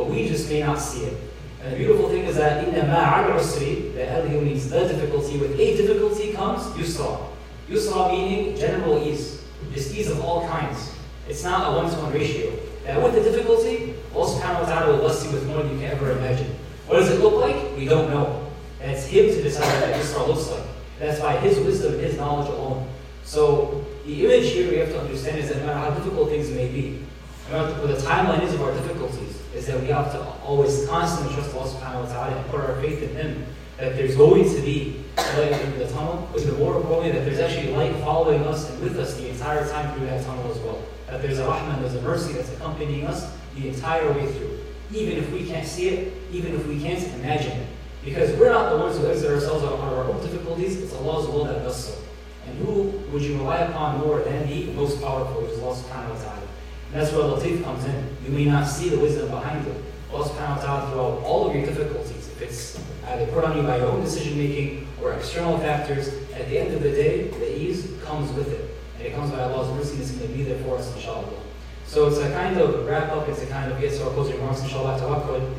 But 0.00 0.08
we 0.08 0.26
just 0.26 0.48
may 0.48 0.62
not 0.62 0.80
see 0.80 1.04
it. 1.04 1.16
And 1.62 1.74
the 1.74 1.76
beautiful 1.76 2.08
thing 2.08 2.24
is 2.24 2.36
that 2.36 2.66
in 2.66 2.74
the 2.74 2.80
ma'al 2.80 3.36
usri, 3.36 3.92
the 3.92 4.10
al 4.10 4.24
means 4.40 4.70
the 4.70 4.88
difficulty, 4.88 5.36
with 5.36 5.60
a 5.60 5.76
difficulty 5.76 6.32
comes 6.32 6.62
yusra. 6.74 7.20
Yusra 7.68 8.10
meaning 8.10 8.56
general 8.56 9.06
ease, 9.06 9.44
just 9.74 9.94
ease 9.94 10.10
of 10.10 10.24
all 10.24 10.48
kinds. 10.48 10.94
It's 11.28 11.44
not 11.44 11.70
a 11.70 11.76
one-to-one 11.76 12.14
ratio. 12.14 12.50
That 12.86 13.02
with 13.02 13.12
the 13.12 13.20
difficulty, 13.20 13.94
Allah 14.14 14.40
subhanahu 14.40 14.62
wa 14.62 14.68
ta'ala 14.68 14.92
will 14.92 15.00
bless 15.00 15.22
you 15.22 15.32
with 15.32 15.46
more 15.46 15.62
than 15.64 15.72
you 15.74 15.80
can 15.80 15.90
ever 15.90 16.12
imagine. 16.12 16.56
What 16.86 17.00
does 17.00 17.10
it 17.10 17.20
look 17.20 17.34
like? 17.34 17.76
We 17.76 17.84
don't 17.84 18.08
know. 18.08 18.50
And 18.80 18.92
it's 18.92 19.04
Him 19.04 19.26
to 19.26 19.42
decide 19.42 19.68
what 19.68 19.80
that 19.80 20.00
Yusra 20.00 20.26
looks 20.26 20.48
like. 20.48 20.64
That's 20.98 21.20
by 21.20 21.36
His 21.40 21.58
wisdom, 21.58 21.92
and 21.92 22.00
His 22.00 22.16
knowledge 22.16 22.48
alone. 22.48 22.88
So 23.24 23.84
the 24.06 24.24
image 24.24 24.48
here 24.50 24.70
we 24.70 24.78
have 24.78 24.88
to 24.88 25.00
understand 25.00 25.40
is 25.40 25.50
that 25.50 25.58
no 25.58 25.66
matter 25.66 25.78
how 25.78 25.90
difficult 25.90 26.30
things 26.30 26.48
may 26.48 26.68
be, 26.68 27.04
no 27.50 27.68
matter 27.68 27.82
what 27.82 27.94
the 27.94 28.00
timeline 28.00 28.42
is 28.44 28.54
of 28.54 28.62
our 28.62 28.72
difficulties, 28.72 29.39
is 29.54 29.66
that 29.66 29.80
we 29.80 29.88
have 29.88 30.12
to 30.12 30.22
always 30.44 30.86
constantly 30.86 31.34
trust 31.34 31.54
Allah 31.54 31.68
subhanahu 31.68 32.06
wa 32.06 32.12
ta'ala 32.12 32.36
and 32.36 32.50
put 32.50 32.60
our 32.60 32.80
faith 32.80 33.02
in 33.02 33.14
Him 33.16 33.46
that 33.78 33.96
there's 33.96 34.14
going 34.14 34.44
to 34.44 34.60
be 34.60 35.02
light 35.16 35.52
in 35.52 35.78
the 35.78 35.88
tunnel, 35.88 36.28
but 36.32 36.58
more 36.58 36.76
importantly 36.76 37.12
that 37.12 37.24
there's 37.24 37.40
actually 37.40 37.72
light 37.72 37.94
following 38.04 38.44
us 38.44 38.70
and 38.70 38.80
with 38.82 38.98
us 38.98 39.16
the 39.16 39.28
entire 39.28 39.66
time 39.68 39.96
through 39.96 40.06
that 40.06 40.24
tunnel 40.24 40.50
as 40.50 40.58
well. 40.58 40.82
That 41.06 41.22
there's 41.22 41.38
a 41.38 41.44
rahmah, 41.44 41.80
there's 41.80 41.94
a 41.94 42.02
mercy 42.02 42.34
that's 42.34 42.52
accompanying 42.52 43.06
us 43.06 43.32
the 43.56 43.68
entire 43.68 44.12
way 44.12 44.30
through. 44.32 44.58
Even 44.92 45.18
if 45.18 45.32
we 45.32 45.46
can't 45.46 45.66
see 45.66 45.88
it, 45.88 46.12
even 46.30 46.54
if 46.54 46.66
we 46.66 46.80
can't 46.80 47.02
imagine 47.14 47.52
it. 47.52 47.68
Because 48.04 48.38
we're 48.38 48.50
not 48.50 48.70
the 48.70 48.78
ones 48.78 48.98
who 48.98 49.06
exit 49.06 49.30
ourselves 49.30 49.64
out 49.64 49.74
of 49.74 49.80
our 49.80 50.04
own 50.04 50.20
difficulties, 50.22 50.82
it's 50.82 50.94
Allah's 50.94 51.28
will 51.28 51.44
that 51.44 51.62
does 51.62 51.86
so. 51.86 52.02
And 52.46 52.58
who 52.58 52.82
would 53.12 53.22
you 53.22 53.38
rely 53.38 53.58
upon 53.58 54.00
more 54.00 54.20
than 54.20 54.48
the 54.48 54.72
most 54.72 55.00
powerful, 55.02 55.42
which 55.42 55.52
is 55.52 55.60
Allah 55.60 55.76
subhanahu 55.76 56.14
wa 56.14 56.22
ta'ala. 56.22 56.48
And 56.92 57.00
that's 57.00 57.12
where 57.12 57.22
Latif 57.22 57.62
comes 57.62 57.84
in. 57.84 58.16
You 58.24 58.30
may 58.30 58.44
not 58.46 58.66
see 58.66 58.88
the 58.88 58.98
wisdom 58.98 59.30
behind 59.30 59.66
it. 59.66 59.76
Allah 60.12 60.28
subhanahu 60.28 60.56
wa 60.56 60.62
ta'ala 60.62 60.90
throughout 60.90 61.22
all 61.22 61.48
of 61.48 61.54
your 61.54 61.64
difficulties, 61.64 62.26
if 62.28 62.42
it's 62.42 62.78
uh, 62.78 63.12
either 63.12 63.30
put 63.30 63.44
on 63.44 63.56
you 63.56 63.62
by 63.62 63.76
your 63.76 63.86
own 63.86 64.00
decision 64.02 64.36
making 64.36 64.88
or 65.00 65.12
external 65.12 65.56
factors, 65.58 66.08
at 66.34 66.48
the 66.48 66.58
end 66.58 66.74
of 66.74 66.82
the 66.82 66.90
day, 66.90 67.28
the 67.28 67.58
ease 67.60 67.92
comes 68.04 68.32
with 68.32 68.48
it. 68.52 68.76
And 68.98 69.06
it 69.06 69.14
comes 69.14 69.30
by 69.30 69.40
Allah's 69.40 69.72
mercy 69.72 69.92
and 69.92 70.02
it's 70.02 70.10
going 70.10 70.30
to 70.30 70.36
be 70.36 70.42
there 70.42 70.58
for 70.64 70.78
us, 70.78 70.92
inshallah. 70.96 71.30
So 71.86 72.08
it's 72.08 72.18
a 72.18 72.30
kind 72.32 72.58
of 72.58 72.86
wrap 72.86 73.10
up, 73.12 73.28
it's 73.28 73.42
a 73.42 73.46
kind 73.46 73.70
of 73.70 73.78
to 73.78 74.04
our 74.04 74.10
closing 74.10 74.36
remarks, 74.36 74.62
inshallah, 74.62 74.98
tawakkul. 74.98 75.54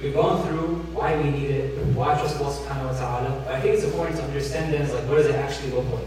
We've 0.00 0.14
gone 0.14 0.46
through 0.46 0.76
why 0.94 1.16
we 1.16 1.30
need 1.30 1.50
it, 1.50 1.78
why 1.94 2.14
trust 2.14 2.40
Allah 2.40 2.52
subhanahu 2.52 2.92
wa 2.92 2.98
ta'ala. 2.98 3.42
But 3.44 3.54
I 3.54 3.60
think 3.60 3.74
it's 3.74 3.84
important 3.84 4.18
to 4.18 4.24
understand 4.24 4.72
then, 4.72 4.82
like, 4.92 5.08
what 5.08 5.16
does 5.16 5.26
it 5.26 5.34
actually 5.34 5.72
look 5.72 5.90
like? 5.90 6.06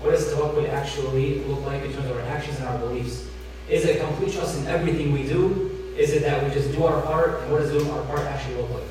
What 0.00 0.12
does 0.12 0.32
tawakkul 0.32 0.68
actually 0.70 1.44
look 1.44 1.60
like 1.66 1.82
in 1.82 1.92
terms 1.92 2.08
of 2.08 2.16
our 2.16 2.22
actions 2.22 2.58
and 2.58 2.68
our 2.68 2.78
beliefs? 2.78 3.28
Is 3.68 3.84
it 3.84 4.00
complete 4.00 4.32
trust 4.32 4.58
in 4.58 4.66
everything 4.66 5.12
we 5.12 5.24
do? 5.24 5.92
Is 5.96 6.12
it 6.12 6.22
that 6.22 6.42
we 6.42 6.50
just 6.50 6.72
do 6.72 6.84
our 6.84 7.00
part? 7.02 7.42
And 7.42 7.52
what 7.52 7.60
does 7.60 7.70
doing 7.70 7.90
our 7.90 8.02
part 8.04 8.20
actually 8.20 8.56
look 8.56 8.70
like? 8.70 8.84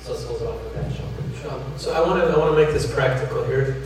So 0.00 0.12
let's 0.12 0.24
close 0.24 0.42
it 0.42 0.46
off 0.46 0.62
with 0.62 0.74
that, 0.74 0.84
inshallah. 0.84 1.78
So 1.78 1.92
I 1.92 2.06
want 2.06 2.22
to 2.22 2.40
I 2.40 2.56
make 2.56 2.72
this 2.72 2.92
practical 2.92 3.44
here. 3.44 3.82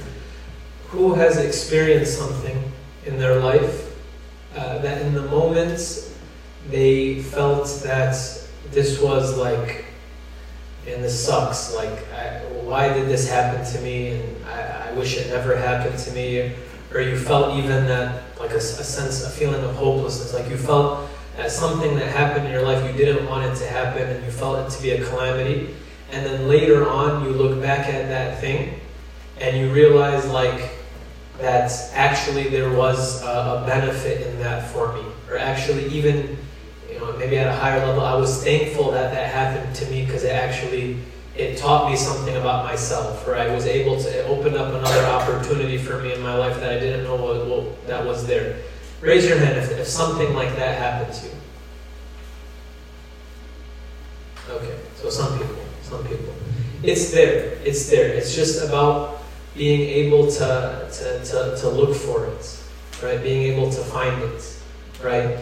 Who 0.89 1.15
has 1.15 1.37
experienced 1.37 2.19
something 2.19 2.73
in 3.05 3.19
their 3.19 3.41
life 3.41 3.97
uh, 4.57 4.79
that 4.79 5.03
in 5.03 5.13
the 5.15 5.23
moment 5.23 6.11
they 6.71 7.23
felt 7.23 7.69
that 7.85 8.17
this 8.71 9.01
was 9.01 9.37
like 9.37 9.85
and 10.87 11.05
this 11.05 11.25
sucks. 11.25 11.75
Like, 11.75 12.11
I, 12.13 12.41
why 12.65 12.93
did 12.93 13.09
this 13.09 13.29
happen 13.29 13.65
to 13.73 13.81
me? 13.81 14.13
And 14.13 14.47
I, 14.47 14.89
I 14.89 14.93
wish 14.93 15.17
it 15.17 15.29
never 15.29 15.57
happened 15.57 15.99
to 15.99 16.13
me. 16.13 16.55
Or 16.93 17.01
you 17.01 17.19
felt 17.19 17.55
even 17.57 17.87
that, 17.87 18.39
like 18.39 18.53
a, 18.53 18.57
a 18.57 18.61
sense, 18.61 19.25
a 19.25 19.31
feeling 19.31 19.63
of 19.63 19.75
hopelessness. 19.75 20.33
Like 20.33 20.49
you 20.49 20.57
felt 20.57 21.09
that 21.37 21.51
something 21.51 21.95
that 21.97 22.09
happened 22.09 22.47
in 22.47 22.53
your 22.53 22.63
life 22.63 22.85
you 22.91 22.97
didn't 22.97 23.29
want 23.29 23.45
it 23.45 23.57
to 23.57 23.67
happen, 23.67 24.03
and 24.09 24.25
you 24.25 24.31
felt 24.31 24.67
it 24.67 24.75
to 24.77 24.83
be 24.83 24.91
a 24.93 25.05
calamity. 25.05 25.75
And 26.11 26.25
then 26.25 26.49
later 26.49 26.89
on, 26.89 27.25
you 27.25 27.31
look 27.31 27.61
back 27.61 27.89
at 27.89 28.09
that 28.09 28.41
thing, 28.41 28.81
and 29.39 29.57
you 29.57 29.73
realize 29.73 30.27
like 30.27 30.71
that 31.39 31.71
actually 31.93 32.49
there 32.49 32.71
was 32.73 33.23
a, 33.23 33.27
a 33.27 33.65
benefit 33.67 34.27
in 34.27 34.39
that 34.41 34.71
for 34.71 34.93
me, 34.93 35.03
or 35.29 35.39
actually 35.39 35.87
even 35.87 36.37
you 36.91 36.99
know 36.99 37.13
maybe 37.17 37.39
at 37.39 37.47
a 37.47 37.55
higher 37.55 37.85
level, 37.87 38.03
I 38.03 38.15
was 38.15 38.43
thankful 38.43 38.91
that 38.93 39.13
that 39.13 39.31
happened 39.31 39.75
to 39.77 39.87
me 39.87 40.05
because 40.05 40.25
it 40.25 40.33
actually 40.33 40.99
it 41.39 41.57
taught 41.57 41.89
me 41.89 41.97
something 41.97 42.37
about 42.37 42.65
myself, 42.65 43.27
or 43.27 43.37
I 43.37 43.55
was 43.55 43.65
able 43.65 44.01
to 44.03 44.27
open 44.27 44.57
up 44.57 44.75
another 44.75 45.07
opportunity 45.07 45.79
for 45.79 46.03
me 46.03 46.13
in 46.13 46.21
my 46.21 46.35
life 46.35 46.59
that 46.59 46.73
I 46.73 46.81
didn't 46.81 47.05
know 47.05 47.15
what, 47.15 47.47
what 47.47 47.87
that 47.87 48.05
was 48.05 48.27
there. 48.27 48.59
Raise 49.01 49.25
your 49.25 49.39
hand 49.39 49.57
if, 49.57 49.71
if 49.71 49.87
something 49.87 50.35
like 50.35 50.57
that 50.57 50.77
happened 50.77 51.15
to 51.15 51.27
you. 51.27 51.33
Okay, 54.51 54.77
so 54.97 55.11
some 55.11 55.39
people, 55.39 55.57
some 55.83 56.03
people. 56.03 56.35
It's 56.83 57.13
there, 57.13 57.59
it's 57.65 57.89
there. 57.89 58.09
It's 58.09 58.35
just 58.35 58.65
about 58.65 59.23
being 59.55 59.83
able 59.83 60.31
to, 60.33 60.89
to, 60.91 61.25
to, 61.25 61.57
to 61.57 61.69
look 61.69 61.95
for 61.95 62.27
it, 62.27 62.61
right? 63.03 63.23
Being 63.23 63.53
able 63.53 63.71
to 63.71 63.81
find 63.81 64.21
it, 64.23 64.59
right? 65.03 65.39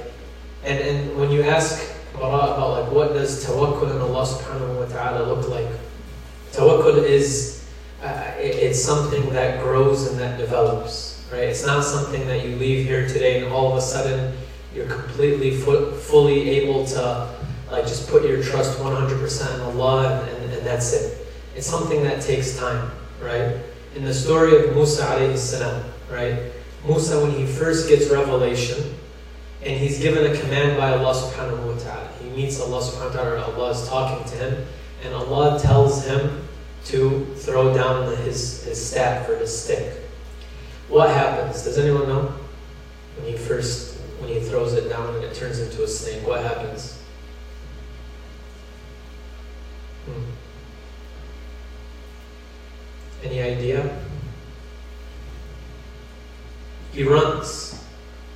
And, 0.64 0.78
and 0.78 1.16
when 1.16 1.30
you 1.30 1.42
ask 1.42 1.96
about 2.14 2.70
like 2.70 2.92
what 2.92 3.12
does 3.12 3.44
tawakkul 3.44 3.90
in 3.90 4.00
Allah 4.00 4.24
subhanahu 4.26 4.80
wa 4.80 4.86
ta'ala 4.86 5.24
look 5.28 5.48
like, 5.48 5.68
Tawakkul 6.56 7.04
is 7.04 7.68
uh, 8.02 8.32
it's 8.38 8.82
something 8.82 9.28
that 9.34 9.62
grows 9.62 10.06
and 10.06 10.18
that 10.18 10.38
develops, 10.38 11.22
right? 11.30 11.42
It's 11.42 11.66
not 11.66 11.84
something 11.84 12.26
that 12.28 12.46
you 12.46 12.56
leave 12.56 12.86
here 12.86 13.06
today 13.06 13.42
and 13.42 13.52
all 13.52 13.72
of 13.72 13.76
a 13.76 13.80
sudden 13.82 14.34
you're 14.74 14.86
completely 14.86 15.50
fully 15.50 16.48
able 16.48 16.86
to 16.86 17.28
like 17.70 17.84
just 17.86 18.08
put 18.08 18.24
your 18.24 18.42
trust 18.42 18.78
100% 18.78 19.54
in 19.54 19.60
Allah 19.60 20.22
and, 20.22 20.36
and, 20.36 20.52
and, 20.52 20.66
that's 20.66 20.94
it. 20.94 21.26
It's 21.54 21.66
something 21.66 22.02
that 22.04 22.22
takes 22.22 22.56
time, 22.58 22.90
right? 23.20 23.56
In 23.94 24.04
the 24.04 24.14
story 24.14 24.56
of 24.56 24.74
Musa 24.74 25.04
alayhi 25.04 25.36
salam, 25.36 25.84
right? 26.10 26.52
Musa, 26.86 27.20
when 27.20 27.32
he 27.32 27.44
first 27.44 27.88
gets 27.88 28.08
revelation, 28.08 28.94
and 29.62 29.76
he's 29.76 29.98
given 29.98 30.30
a 30.30 30.38
command 30.38 30.78
by 30.78 30.92
Allah 30.92 31.12
subhanahu 31.12 31.74
wa 31.74 31.78
ta'ala. 31.78 32.08
He 32.22 32.30
meets 32.30 32.60
Allah 32.60 32.80
subhanahu 32.80 33.14
wa 33.14 33.22
ta'ala, 33.22 33.52
Allah 33.52 33.70
is 33.70 33.88
talking 33.88 34.24
to 34.30 34.36
him, 34.36 34.66
and 35.02 35.14
Allah 35.14 35.58
tells 35.58 36.04
him 36.06 36.45
to 36.86 37.26
throw 37.36 37.74
down 37.74 38.16
his, 38.18 38.62
his 38.64 38.84
staff 38.84 39.28
or 39.28 39.36
his 39.36 39.56
stick. 39.56 39.92
What 40.88 41.10
happens? 41.10 41.64
Does 41.64 41.78
anyone 41.78 42.06
know? 42.06 42.32
When 43.16 43.26
he 43.26 43.36
first, 43.36 43.98
when 44.20 44.28
he 44.28 44.40
throws 44.40 44.74
it 44.74 44.88
down 44.88 45.14
and 45.16 45.24
it 45.24 45.34
turns 45.34 45.58
into 45.58 45.82
a 45.82 45.88
snake, 45.88 46.24
what 46.26 46.42
happens? 46.42 47.02
Hmm. 50.04 50.22
Any 53.24 53.42
idea? 53.42 54.02
He 56.92 57.02
runs, 57.02 57.84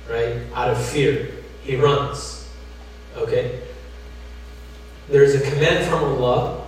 right? 0.09 0.37
Out 0.53 0.69
of 0.69 0.85
fear. 0.85 1.31
He 1.63 1.77
runs. 1.77 2.49
Okay? 3.15 3.61
There's 5.07 5.35
a 5.35 5.41
command 5.41 5.85
from 5.85 6.03
Allah 6.03 6.60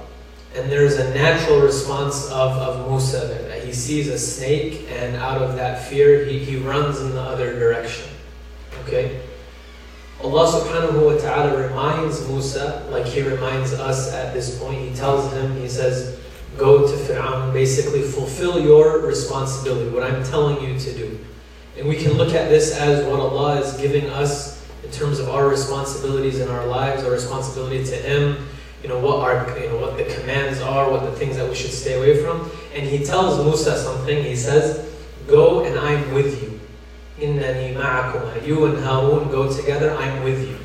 and 0.55 0.71
there's 0.71 0.97
a 0.97 1.13
natural 1.13 1.61
response 1.61 2.25
of, 2.27 2.51
of 2.57 2.89
Musa 2.89 3.27
there. 3.27 3.61
He 3.65 3.73
sees 3.73 4.07
a 4.07 4.19
snake, 4.19 4.85
and 4.89 5.15
out 5.15 5.41
of 5.41 5.55
that 5.55 5.87
fear, 5.87 6.25
he, 6.25 6.37
he 6.37 6.57
runs 6.57 6.99
in 7.01 7.11
the 7.11 7.21
other 7.21 7.57
direction. 7.57 8.07
Okay? 8.83 9.19
Allah 10.21 10.61
subhanahu 10.61 11.05
wa 11.05 11.19
ta'ala 11.19 11.67
reminds 11.67 12.27
Musa, 12.29 12.87
like 12.91 13.05
He 13.05 13.21
reminds 13.21 13.73
us 13.73 14.13
at 14.13 14.33
this 14.33 14.59
point. 14.59 14.79
He 14.79 14.93
tells 14.95 15.33
him, 15.33 15.59
He 15.59 15.67
says, 15.67 16.19
Go 16.55 16.87
to 16.87 16.93
Fir'aun, 16.93 17.51
basically 17.51 18.03
fulfill 18.03 18.61
your 18.61 18.99
responsibility, 18.99 19.89
what 19.89 20.03
I'm 20.03 20.23
telling 20.23 20.63
you 20.63 20.79
to 20.79 20.93
do. 20.93 21.19
And 21.77 21.89
we 21.89 21.95
can 21.95 22.13
look 22.13 22.35
at 22.35 22.47
this 22.47 22.77
as 22.77 23.03
what 23.05 23.19
Allah 23.19 23.59
is 23.59 23.73
giving 23.77 24.07
us 24.11 24.63
in 24.83 24.91
terms 24.91 25.17
of 25.17 25.29
our 25.29 25.47
responsibilities 25.47 26.39
in 26.39 26.47
our 26.49 26.67
lives, 26.67 27.03
our 27.03 27.11
responsibility 27.11 27.83
to 27.83 27.95
Him 27.95 28.47
you 28.83 28.89
know, 28.89 28.99
what 28.99 29.21
our, 29.21 29.57
you 29.57 29.69
know, 29.69 29.77
what 29.77 29.97
the 29.97 30.03
commands 30.03 30.59
are, 30.59 30.91
what 30.91 31.03
the 31.03 31.11
things 31.13 31.37
that 31.37 31.47
we 31.47 31.55
should 31.55 31.71
stay 31.71 31.95
away 31.95 32.21
from. 32.21 32.51
And 32.75 32.83
he 32.85 33.03
tells 33.03 33.43
Musa 33.43 33.81
something. 33.81 34.23
He 34.23 34.35
says, 34.35 34.93
"Go 35.25 35.63
and 35.63 35.79
I'm 35.79 36.13
with 36.13 36.43
you. 36.43 36.59
Innani 37.17 37.73
ma'akuma. 37.75 38.45
You 38.45 38.65
and 38.65 38.83
Harun 38.83 39.31
go 39.31 39.51
together. 39.51 39.95
I'm 39.95 40.23
with 40.23 40.45
you." 40.45 40.57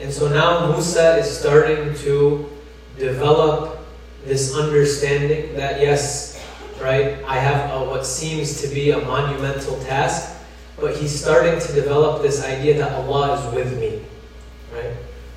And 0.00 0.12
so 0.12 0.28
now 0.28 0.72
Musa 0.72 1.18
is 1.18 1.38
starting 1.38 1.94
to 2.02 2.50
develop 2.98 3.78
this 4.24 4.54
understanding 4.56 5.54
that 5.54 5.80
yes, 5.80 6.42
right, 6.80 7.18
I 7.24 7.38
have 7.38 7.70
a, 7.70 7.84
what 7.84 8.04
seems 8.04 8.60
to 8.62 8.68
be 8.68 8.90
a 8.90 8.98
monumental 8.98 9.78
task, 9.84 10.36
but 10.76 10.96
he's 10.96 11.18
starting 11.18 11.58
to 11.58 11.72
develop 11.72 12.22
this 12.22 12.44
idea 12.44 12.78
that 12.78 12.92
Allah 12.92 13.38
is 13.38 13.54
with 13.54 13.78
me? 13.78 14.02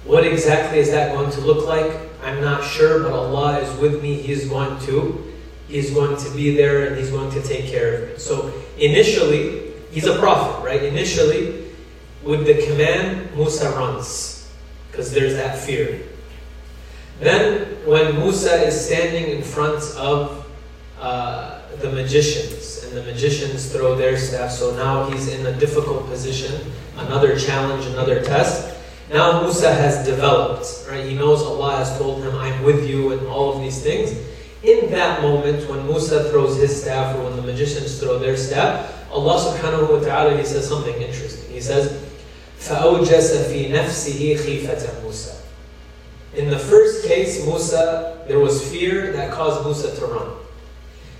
What 0.05 0.25
exactly 0.25 0.79
is 0.79 0.91
that 0.91 1.13
going 1.13 1.31
to 1.31 1.41
look 1.41 1.67
like? 1.67 1.91
I'm 2.23 2.41
not 2.41 2.63
sure, 2.63 3.03
but 3.03 3.11
Allah 3.11 3.59
is 3.59 3.79
with 3.79 4.01
me. 4.01 4.15
He 4.15 4.31
is 4.31 4.47
going 4.47 4.79
to. 4.81 5.31
He 5.67 5.77
is 5.77 5.91
going 5.91 6.17
to 6.17 6.29
be 6.35 6.55
there 6.55 6.87
and 6.87 6.97
He's 6.97 7.09
going 7.09 7.31
to 7.31 7.41
take 7.41 7.65
care 7.65 7.95
of 7.95 8.01
it. 8.09 8.21
So 8.21 8.53
initially, 8.77 9.71
He's 9.91 10.05
a 10.05 10.17
prophet, 10.19 10.65
right? 10.65 10.83
Initially, 10.83 11.65
with 12.23 12.45
the 12.45 12.65
command, 12.65 13.35
Musa 13.35 13.71
runs 13.71 14.49
because 14.89 15.11
there's 15.13 15.33
that 15.35 15.57
fear. 15.57 16.01
Then, 17.19 17.85
when 17.85 18.15
Musa 18.15 18.65
is 18.65 18.85
standing 18.85 19.35
in 19.35 19.43
front 19.43 19.83
of 19.97 20.47
uh, 20.99 21.61
the 21.79 21.91
magicians, 21.91 22.83
and 22.83 22.97
the 22.97 23.03
magicians 23.03 23.71
throw 23.71 23.95
their 23.95 24.17
staff, 24.17 24.51
so 24.51 24.75
now 24.75 25.09
he's 25.09 25.27
in 25.27 25.45
a 25.45 25.53
difficult 25.59 26.07
position, 26.07 26.71
another 26.97 27.37
challenge, 27.37 27.85
another 27.85 28.23
test. 28.23 28.75
Now 29.10 29.42
Musa 29.42 29.72
has 29.72 30.04
developed, 30.04 30.66
right? 30.90 31.04
He 31.04 31.14
knows 31.14 31.42
Allah 31.42 31.76
has 31.76 31.96
told 31.98 32.22
him, 32.22 32.34
I'm 32.34 32.64
with 32.64 32.88
you, 32.88 33.12
and 33.12 33.26
all 33.28 33.54
of 33.54 33.60
these 33.60 33.80
things. 33.82 34.12
In 34.62 34.90
that 34.90 35.22
moment, 35.22 35.68
when 35.70 35.86
Musa 35.86 36.28
throws 36.30 36.56
his 36.56 36.82
staff, 36.82 37.14
or 37.16 37.24
when 37.24 37.36
the 37.36 37.42
magicians 37.42 38.00
throw 38.00 38.18
their 38.18 38.36
staff, 38.36 38.92
Allah 39.12 39.38
subhanahu 39.38 39.90
wa 39.90 40.00
ta'ala, 40.00 40.36
He 40.36 40.44
says 40.44 40.66
something 40.66 41.00
interesting. 41.00 41.52
He 41.52 41.60
says, 41.60 42.02
فَأَوْجَسَ 42.58 43.46
فِي 43.46 43.70
نَفْسِهِ 43.70 44.38
خِيفَةَ 44.38 45.02
Musa. 45.02 45.36
In 46.34 46.50
the 46.50 46.58
first 46.58 47.06
case, 47.06 47.46
Musa, 47.46 48.24
there 48.26 48.40
was 48.40 48.60
fear 48.70 49.12
that 49.12 49.30
caused 49.30 49.64
Musa 49.64 49.94
to 49.94 50.06
run. 50.06 50.32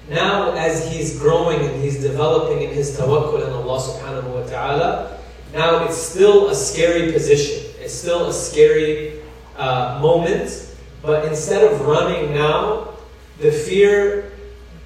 Now, 0.09 0.53
as 0.53 0.93
he's 0.93 1.19
growing 1.19 1.61
and 1.61 1.83
he's 1.83 2.01
developing 2.01 2.62
in 2.62 2.71
his 2.71 2.99
tawakkul 2.99 3.47
on 3.47 3.53
Allah 3.53 3.81
subhanahu 3.81 4.35
wa 4.35 4.47
ta'ala, 4.47 5.19
now 5.53 5.85
it's 5.85 5.97
still 5.97 6.49
a 6.49 6.55
scary 6.55 7.12
position. 7.12 7.64
It's 7.82 7.94
still 7.94 8.28
a 8.28 8.34
scary 8.34 9.22
uh, 9.58 10.00
moment, 10.02 10.76
but 11.02 11.26
instead 11.26 11.64
of 11.64 11.82
running 11.82 12.34
now, 12.34 12.94
the 13.40 13.52
fear 13.52 14.32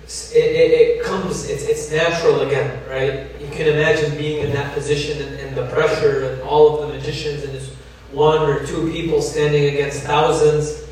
it, 0.06 0.36
it, 0.36 0.72
it, 0.72 1.04
comes, 1.04 1.50
it's, 1.50 1.64
it's 1.64 1.91
natural 1.91 2.41
again, 2.41 2.80
right? 2.88 3.30
You 3.41 3.48
can 3.50 3.68
imagine 3.68 4.16
being 4.18 4.43
in 4.46 4.54
that 4.54 4.74
position 4.74 5.20
and, 5.22 5.36
and 5.39 5.58
the 5.58 5.66
pressure 5.68 6.30
and 6.30 6.41
all 6.43 6.76
of 6.76 6.88
the 6.88 6.96
magicians 6.96 7.43
and 7.43 7.52
just 7.54 7.74
one 8.12 8.48
or 8.48 8.66
two 8.66 8.91
people 8.91 9.22
standing 9.22 9.74
against 9.74 10.04
thousands. 10.04 10.86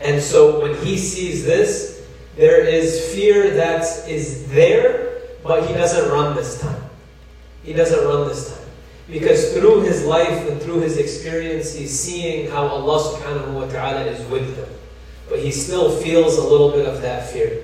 And 0.00 0.22
so 0.22 0.60
when 0.60 0.74
he 0.84 0.96
sees 0.96 1.44
this, 1.44 2.06
there 2.36 2.60
is 2.60 3.14
fear 3.14 3.50
that 3.50 4.08
is 4.08 4.48
there, 4.48 5.20
but 5.42 5.66
he 5.66 5.74
doesn't 5.74 6.10
run 6.10 6.34
this 6.34 6.60
time. 6.60 6.82
He 7.62 7.72
doesn't 7.72 8.06
run 8.06 8.26
this 8.26 8.54
time. 8.54 8.65
Because 9.08 9.52
through 9.52 9.82
his 9.82 10.04
life 10.04 10.48
and 10.50 10.60
through 10.60 10.80
his 10.80 10.98
experience, 10.98 11.72
he's 11.74 11.98
seeing 11.98 12.50
how 12.50 12.66
Allah 12.66 12.98
subhanahu 13.14 13.54
wa 13.54 13.66
ta'ala 13.66 14.04
is 14.06 14.24
with 14.28 14.56
him. 14.56 14.68
But 15.28 15.38
he 15.38 15.52
still 15.52 15.90
feels 15.90 16.38
a 16.38 16.42
little 16.42 16.72
bit 16.72 16.86
of 16.86 17.02
that 17.02 17.30
fear. 17.30 17.62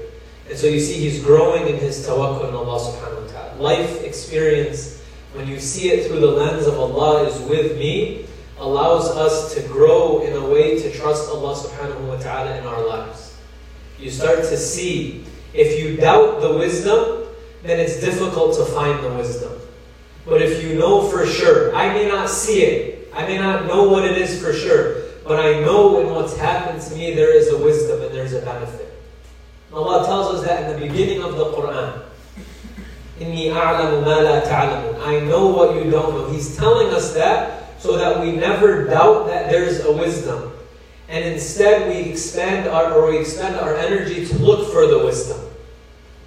And 0.48 0.56
so 0.58 0.66
you 0.66 0.78
see 0.78 0.94
he's 0.94 1.22
growing 1.22 1.66
in 1.66 1.76
his 1.78 2.06
tawakkul 2.06 2.46
on 2.46 2.54
Allah 2.54 2.78
subhanahu 2.78 3.26
wa 3.26 3.32
ta'ala. 3.32 3.60
Life 3.60 4.04
experience, 4.04 5.02
when 5.34 5.48
you 5.48 5.58
see 5.58 5.90
it 5.90 6.06
through 6.06 6.20
the 6.20 6.30
lens 6.30 6.66
of 6.66 6.78
Allah 6.78 7.24
is 7.24 7.38
with 7.48 7.76
me, 7.76 8.26
allows 8.58 9.08
us 9.10 9.54
to 9.54 9.62
grow 9.66 10.22
in 10.22 10.34
a 10.34 10.46
way 10.46 10.80
to 10.80 10.92
trust 10.92 11.28
Allah 11.28 11.56
subhanahu 11.56 12.06
wa 12.06 12.16
ta'ala 12.18 12.56
in 12.58 12.66
our 12.66 12.86
lives. 12.86 13.36
You 13.98 14.10
start 14.10 14.38
to 14.38 14.56
see, 14.56 15.24
if 15.54 15.78
you 15.78 15.96
doubt 15.96 16.40
the 16.40 16.54
wisdom, 16.54 17.26
then 17.62 17.80
it's 17.80 18.00
difficult 18.00 18.56
to 18.58 18.64
find 18.64 19.02
the 19.02 19.10
wisdom. 19.14 19.52
But 20.24 20.42
if 20.42 20.62
you 20.62 20.78
know 20.78 21.08
for 21.08 21.26
sure, 21.26 21.74
I 21.74 21.92
may 21.92 22.06
not 22.08 22.28
see 22.28 22.62
it, 22.62 23.08
I 23.12 23.26
may 23.26 23.38
not 23.38 23.66
know 23.66 23.88
what 23.88 24.04
it 24.04 24.16
is 24.16 24.40
for 24.42 24.52
sure, 24.52 25.02
but 25.24 25.38
I 25.38 25.60
know 25.60 26.00
in 26.00 26.14
what's 26.14 26.36
happened 26.36 26.80
to 26.82 26.94
me 26.94 27.14
there 27.14 27.34
is 27.34 27.48
a 27.48 27.58
wisdom 27.58 28.02
and 28.02 28.14
there's 28.14 28.32
a 28.32 28.40
benefit. 28.40 28.88
Allah 29.72 30.04
tells 30.06 30.34
us 30.34 30.46
that 30.46 30.64
in 30.64 30.80
the 30.80 30.86
beginning 30.86 31.22
of 31.22 31.36
the 31.36 31.46
Quran. 31.46 32.02
I 35.04 35.20
know 35.20 35.46
what 35.48 35.74
you 35.76 35.90
don't 35.90 36.14
know. 36.14 36.30
He's 36.30 36.56
telling 36.56 36.92
us 36.92 37.14
that 37.14 37.80
so 37.80 37.96
that 37.96 38.20
we 38.20 38.32
never 38.32 38.84
doubt 38.86 39.26
that 39.26 39.50
there's 39.50 39.84
a 39.84 39.92
wisdom. 39.92 40.52
And 41.08 41.24
instead 41.24 41.88
we 41.88 42.10
expand 42.10 42.68
our 42.68 42.92
or 42.92 43.10
we 43.10 43.18
expend 43.18 43.56
our 43.56 43.76
energy 43.76 44.26
to 44.26 44.38
look 44.38 44.72
for 44.72 44.86
the 44.86 44.98
wisdom. 44.98 45.40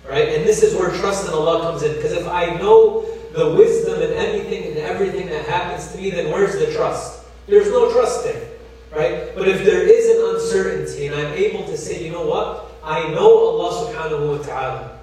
Right? 0.08 0.30
And 0.30 0.46
this 0.46 0.62
is 0.64 0.76
where 0.76 0.90
trust 0.92 1.28
in 1.28 1.34
Allah 1.34 1.62
comes 1.64 1.84
in. 1.84 1.96
Because 1.96 2.12
if 2.12 2.28
I 2.28 2.54
know 2.56 3.06
the 3.36 3.50
wisdom 3.50 4.02
in 4.02 4.12
anything 4.12 4.72
and 4.72 4.78
everything 4.78 5.28
that 5.28 5.46
happens 5.46 5.92
to 5.92 5.98
me, 5.98 6.10
then 6.10 6.32
where's 6.32 6.58
the 6.58 6.74
trust? 6.74 7.26
There's 7.48 7.70
no 7.70 7.92
trust 7.92 8.24
there. 8.24 8.50
Right? 8.92 9.36
But 9.36 9.50
if 9.50 9.66
there 9.66 9.82
is 9.82 10.10
an 10.16 10.36
uncertainty 10.36 11.08
and 11.08 11.16
I'm 11.16 11.34
able 11.34 11.66
to 11.66 11.78
say, 11.78 12.04
you 12.04 12.12
know 12.12 12.26
what? 12.26 12.72
I 12.82 13.10
know 13.10 13.28
Allah 13.28 13.92
subhanahu 13.92 14.38
wa 14.38 14.44
ta'ala. 14.44 15.00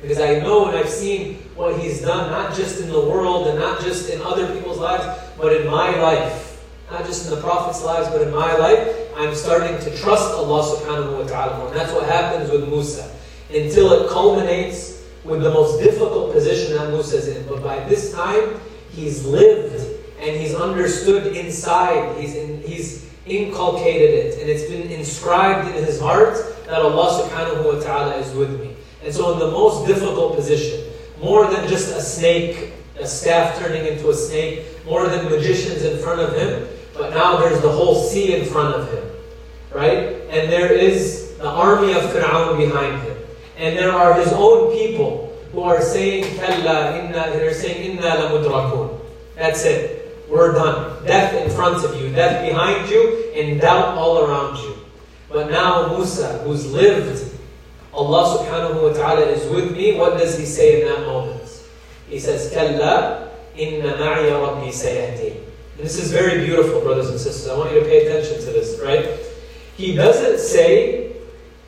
Because 0.00 0.20
I 0.20 0.38
know 0.38 0.68
and 0.68 0.76
I've 0.76 0.88
seen 0.88 1.36
what 1.56 1.80
He's 1.80 2.02
done, 2.02 2.30
not 2.30 2.54
just 2.54 2.80
in 2.80 2.88
the 2.88 3.00
world 3.00 3.48
and 3.48 3.58
not 3.58 3.80
just 3.80 4.08
in 4.10 4.20
other 4.22 4.54
people's 4.54 4.78
lives, 4.78 5.04
but 5.36 5.52
in 5.56 5.66
my 5.66 5.96
life. 5.98 6.62
Not 6.92 7.06
just 7.06 7.24
in 7.24 7.34
the 7.34 7.40
Prophet's 7.40 7.82
lives, 7.82 8.08
but 8.08 8.22
in 8.22 8.30
my 8.30 8.54
life. 8.56 9.10
I'm 9.16 9.34
starting 9.34 9.78
to 9.78 9.96
trust 9.98 10.32
Allah 10.34 10.62
subhanahu 10.76 11.18
wa 11.18 11.26
ta'ala. 11.26 11.66
And 11.66 11.76
that's 11.76 11.92
what 11.92 12.06
happens 12.06 12.50
with 12.50 12.68
Musa. 12.68 13.10
Until 13.50 13.92
it 13.94 14.10
culminates 14.10 14.93
with 15.24 15.42
the 15.42 15.50
most 15.50 15.82
difficult 15.82 16.32
position 16.32 16.76
that 16.76 16.90
Musa's 16.90 17.28
in. 17.28 17.46
But 17.46 17.62
by 17.62 17.80
this 17.88 18.12
time, 18.12 18.60
he's 18.90 19.24
lived 19.24 19.74
and 20.20 20.36
he's 20.36 20.54
understood 20.54 21.36
inside. 21.36 22.18
He's, 22.18 22.34
in, 22.36 22.62
he's 22.62 23.10
inculcated 23.26 24.10
it. 24.10 24.40
And 24.40 24.50
it's 24.50 24.70
been 24.70 24.90
inscribed 24.90 25.74
in 25.74 25.84
his 25.84 26.00
heart 26.00 26.36
that 26.66 26.80
Allah 26.80 27.24
subhanahu 27.24 27.64
wa 27.64 27.80
ta'ala 27.80 28.16
is 28.16 28.32
with 28.34 28.60
me. 28.60 28.74
And 29.02 29.12
so 29.12 29.32
in 29.32 29.38
the 29.38 29.50
most 29.50 29.86
difficult 29.86 30.34
position, 30.34 30.84
more 31.20 31.46
than 31.46 31.68
just 31.68 31.94
a 31.94 32.00
snake, 32.00 32.72
a 32.98 33.06
staff 33.06 33.58
turning 33.58 33.86
into 33.86 34.10
a 34.10 34.14
snake, 34.14 34.64
more 34.84 35.08
than 35.08 35.24
magicians 35.26 35.82
in 35.82 35.98
front 35.98 36.20
of 36.20 36.36
him, 36.36 36.68
but 36.94 37.10
now 37.10 37.36
there's 37.36 37.60
the 37.60 37.70
whole 37.70 38.02
sea 38.02 38.36
in 38.36 38.46
front 38.46 38.74
of 38.74 38.90
him. 38.92 39.04
Right? 39.72 40.20
And 40.30 40.50
there 40.50 40.72
is 40.72 41.36
the 41.38 41.48
army 41.48 41.92
of 41.92 42.02
Fir'aun 42.04 42.56
behind 42.56 43.02
him. 43.02 43.13
And 43.64 43.78
there 43.78 43.92
are 43.92 44.12
his 44.12 44.30
own 44.30 44.76
people 44.76 45.34
who 45.52 45.62
are 45.62 45.80
saying, 45.80 46.36
Kalla, 46.36 47.00
inna, 47.00 47.32
they're 47.32 47.54
saying, 47.54 47.92
Inna 47.92 48.02
lamudrakun. 48.02 49.00
That's 49.36 49.64
it. 49.64 50.20
We're 50.28 50.52
done. 50.52 51.02
Death 51.06 51.32
in 51.42 51.50
front 51.50 51.82
of 51.82 51.98
you, 51.98 52.10
death 52.10 52.46
behind 52.46 52.90
you, 52.90 53.32
and 53.34 53.58
doubt 53.58 53.96
all 53.96 54.18
around 54.18 54.58
you. 54.58 54.76
But 55.30 55.50
now 55.50 55.96
Musa, 55.96 56.42
who's 56.44 56.70
lived, 56.70 57.32
Allah 57.94 58.38
subhanahu 58.38 58.82
wa 58.82 58.92
ta'ala 58.92 59.22
is 59.32 59.50
with 59.50 59.72
me, 59.72 59.96
what 59.96 60.18
does 60.18 60.36
he 60.36 60.44
say 60.44 60.82
in 60.82 60.88
that 60.88 61.06
moment? 61.06 61.64
He 62.10 62.18
says, 62.20 62.52
Kalla, 62.52 63.30
inna 63.56 63.96
ma'i 63.96 64.30
rabbi 64.30 64.68
sayahdeen. 64.68 65.40
This 65.78 65.98
is 65.98 66.12
very 66.12 66.44
beautiful, 66.44 66.82
brothers 66.82 67.08
and 67.08 67.18
sisters. 67.18 67.48
I 67.48 67.56
want 67.56 67.72
you 67.72 67.80
to 67.80 67.86
pay 67.86 68.06
attention 68.06 68.44
to 68.44 68.52
this, 68.52 68.78
right? 68.84 69.08
He 69.78 69.94
doesn't 69.94 70.38
say, 70.38 71.03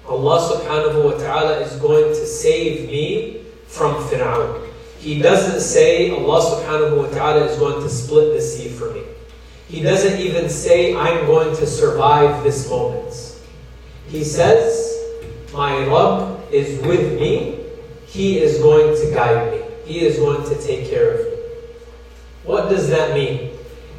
Allah 0.08 0.38
subhanahu 0.38 1.04
wa 1.04 1.18
ta'ala 1.18 1.60
is 1.60 1.74
going 1.76 2.14
to 2.14 2.26
save 2.26 2.88
me 2.88 3.42
from 3.66 3.94
Fir'aun. 4.06 4.66
He 4.98 5.20
doesn't 5.20 5.60
say 5.60 6.10
Allah 6.10 6.40
subhanahu 6.42 6.96
wa 6.96 7.08
ta'ala 7.10 7.46
is 7.46 7.58
going 7.58 7.82
to 7.82 7.88
split 7.88 8.34
the 8.34 8.40
sea 8.40 8.68
for 8.68 8.90
me. 8.94 9.02
He 9.68 9.82
doesn't 9.82 10.20
even 10.20 10.48
say 10.48 10.94
I'm 10.94 11.26
going 11.26 11.54
to 11.56 11.66
survive 11.66 12.44
this 12.44 12.70
moment. 12.70 13.14
He 14.08 14.22
says, 14.22 14.94
My 15.52 15.86
Rabb 15.86 16.52
is 16.52 16.80
with 16.86 17.18
me. 17.18 17.58
He 18.06 18.38
is 18.38 18.58
going 18.58 18.94
to 18.94 19.14
guide 19.14 19.52
me. 19.52 19.60
He 19.84 20.06
is 20.06 20.18
going 20.18 20.42
to 20.48 20.54
take 20.62 20.88
care 20.88 21.14
of 21.14 21.26
me. 21.26 21.32
What 22.44 22.68
does 22.70 22.88
that 22.90 23.14
mean? 23.14 23.50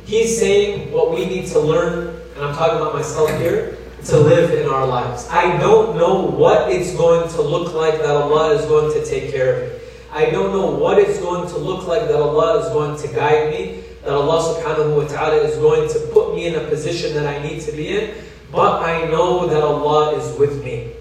He's 0.06 0.40
saying 0.40 0.92
what 0.92 1.12
we 1.12 1.26
need 1.26 1.48
to 1.48 1.60
learn, 1.60 2.16
and 2.36 2.46
I'm 2.46 2.56
talking 2.56 2.80
about 2.80 2.94
myself 2.96 3.30
here, 3.40 3.77
to 4.06 4.18
live 4.18 4.52
in 4.52 4.70
our 4.70 4.86
lives. 4.86 5.28
I 5.30 5.58
don't 5.58 5.98
know 5.98 6.22
what 6.22 6.72
it's 6.72 6.96
going 6.96 7.30
to 7.30 7.42
look 7.42 7.74
like 7.74 7.98
that 8.00 8.16
Allah 8.16 8.54
is 8.54 8.66
going 8.66 8.94
to 8.94 9.06
take 9.06 9.32
care 9.32 9.54
of 9.54 9.72
me. 9.72 9.80
I 10.12 10.30
don't 10.30 10.54
know 10.54 10.72
what 10.72 11.00
it's 11.00 11.20
going 11.20 11.50
to 11.50 11.58
look 11.58 11.88
like 11.88 12.08
that 12.08 12.16
Allah 12.16 12.60
is 12.60 12.70
going 12.70 12.98
to 12.98 13.08
guide 13.16 13.52
me, 13.52 13.84
that 14.04 14.14
Allah 14.14 14.56
subhanahu 14.56 14.96
wa 14.96 15.08
ta'ala 15.08 15.38
is 15.44 15.58
going 15.58 15.90
to 15.90 16.00
put 16.14 16.34
me 16.34 16.46
in 16.46 16.56
a 16.56 16.68
position 16.70 17.14
that 17.16 17.26
I 17.26 17.42
need 17.42 17.62
to 17.62 17.72
be 17.72 17.98
in, 17.98 18.16
but 18.52 18.82
I 18.82 19.06
know 19.06 19.48
that 19.48 19.62
Allah 19.62 20.16
is 20.16 20.38
with 20.40 20.64
me. 20.64 20.94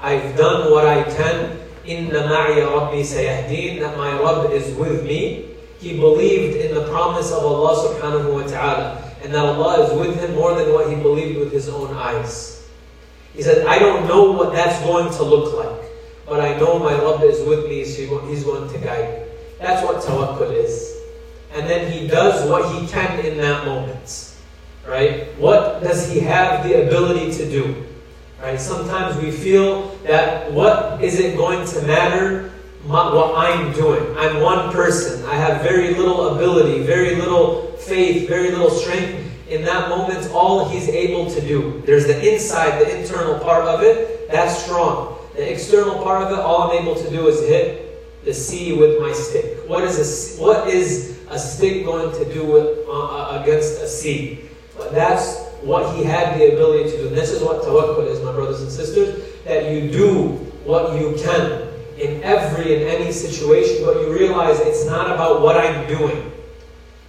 I've 0.00 0.36
done 0.36 0.70
what 0.70 0.86
I 0.86 1.04
can. 1.04 1.58
Inna 1.84 2.28
ma'i 2.28 2.60
rabbi 2.60 3.00
sayahdeen, 3.00 3.80
that 3.80 3.96
my 3.96 4.12
Rabb 4.20 4.50
is 4.52 4.74
with 4.76 5.04
me. 5.04 5.56
He 5.78 5.96
believed 5.98 6.56
in 6.56 6.74
the 6.74 6.86
promise 6.88 7.32
of 7.32 7.42
Allah 7.42 7.72
subhanahu 7.88 8.34
wa 8.34 8.46
ta'ala 8.46 9.09
and 9.22 9.34
that 9.34 9.44
Allah 9.44 9.84
is 9.84 9.98
with 9.98 10.18
him 10.18 10.34
more 10.34 10.54
than 10.54 10.72
what 10.72 10.88
he 10.88 10.96
believed 10.96 11.38
with 11.38 11.52
his 11.52 11.68
own 11.68 11.94
eyes. 11.94 12.68
He 13.34 13.42
said, 13.42 13.66
I 13.66 13.78
don't 13.78 14.08
know 14.08 14.32
what 14.32 14.52
that's 14.52 14.80
going 14.84 15.12
to 15.12 15.22
look 15.22 15.54
like, 15.54 15.90
but 16.26 16.40
I 16.40 16.58
know 16.58 16.78
my 16.78 16.94
Rabb 16.94 17.22
is 17.22 17.46
with 17.46 17.68
me, 17.68 17.84
so 17.84 18.18
he's 18.26 18.44
going 18.44 18.70
to 18.72 18.78
guide 18.78 19.20
me. 19.20 19.26
That's 19.58 19.84
what 19.84 20.02
tawakkul 20.02 20.52
is. 20.52 20.96
And 21.52 21.68
then 21.68 21.90
he 21.92 22.06
does 22.06 22.48
what 22.48 22.74
he 22.74 22.86
can 22.86 23.24
in 23.24 23.36
that 23.38 23.66
moment. 23.66 24.34
Right? 24.86 25.36
What 25.38 25.82
does 25.82 26.10
he 26.10 26.20
have 26.20 26.66
the 26.66 26.86
ability 26.86 27.32
to 27.32 27.50
do? 27.50 27.86
Right? 28.40 28.58
Sometimes 28.58 29.16
we 29.22 29.30
feel 29.30 29.88
that 30.04 30.50
what 30.52 31.02
is 31.04 31.20
it 31.20 31.36
going 31.36 31.66
to 31.68 31.82
matter 31.82 32.52
my, 32.84 33.14
what 33.14 33.34
I'm 33.36 33.72
doing. 33.72 34.16
I'm 34.16 34.40
one 34.40 34.72
person. 34.72 35.24
I 35.26 35.34
have 35.34 35.62
very 35.62 35.94
little 35.94 36.34
ability, 36.34 36.82
very 36.82 37.16
little 37.16 37.72
faith, 37.72 38.28
very 38.28 38.50
little 38.50 38.70
strength. 38.70 39.26
In 39.48 39.64
that 39.64 39.88
moment, 39.88 40.30
all 40.32 40.68
he's 40.68 40.88
able 40.88 41.30
to 41.30 41.40
do. 41.40 41.82
There's 41.84 42.06
the 42.06 42.32
inside, 42.32 42.80
the 42.80 43.00
internal 43.00 43.38
part 43.40 43.64
of 43.64 43.82
it. 43.82 44.30
That's 44.30 44.62
strong. 44.62 45.18
The 45.34 45.50
external 45.50 46.02
part 46.02 46.22
of 46.22 46.32
it, 46.32 46.38
all 46.38 46.70
I'm 46.70 46.82
able 46.82 46.94
to 46.94 47.10
do 47.10 47.26
is 47.28 47.40
hit 47.48 48.24
the 48.24 48.32
sea 48.32 48.72
with 48.72 49.00
my 49.00 49.12
stick. 49.12 49.68
What 49.68 49.82
is 49.84 50.38
a, 50.38 50.42
what 50.42 50.68
is 50.68 51.18
a 51.30 51.38
stick 51.38 51.84
going 51.84 52.12
to 52.12 52.32
do 52.32 52.44
with, 52.44 52.86
uh, 52.86 52.92
uh 52.92 53.42
against 53.42 53.80
a 53.80 53.88
sea? 53.88 54.48
But 54.76 54.92
that's 54.92 55.38
what 55.62 55.96
he 55.96 56.04
had 56.04 56.38
the 56.38 56.52
ability 56.52 56.90
to 56.90 56.96
do. 56.98 57.08
And 57.08 57.16
this 57.16 57.30
is 57.30 57.42
what 57.42 57.62
tawakkul 57.62 58.06
is, 58.06 58.22
my 58.22 58.32
brothers 58.32 58.62
and 58.62 58.70
sisters, 58.70 59.22
that 59.44 59.70
you 59.70 59.90
do 59.90 60.28
what 60.64 60.98
you 61.00 61.16
can 61.22 61.69
in 62.00 62.22
every 62.22 62.74
and 62.76 62.84
any 62.84 63.12
situation, 63.12 63.84
but 63.84 64.00
you 64.00 64.12
realize 64.12 64.58
it's 64.60 64.86
not 64.86 65.10
about 65.10 65.42
what 65.42 65.56
I'm 65.56 65.86
doing 65.86 66.32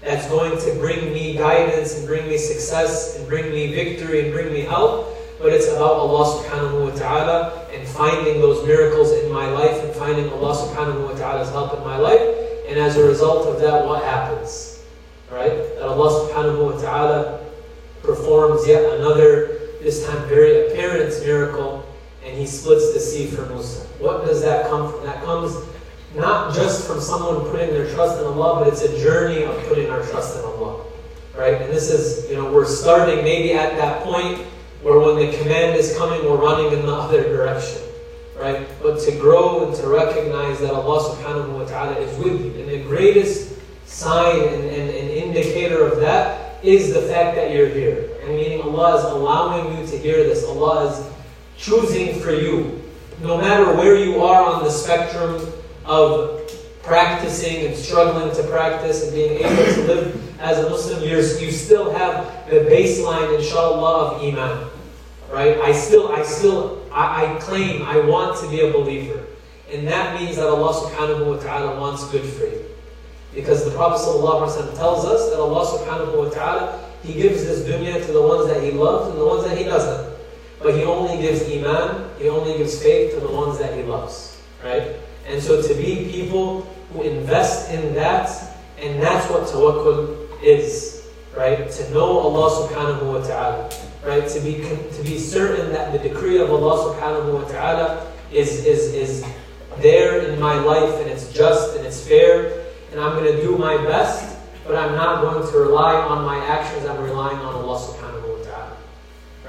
that's 0.01 0.27
going 0.27 0.59
to 0.59 0.79
bring 0.79 1.13
me 1.13 1.37
guidance 1.37 1.97
and 1.97 2.07
bring 2.07 2.27
me 2.27 2.37
success 2.37 3.17
and 3.17 3.27
bring 3.29 3.51
me 3.51 3.73
victory 3.73 4.21
and 4.21 4.33
bring 4.33 4.51
me 4.51 4.61
help, 4.61 5.15
but 5.39 5.53
it's 5.53 5.67
about 5.67 5.93
Allah 5.93 6.41
subhanahu 6.41 6.89
wa 6.89 6.95
ta'ala 6.95 7.67
and 7.71 7.87
finding 7.87 8.41
those 8.41 8.65
miracles 8.65 9.11
in 9.11 9.31
my 9.31 9.47
life 9.47 9.77
and 9.83 9.93
finding 9.95 10.29
Allah 10.33 10.55
subhanahu 10.55 11.07
wa 11.07 11.15
ta'ala's 11.15 11.49
help 11.49 11.77
in 11.77 11.83
my 11.83 11.97
life. 11.97 12.21
And 12.67 12.79
as 12.79 12.97
a 12.97 13.03
result 13.03 13.47
of 13.47 13.61
that, 13.61 13.85
what 13.85 14.03
happens? 14.03 14.83
Right? 15.29 15.53
That 15.77 15.87
Allah 15.87 16.27
subhanahu 16.27 16.73
wa 16.73 16.81
ta'ala 16.81 17.39
performs 18.01 18.67
yet 18.67 18.83
another, 18.99 19.59
this 19.81 20.05
time 20.05 20.27
very 20.27 20.67
apparent 20.67 21.13
miracle, 21.23 21.80
and 22.23 22.37
He 22.37 22.45
splits 22.45 22.93
the 22.93 22.99
sea 22.99 23.27
for 23.27 23.45
Musa. 23.47 23.85
What 23.99 24.25
does 24.25 24.41
that 24.41 24.69
come 24.69 24.91
from? 24.91 25.03
That 25.05 25.23
comes 25.23 25.55
not 26.15 26.53
just 26.53 26.87
from 26.87 26.99
someone 26.99 27.49
putting 27.49 27.69
their 27.69 27.91
trust 27.93 28.19
in 28.19 28.25
Allah, 28.25 28.63
but 28.63 28.67
it's 28.67 28.81
a 28.81 28.99
journey 28.99 29.43
of 29.43 29.55
putting 29.67 29.89
our 29.89 30.01
trust 30.07 30.37
in 30.37 30.45
Allah. 30.45 30.85
Right? 31.35 31.61
And 31.61 31.71
this 31.71 31.89
is, 31.89 32.29
you 32.29 32.35
know, 32.35 32.51
we're 32.51 32.65
starting 32.65 33.23
maybe 33.23 33.53
at 33.53 33.77
that 33.77 34.03
point 34.03 34.39
where 34.81 34.99
when 34.99 35.15
the 35.15 35.37
command 35.37 35.77
is 35.77 35.95
coming, 35.97 36.23
we're 36.25 36.35
running 36.35 36.77
in 36.77 36.85
the 36.85 36.93
other 36.93 37.23
direction. 37.23 37.81
Right? 38.37 38.67
But 38.81 38.99
to 39.01 39.11
grow 39.11 39.67
and 39.67 39.75
to 39.77 39.87
recognize 39.87 40.59
that 40.59 40.73
Allah 40.73 41.15
subhanahu 41.15 41.59
wa 41.59 41.65
ta'ala 41.65 41.97
is 41.99 42.17
with 42.17 42.41
you. 42.43 42.61
And 42.61 42.69
the 42.69 42.83
greatest 42.83 43.53
sign 43.85 44.41
and, 44.41 44.63
and, 44.63 44.89
and 44.89 45.09
indicator 45.09 45.85
of 45.85 45.99
that 46.01 46.63
is 46.63 46.93
the 46.93 47.01
fact 47.01 47.35
that 47.35 47.51
you're 47.51 47.69
here. 47.69 48.17
And 48.23 48.35
meaning 48.35 48.61
Allah 48.61 48.97
is 48.97 49.03
allowing 49.05 49.77
you 49.77 49.87
to 49.87 49.97
hear 49.97 50.23
this. 50.23 50.43
Allah 50.43 50.91
is 50.91 51.07
choosing 51.61 52.19
for 52.19 52.31
you. 52.33 52.81
No 53.21 53.37
matter 53.37 53.73
where 53.75 53.95
you 53.95 54.21
are 54.23 54.43
on 54.43 54.63
the 54.63 54.71
spectrum 54.71 55.47
of 55.85 56.41
practicing 56.81 57.67
and 57.67 57.75
struggling 57.75 58.35
to 58.35 58.43
practice 58.49 59.03
and 59.03 59.13
being 59.13 59.43
able 59.43 59.73
to 59.73 59.81
live 59.83 60.39
as 60.41 60.57
a 60.57 60.69
Muslim, 60.69 61.03
you 61.03 61.17
you 61.17 61.51
still 61.51 61.93
have 61.93 62.49
the 62.49 62.61
baseline, 62.65 63.37
inshallah, 63.37 64.15
of 64.15 64.23
Iman. 64.23 64.67
Right? 65.31 65.57
I 65.59 65.71
still, 65.71 66.11
I 66.11 66.23
still, 66.23 66.81
I, 66.91 67.35
I 67.35 67.39
claim 67.39 67.83
I 67.83 67.99
want 67.99 68.41
to 68.41 68.49
be 68.49 68.61
a 68.61 68.71
believer. 68.71 69.23
And 69.71 69.87
that 69.87 70.19
means 70.19 70.35
that 70.35 70.47
Allah 70.47 70.73
subhanahu 70.73 71.27
wa 71.27 71.37
ta'ala 71.37 71.79
wants 71.79 72.09
good 72.11 72.25
for 72.25 72.43
you. 72.43 72.65
Because 73.33 73.63
the 73.63 73.71
Prophet 73.71 74.03
ﷺ 74.03 74.75
tells 74.75 75.05
us 75.05 75.29
that 75.29 75.39
Allah 75.39 75.63
subhanahu 75.63 76.17
wa 76.17 76.29
ta'ala 76.29 76.83
He 77.03 77.13
gives 77.13 77.45
this 77.45 77.63
dunya 77.63 78.05
to 78.05 78.11
the 78.11 78.21
ones 78.21 78.47
that 78.47 78.61
He 78.61 78.71
loves 78.71 79.11
and 79.11 79.17
the 79.17 79.25
ones 79.25 79.45
that 79.47 79.57
He 79.57 79.63
doesn't. 79.63 80.10
But 80.61 80.75
He 80.75 80.83
only 80.83 81.21
gives 81.21 81.43
iman, 81.49 82.09
He 82.17 82.29
only 82.29 82.57
gives 82.57 82.81
faith 82.81 83.13
to 83.15 83.19
the 83.19 83.31
ones 83.31 83.59
that 83.59 83.75
He 83.75 83.83
loves. 83.83 84.41
Right? 84.63 84.95
And 85.27 85.41
so 85.41 85.61
to 85.61 85.73
be 85.73 86.09
people 86.11 86.61
who 86.93 87.03
invest 87.03 87.71
in 87.71 87.93
that, 87.95 88.29
and 88.79 89.01
that's 89.01 89.29
what 89.29 89.43
tawakkul 89.47 90.27
is. 90.43 91.09
Right? 91.35 91.69
To 91.69 91.91
know 91.91 92.19
Allah 92.19 92.67
subhanahu 92.67 93.13
wa 93.13 93.25
ta'ala. 93.25 93.69
Right? 94.03 94.27
To 94.27 94.39
be 94.39 94.61
to 94.61 95.03
be 95.03 95.17
certain 95.17 95.71
that 95.71 95.93
the 95.93 95.99
decree 95.99 96.39
of 96.39 96.51
Allah 96.51 96.93
subhanahu 96.93 97.41
wa 97.41 97.47
ta'ala 97.47 98.11
is, 98.31 98.65
is, 98.65 98.93
is 98.93 99.25
there 99.79 100.21
in 100.21 100.39
my 100.39 100.59
life 100.59 100.93
and 100.99 101.09
it's 101.09 101.31
just 101.31 101.75
and 101.77 101.85
it's 101.85 102.05
fair 102.05 102.61
and 102.91 102.99
I'm 102.99 103.17
going 103.17 103.31
to 103.33 103.41
do 103.41 103.57
my 103.57 103.77
best, 103.77 104.37
but 104.67 104.75
I'm 104.75 104.95
not 104.95 105.21
going 105.21 105.49
to 105.49 105.57
rely 105.57 105.95
on 105.95 106.25
my 106.25 106.37
actions, 106.45 106.85
I'm 106.85 107.01
relying 107.01 107.37
on 107.37 107.55
Allah 107.55 107.79
subhanahu 107.79 107.95
wa 107.95 107.99
ta'ala 107.99 108.10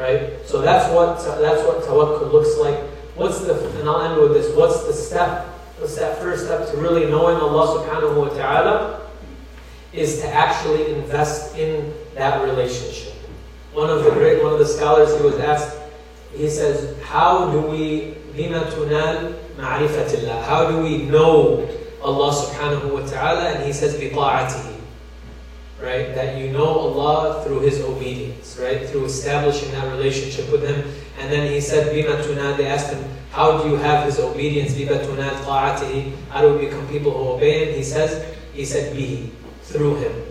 right? 0.03 0.35
So 0.45 0.61
that's 0.61 0.91
what 0.93 1.23
that's 1.41 1.63
what 1.63 1.83
tawakkul 1.85 2.33
looks 2.33 2.59
like. 2.59 2.79
What's 3.15 3.41
the 3.41 3.55
and 3.79 3.89
I'll 3.89 4.03
end 4.03 4.21
with 4.21 4.35
this? 4.35 4.55
What's 4.57 4.85
the 4.85 4.93
step? 4.93 5.47
What's 5.79 5.97
that 5.97 6.19
first 6.19 6.47
step 6.47 6.69
to 6.71 6.77
really 6.77 7.07
knowing 7.07 7.37
Allah 7.37 7.79
Subhanahu 7.79 8.17
wa 8.19 8.29
Taala? 8.35 8.99
Is 9.93 10.21
to 10.21 10.29
actually 10.29 10.95
invest 10.95 11.57
in 11.57 11.93
that 12.15 12.43
relationship. 12.43 13.13
One 13.75 13.91
of 13.91 14.05
the 14.05 14.11
great 14.11 14.43
one 14.43 14.53
of 14.53 14.59
the 14.59 14.67
scholars 14.67 15.15
he 15.15 15.23
was 15.23 15.39
asked. 15.39 15.77
He 16.35 16.49
says, 16.49 16.97
"How 17.05 17.53
do 17.53 17.61
we 17.61 18.17
bima 18.33 18.65
tunal 18.73 19.37
ma'rifatillah? 19.61 20.43
How 20.49 20.71
do 20.71 20.81
we 20.81 21.05
know 21.13 21.69
Allah 22.03 22.33
Subhanahu 22.33 22.97
wa 22.97 23.05
Taala?" 23.05 23.55
And 23.55 23.65
he 23.69 23.73
says, 23.73 24.01
"Bi 24.01 24.09
ta'atihi." 24.09 24.72
right? 25.83 26.15
That 26.15 26.39
you 26.39 26.53
know 26.53 26.65
Allah 26.65 27.43
through 27.45 27.61
His 27.61 27.81
obedience, 27.81 28.57
right? 28.59 28.89
Through 28.89 29.07
establishing 29.07 29.73
that 29.73 29.91
relationship 29.91 30.51
with 30.53 30.63
Him. 30.63 30.89
And 31.19 31.31
then 31.31 31.51
he 31.51 31.61
said, 31.61 31.93
Bima 31.93 32.23
tunad, 32.23 32.57
they 32.57 32.67
asked 32.67 32.93
him, 32.93 33.05
how 33.33 33.61
do 33.61 33.69
you 33.69 33.77
have 33.77 34.07
His 34.07 34.21
obedience? 34.21 34.73
Bima 34.75 35.05
tunad 35.05 35.43
ta'atihi, 35.45 36.15
how 36.31 36.43
do 36.43 36.55
we 36.55 36.67
become 36.67 36.87
people 36.89 37.11
who 37.11 37.35
obey 37.35 37.67
Him? 37.67 37.75
He 37.75 37.83
says, 37.83 38.35
he 38.55 38.65
said, 38.65 38.95
bihi, 38.97 39.31
through 39.63 39.97
Him, 39.97 40.23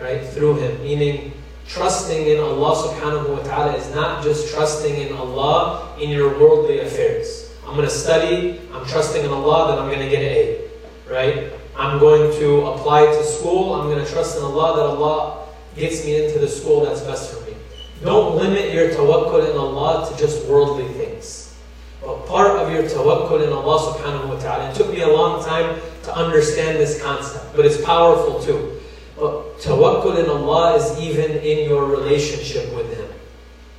right? 0.00 0.22
Through 0.28 0.56
Him, 0.58 0.82
meaning 0.82 1.32
trusting 1.66 2.26
in 2.26 2.38
Allah 2.38 2.76
subhanahu 2.76 3.30
wa 3.30 3.42
ta'ala 3.42 3.76
is 3.76 3.94
not 3.94 4.22
just 4.22 4.52
trusting 4.52 4.94
in 4.94 5.14
Allah 5.14 5.96
in 5.98 6.10
your 6.10 6.38
worldly 6.38 6.80
affairs. 6.80 7.54
I'm 7.64 7.76
going 7.76 7.88
to 7.88 7.94
study, 7.94 8.60
I'm 8.74 8.84
trusting 8.86 9.24
in 9.24 9.30
Allah, 9.30 9.72
then 9.72 9.78
I'm 9.78 9.88
going 9.88 10.00
to 10.00 10.10
get 10.10 10.20
an 10.20 10.36
A, 10.36 10.68
right? 11.08 11.59
I'm 11.80 11.98
going 11.98 12.30
to 12.38 12.66
apply 12.66 13.06
to 13.06 13.24
school, 13.24 13.72
I'm 13.72 13.88
going 13.88 14.04
to 14.04 14.12
trust 14.12 14.36
in 14.36 14.44
Allah 14.44 14.76
that 14.76 14.84
Allah 14.84 15.48
gets 15.74 16.04
me 16.04 16.22
into 16.22 16.38
the 16.38 16.46
school 16.46 16.84
that's 16.84 17.00
best 17.00 17.32
for 17.32 17.40
me. 17.48 17.56
Don't 18.04 18.36
limit 18.36 18.74
your 18.74 18.90
tawakkul 18.90 19.50
in 19.50 19.56
Allah 19.56 20.06
to 20.10 20.18
just 20.18 20.46
worldly 20.46 20.86
things. 20.92 21.56
But 22.02 22.26
part 22.26 22.50
of 22.60 22.70
your 22.70 22.82
tawakkul 22.82 23.46
in 23.46 23.50
Allah 23.50 23.94
subhanahu 23.94 24.28
wa 24.28 24.38
ta'ala, 24.38 24.68
it 24.68 24.74
took 24.74 24.92
me 24.92 25.00
a 25.00 25.08
long 25.08 25.42
time 25.42 25.80
to 26.02 26.14
understand 26.14 26.76
this 26.76 27.02
concept, 27.02 27.56
but 27.56 27.64
it's 27.64 27.82
powerful 27.82 28.42
too. 28.42 28.78
But 29.16 29.56
tawakkul 29.60 30.22
in 30.22 30.28
Allah 30.28 30.76
is 30.76 31.00
even 31.00 31.30
in 31.38 31.66
your 31.66 31.86
relationship 31.86 32.76
with 32.76 32.94
Him, 32.94 33.08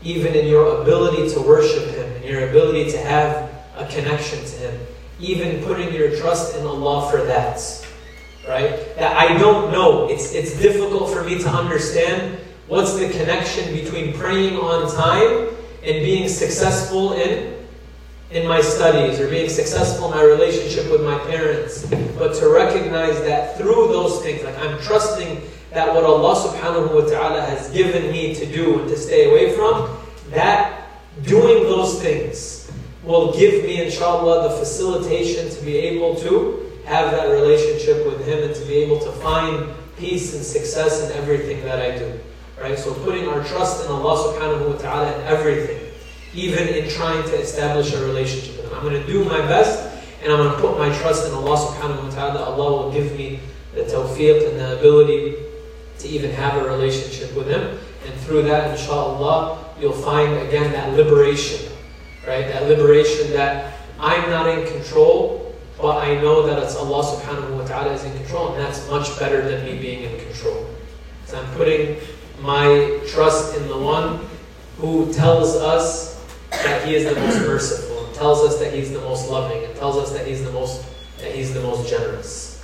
even 0.02 0.34
in 0.34 0.48
your 0.48 0.82
ability 0.82 1.30
to 1.36 1.40
worship 1.40 1.86
Him, 1.94 2.12
and 2.16 2.26
your 2.26 2.50
ability 2.50 2.90
to 2.94 2.98
have 2.98 3.52
a 3.78 3.86
connection 3.86 4.44
to 4.44 4.56
Him, 4.58 4.88
even 5.20 5.64
putting 5.64 5.94
your 5.94 6.18
trust 6.18 6.58
in 6.58 6.66
Allah 6.66 7.12
for 7.12 7.22
that. 7.26 7.62
Right? 8.52 8.98
That 8.98 9.16
I 9.16 9.38
don't 9.38 9.72
know. 9.72 10.10
It's, 10.10 10.34
it's 10.34 10.60
difficult 10.60 11.10
for 11.10 11.24
me 11.24 11.40
to 11.40 11.48
understand 11.48 12.38
what's 12.68 12.96
the 13.00 13.08
connection 13.10 13.74
between 13.74 14.14
praying 14.14 14.58
on 14.58 14.94
time 14.94 15.56
and 15.88 16.04
being 16.04 16.28
successful 16.28 17.14
in 17.14 17.62
in 18.32 18.48
my 18.48 18.60
studies 18.60 19.20
or 19.22 19.30
being 19.30 19.50
successful 19.50 20.12
in 20.12 20.18
my 20.18 20.24
relationship 20.24 20.90
with 20.92 21.02
my 21.04 21.18
parents, 21.32 21.86
but 22.18 22.34
to 22.36 22.50
recognize 22.50 23.20
that 23.24 23.58
through 23.58 23.88
those 23.88 24.22
things, 24.22 24.44
like 24.44 24.58
I'm 24.60 24.80
trusting 24.82 25.42
that 25.72 25.94
what 25.94 26.04
Allah 26.04 26.36
subhanahu 26.36 26.94
wa 26.96 27.10
ta'ala 27.10 27.42
has 27.42 27.70
given 27.72 28.12
me 28.12 28.34
to 28.36 28.46
do 28.46 28.80
and 28.80 28.90
to 28.90 28.98
stay 28.98 29.30
away 29.30 29.56
from, 29.56 29.98
that 30.30 30.88
doing 31.24 31.64
those 31.64 32.02
things 32.02 32.72
will 33.04 33.34
give 33.34 33.64
me, 33.66 33.84
inshallah, 33.84 34.50
the 34.50 34.58
facilitation 34.58 35.50
to 35.50 35.62
be 35.66 35.78
able 35.78 36.16
to 36.16 36.71
have 36.92 37.12
that 37.12 37.30
relationship 37.30 38.06
with 38.06 38.28
Him 38.28 38.44
and 38.44 38.54
to 38.54 38.66
be 38.66 38.76
able 38.84 39.00
to 39.00 39.12
find 39.24 39.74
peace 39.96 40.36
and 40.36 40.44
success 40.44 41.00
in 41.02 41.12
everything 41.16 41.64
that 41.64 41.80
I 41.80 41.98
do. 41.98 42.20
Right? 42.60 42.78
So 42.78 42.94
putting 42.94 43.30
our 43.30 43.42
trust 43.46 43.86
in 43.86 43.92
Allah 43.92 44.16
subhanahu 44.28 44.74
wa 44.74 44.78
ta'ala 44.78 45.16
in 45.16 45.22
everything 45.24 45.88
even 46.34 46.68
in 46.68 46.90
trying 46.90 47.24
to 47.24 47.36
establish 47.40 47.94
a 47.94 48.06
relationship 48.06 48.58
with 48.58 48.66
Him. 48.66 48.74
I'm 48.76 48.84
going 48.84 49.02
to 49.02 49.08
do 49.08 49.24
my 49.24 49.40
best 49.40 49.88
and 50.22 50.32
I'm 50.32 50.40
going 50.40 50.52
to 50.52 50.62
put 50.62 50.78
my 50.78 50.92
trust 51.00 51.28
in 51.28 51.34
Allah 51.34 51.58
subhanahu 51.58 52.04
wa 52.04 52.10
ta'ala. 52.10 52.44
Allah 52.44 52.84
will 52.84 52.92
give 52.92 53.16
me 53.18 53.40
the 53.74 53.84
tawfiq 53.84 54.48
and 54.50 54.60
the 54.60 54.78
ability 54.80 55.36
to 56.00 56.08
even 56.08 56.32
have 56.32 56.62
a 56.62 56.68
relationship 56.68 57.36
with 57.36 57.48
Him. 57.48 57.80
And 58.06 58.14
through 58.22 58.44
that, 58.44 58.72
inshallah, 58.72 59.76
you'll 59.80 59.94
find 59.94 60.34
again 60.48 60.72
that 60.74 60.94
liberation, 60.94 61.72
right? 62.28 62.48
That 62.52 62.68
liberation 62.68 63.32
that 63.32 63.80
I'm 64.00 64.30
not 64.30 64.48
in 64.48 64.68
control, 64.68 65.41
but 65.82 65.98
I 65.98 66.16
know 66.22 66.46
that 66.46 66.62
it's 66.62 66.76
Allah 66.76 67.04
subhanahu 67.04 67.58
wa 67.58 67.66
ta'ala 67.66 67.94
is 67.94 68.04
in 68.04 68.16
control, 68.18 68.54
and 68.54 68.62
that's 68.62 68.88
much 68.90 69.18
better 69.20 69.42
than 69.42 69.66
me 69.66 69.78
being 69.82 70.04
in 70.04 70.20
control. 70.20 70.68
So 71.26 71.40
I'm 71.40 71.52
putting 71.56 71.98
my 72.42 73.00
trust 73.08 73.58
in 73.58 73.68
the 73.68 73.78
one 73.78 74.20
who 74.78 75.12
tells 75.14 75.56
us 75.56 76.24
that 76.52 76.86
He 76.86 76.96
is 76.96 77.06
the 77.06 77.20
most 77.20 77.40
merciful, 77.40 78.06
and 78.06 78.16
tells 78.16 78.42
us 78.46 78.60
that 78.60 78.74
He's 78.74 78.92
the 78.92 79.02
most 79.02 79.30
loving, 79.30 79.64
and 79.64 79.76
tells 79.76 79.98
us 79.98 80.12
that 80.12 80.28
He's 80.28 80.44
the 80.44 80.52
most 80.52 80.86
that 81.20 81.34
He's 81.34 81.54
the 81.54 81.62
most 81.62 81.90
generous. 81.90 82.64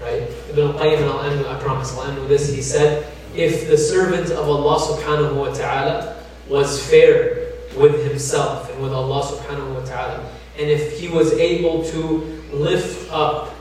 Right? 0.00 0.28
Ibn 0.50 0.68
al-Qayyim, 0.68 1.02
I'll 1.08 1.30
end 1.30 1.46
I 1.46 1.58
promise 1.58 1.92
I'll 1.96 2.04
end 2.04 2.18
with 2.18 2.28
this, 2.28 2.52
he 2.54 2.62
said, 2.62 3.12
if 3.34 3.68
the 3.68 3.76
servant 3.76 4.30
of 4.30 4.48
Allah 4.48 4.78
subhanahu 4.78 5.36
wa 5.36 5.52
ta'ala 5.52 6.22
was 6.48 6.84
fair 6.86 7.52
with 7.76 8.06
himself 8.06 8.70
and 8.70 8.82
with 8.82 8.92
Allah 8.92 9.22
subhanahu 9.24 9.74
wa 9.74 9.84
ta'ala, 9.84 10.30
and 10.58 10.70
if 10.70 10.98
he 10.98 11.08
was 11.08 11.32
able 11.34 11.84
to 11.84 12.42
lift 12.52 13.10
up 13.12 13.54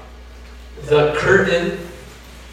the 0.83 1.13
curtain 1.17 1.79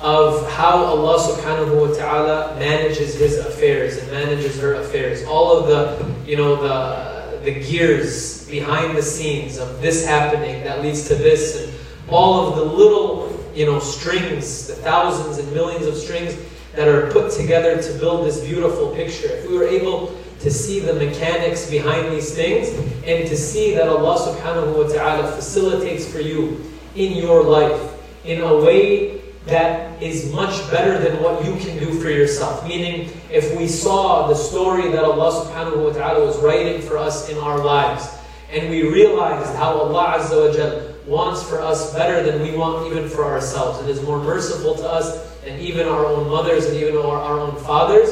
of 0.00 0.50
how 0.52 0.84
Allah 0.84 1.18
subhanahu 1.18 1.88
wa 1.88 1.94
ta'ala 1.94 2.56
manages 2.58 3.14
his 3.14 3.38
affairs 3.38 3.98
and 3.98 4.10
manages 4.10 4.60
her 4.60 4.74
affairs. 4.74 5.24
All 5.24 5.56
of 5.56 5.66
the, 5.68 6.28
you 6.28 6.36
know, 6.36 6.56
the 6.56 7.12
the 7.44 7.60
gears 7.60 8.48
behind 8.48 8.96
the 8.96 9.02
scenes 9.02 9.58
of 9.58 9.82
this 9.82 10.06
happening 10.06 10.62
that 10.64 10.82
leads 10.82 11.08
to 11.08 11.14
this 11.14 11.62
and 11.62 11.72
all 12.08 12.48
of 12.48 12.56
the 12.56 12.64
little 12.64 13.44
you 13.54 13.66
know 13.66 13.78
strings 13.78 14.66
the 14.66 14.74
thousands 14.74 15.38
and 15.38 15.52
millions 15.52 15.86
of 15.86 15.96
strings 15.96 16.36
that 16.74 16.88
are 16.88 17.10
put 17.10 17.32
together 17.32 17.82
to 17.82 17.92
build 17.98 18.26
this 18.26 18.40
beautiful 18.44 18.94
picture 18.94 19.28
if 19.28 19.48
we 19.48 19.56
were 19.56 19.66
able 19.66 20.16
to 20.42 20.50
see 20.50 20.80
the 20.80 20.92
mechanics 20.94 21.70
behind 21.70 22.12
these 22.12 22.34
things 22.34 22.68
and 23.06 23.28
to 23.28 23.36
see 23.36 23.74
that 23.74 23.88
Allah 23.88 24.18
subhanahu 24.18 24.76
wa 24.76 24.92
ta'ala 24.92 25.32
facilitates 25.32 26.06
for 26.06 26.20
you 26.20 26.60
in 26.94 27.12
your 27.12 27.42
life 27.42 27.80
in 28.24 28.40
a 28.42 28.56
way 28.56 29.22
that 29.46 30.00
is 30.02 30.32
much 30.32 30.70
better 30.70 30.98
than 30.98 31.22
what 31.22 31.44
you 31.44 31.54
can 31.56 31.78
do 31.78 32.00
for 32.00 32.10
yourself. 32.10 32.66
Meaning, 32.66 33.10
if 33.30 33.56
we 33.56 33.66
saw 33.66 34.28
the 34.28 34.34
story 34.34 34.90
that 34.90 35.02
Allah 35.02 35.46
subhanahu 35.46 35.84
wa 35.84 35.92
ta'ala 35.92 36.24
was 36.24 36.38
writing 36.38 36.82
for 36.82 36.98
us 36.98 37.28
in 37.28 37.38
our 37.38 37.58
lives, 37.58 38.06
and 38.50 38.68
we 38.70 38.82
realized 38.82 39.54
how 39.56 39.72
Allah 39.78 40.18
Azza 40.18 40.48
wa 40.48 40.54
Jal 40.54 40.94
wants 41.06 41.42
for 41.42 41.60
us 41.60 41.92
better 41.94 42.22
than 42.22 42.42
we 42.42 42.56
want 42.56 42.86
even 42.86 43.08
for 43.08 43.24
ourselves, 43.24 43.80
and 43.80 43.88
is 43.88 44.02
more 44.02 44.18
merciful 44.18 44.74
to 44.76 44.86
us 44.86 45.26
than 45.44 45.58
even 45.58 45.88
our 45.88 46.06
own 46.06 46.28
mothers 46.28 46.66
and 46.66 46.76
even 46.76 46.96
our, 46.96 47.18
our 47.18 47.40
own 47.40 47.56
fathers, 47.64 48.10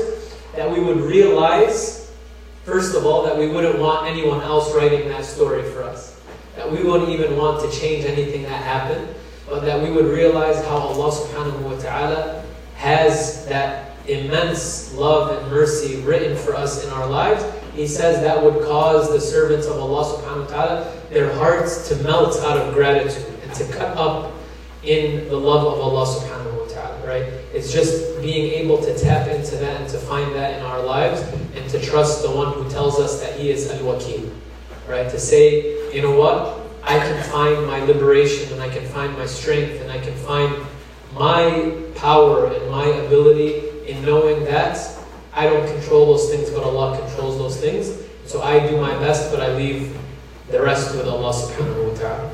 that 0.57 0.69
we 0.69 0.81
would 0.81 1.01
realize, 1.01 2.00
first 2.65 2.95
of 2.95 3.07
all, 3.07 3.23
that 3.25 3.37
we 3.37 3.49
wouldn't 3.49 3.79
want 3.79 4.07
anyone 4.07 4.41
else 4.43 4.75
writing 4.75 5.09
that 5.09 5.25
story 5.25 5.63
for 5.73 5.83
us. 5.83 6.21
That 6.57 6.71
we 6.71 6.83
wouldn't 6.83 7.11
even 7.11 7.37
want 7.37 7.61
to 7.63 7.79
change 7.79 8.05
anything 8.05 8.43
that 8.43 8.63
happened 8.63 9.15
but 9.51 9.65
that 9.65 9.83
we 9.83 9.91
would 9.91 10.07
realize 10.07 10.65
how 10.65 10.77
Allah 10.77 11.11
subhanahu 11.11 11.59
wa 11.63 11.77
ta'ala 11.77 12.45
has 12.77 13.45
that 13.47 13.97
immense 14.07 14.95
love 14.95 15.37
and 15.37 15.51
mercy 15.51 16.01
written 16.03 16.37
for 16.37 16.55
us 16.55 16.85
in 16.85 16.91
our 16.91 17.07
lives. 17.07 17.45
He 17.75 17.87
says 17.87 18.23
that 18.23 18.41
would 18.41 18.63
cause 18.65 19.11
the 19.11 19.21
servants 19.21 19.67
of 19.67 19.77
Allah 19.77 20.05
subhanahu 20.07 20.47
wa 20.47 20.47
ta'ala, 20.47 20.97
their 21.11 21.35
hearts 21.35 21.89
to 21.89 21.97
melt 21.97 22.39
out 22.39 22.59
of 22.59 22.73
gratitude 22.75 23.27
and 23.43 23.53
to 23.55 23.65
cut 23.73 23.97
up 23.97 24.33
in 24.85 25.29
the 25.29 25.37
love 25.37 25.67
of 25.67 25.81
Allah 25.81 26.07
subhanahu 26.07 26.29
wa 26.31 26.31
ta'ala, 26.31 26.50
right? 27.11 27.25
It's 27.53 27.73
just 27.73 28.23
being 28.23 28.53
able 28.53 28.79
to 28.79 28.97
tap 28.97 29.27
into 29.27 29.57
that 29.57 29.81
and 29.81 29.91
to 29.91 29.99
find 29.99 30.33
that 30.37 30.59
in 30.59 30.65
our 30.65 30.81
lives 30.81 31.21
and 31.57 31.69
to 31.71 31.81
trust 31.81 32.23
the 32.23 32.31
one 32.31 32.53
who 32.53 32.71
tells 32.71 33.01
us 33.01 33.21
that 33.21 33.37
he 33.37 33.51
is 33.51 33.69
al-wakil, 33.69 34.31
right? 34.89 35.11
To 35.11 35.19
say, 35.19 35.93
you 35.93 36.03
know 36.03 36.17
what? 36.17 36.61
I 36.85 36.99
can 36.99 37.21
find 37.31 37.67
my 37.67 37.81
liberation 37.85 38.53
and 38.53 38.63
I 38.63 38.69
can 38.69 38.87
find 38.87 39.13
my 39.19 39.27
strength 39.27 39.81
and 39.83 39.91
I 39.91 39.99
can 39.99 40.15
find 40.15 40.55
my 41.13 41.75
power 41.97 42.47
and 42.47 42.71
my 42.71 42.87
ability 42.87 43.69
in 43.91 44.05
knowing 44.05 44.45
that 44.45 44.79
I 45.35 45.47
don't 45.47 45.67
control 45.67 46.07
those 46.07 46.31
things, 46.31 46.49
but 46.51 46.63
Allah 46.63 46.97
controls 46.97 47.39
those 47.39 47.57
things. 47.57 47.91
So 48.25 48.43
I 48.43 48.65
do 48.71 48.81
my 48.81 48.95
best, 49.01 49.33
but 49.33 49.41
I 49.43 49.53
leave 49.57 49.99
the 50.49 50.63
rest 50.63 50.95
with 50.95 51.07
Allah 51.09 51.33
subhanahu 51.33 51.91
wa 51.91 51.95
ta'ala. 51.99 52.31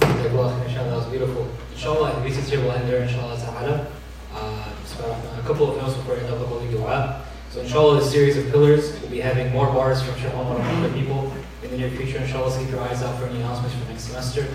Jazakallah, 0.00 0.66
inshallah, 0.66 0.90
that 0.90 1.00
was 1.00 1.52
Inshallah, 1.82 2.14
the 2.14 2.20
visits 2.20 2.48
here 2.48 2.60
will 2.60 2.70
end 2.70 2.88
there, 2.88 3.02
inshallah 3.02 3.36
ta'ala. 3.40 3.88
Uh, 4.32 4.68
so, 4.86 5.02
a 5.36 5.42
couple 5.42 5.68
of 5.68 5.76
notes 5.78 5.94
before 5.94 6.14
I 6.14 6.20
end 6.20 6.32
up 6.32 6.38
the 6.38 6.46
holy 6.46 6.70
dua. 6.70 7.24
So 7.50 7.60
inshallah, 7.60 7.98
this 7.98 8.12
series 8.12 8.36
of 8.36 8.48
pillars, 8.52 9.00
we'll 9.00 9.10
be 9.10 9.18
having 9.18 9.50
more 9.50 9.66
bars 9.66 10.00
from 10.00 10.14
Sheikh 10.14 10.32
Omar 10.32 10.60
and 10.60 10.84
other 10.84 10.94
people 10.94 11.32
in 11.60 11.72
the 11.72 11.78
near 11.78 11.90
future. 11.90 12.18
Inshallah, 12.18 12.56
keep 12.56 12.70
your 12.70 12.78
eyes 12.82 13.02
out 13.02 13.18
for 13.18 13.26
any 13.26 13.40
announcements 13.40 13.74
for 13.74 13.90
next 13.90 14.04
semester. 14.04 14.46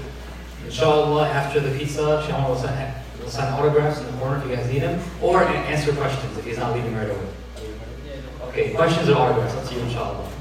Inshallah, 0.63 1.27
after 1.27 1.59
the 1.59 1.77
pizza, 1.77 2.23
Sheikh 2.25 2.33
Omar 2.33 2.51
will 2.51 2.57
send, 2.57 2.95
will 3.19 3.29
send 3.29 3.53
autographs 3.55 3.99
in 3.99 4.05
the 4.05 4.13
corner 4.19 4.37
if 4.37 4.49
you 4.49 4.55
guys 4.55 4.71
need 4.71 4.83
them, 4.83 5.01
or 5.21 5.43
answer 5.43 5.91
questions 5.95 6.37
if 6.37 6.45
he's 6.45 6.57
not 6.57 6.77
leaving 6.77 6.95
right 6.95 7.09
away. 7.09 7.27
Okay, 8.43 8.73
questions 8.73 9.09
or 9.09 9.17
autographs, 9.17 9.53
up 9.53 9.67
to 9.67 9.75
you, 9.75 9.81
inshallah. 9.81 10.31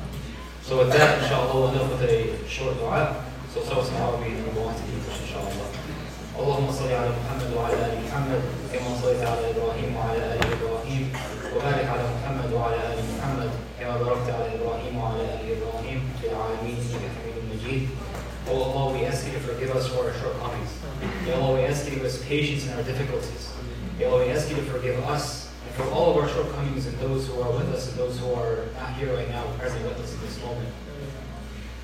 So 0.63 0.79
with 0.79 0.93
that, 0.93 1.21
inshallah, 1.21 1.53
we'll 1.53 1.67
end 1.67 1.81
up 1.81 1.91
with 1.91 2.03
a 2.03 2.49
short 2.49 2.79
dua. 2.79 3.25
So, 3.53 3.65
so, 3.65 3.81
Arabic, 3.97 4.35
and 4.35 4.47
we'll 4.47 4.55
go 4.55 4.63
on 4.69 4.75
to 4.77 4.83
English, 4.83 5.21
inshallah. 5.23 5.73
اللهم 6.40 6.72
صل 6.72 6.92
على 6.92 7.10
محمد 7.20 7.50
وعلى 7.58 7.76
ال 7.86 7.96
محمد 8.06 8.42
كما 8.74 8.90
صليت 9.02 9.24
على 9.32 9.44
ابراهيم 9.52 9.90
وعلى 9.98 10.18
ال 10.34 10.42
ابراهيم 10.58 11.04
وبارك 11.56 11.86
على 11.94 12.04
محمد 12.16 12.50
وعلى 12.54 12.80
ال 12.94 13.00
محمد 13.18 13.50
كما 13.80 13.98
باركت 13.98 14.30
على 14.30 14.48
ابراهيم 14.56 14.94
وعلى 14.98 15.22
ال 15.22 15.42
ابراهيم 15.56 16.00
في 16.22 16.26
العالمين 16.32 16.78
انك 16.94 17.12
حميد 17.18 17.38
مجيد 17.54 17.84
Oh 18.50 18.58
Allah, 18.68 18.94
we 18.98 19.06
ask 19.06 19.28
you 19.28 19.34
to 19.34 19.40
forgive 19.40 19.70
us 19.80 19.86
for 19.88 20.00
our 20.08 20.14
shortcomings. 20.18 20.72
Ya 21.28 21.36
Allah, 21.38 21.54
we 21.54 21.62
ask 21.62 21.86
you 21.86 21.92
to 21.92 21.96
give 21.98 22.06
us 22.12 22.18
patience 22.26 22.66
in 22.66 22.74
our 22.74 22.82
difficulties. 22.92 23.44
Ya 24.00 24.08
Allah, 24.10 24.26
we 24.26 24.32
ask 24.34 24.50
you 24.50 24.56
to 24.58 24.66
forgive 24.74 24.98
us 25.16 25.26
and 25.66 25.74
for 25.78 25.86
all 25.94 26.08
of 26.12 26.16
our 26.22 26.28
shortcomings 26.36 26.88
and 26.90 26.98
those 27.06 27.28
who 27.28 27.40
are 27.44 27.52
with 27.54 27.70
us 27.76 27.84
and 27.90 27.96
those 28.02 28.18
who 28.20 28.34
are 28.34 28.66
not 28.80 28.90
here 28.98 29.14
right 29.14 29.30
now, 29.30 29.44
present 29.62 29.84
with 29.86 30.00
us 30.04 30.10
in 30.16 30.20
this 30.26 30.38
moment. 30.42 30.72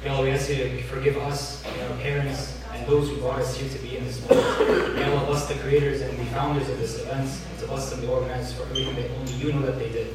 Ya 0.05 0.15
Allah, 0.15 0.25
we 0.25 0.31
ask 0.31 0.51
you 0.51 0.57
to 0.57 0.83
forgive 0.83 1.17
us 1.17 1.65
and 1.65 1.81
our 1.93 1.97
parents 1.99 2.59
and 2.75 2.85
those 2.89 3.09
who 3.09 3.19
brought 3.19 3.39
us 3.39 3.57
here 3.57 3.71
to 3.71 3.79
be 3.79 3.97
in 3.97 4.05
this 4.05 4.19
moment. 4.29 4.99
Ya 4.99 5.07
Allah, 5.13 5.27
bless 5.27 5.47
the 5.47 5.55
creators 5.55 6.01
and 6.01 6.19
the 6.19 6.25
founders 6.27 6.69
of 6.69 6.77
this 6.79 6.99
event 7.01 7.31
and 7.31 7.59
to 7.61 7.67
bless 7.69 7.89
them, 7.91 8.01
the 8.01 8.11
organizers, 8.11 8.53
for 8.53 8.65
everything 8.65 8.97
that 8.97 9.09
only 9.13 9.33
you 9.35 9.53
know 9.53 9.63
that 9.63 9.79
they 9.79 9.91
did. 9.91 10.13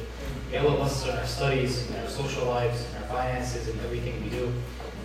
Ya 0.52 0.60
Allah, 0.60 0.76
bless 0.76 1.02
us 1.02 1.08
in 1.08 1.16
our 1.16 1.24
studies, 1.24 1.88
in 1.88 1.96
our 1.96 2.08
social 2.08 2.44
lives, 2.44 2.84
in 2.90 3.02
our 3.02 3.08
finances, 3.08 3.66
and 3.68 3.80
everything 3.80 4.22
we 4.22 4.28
do. 4.28 4.52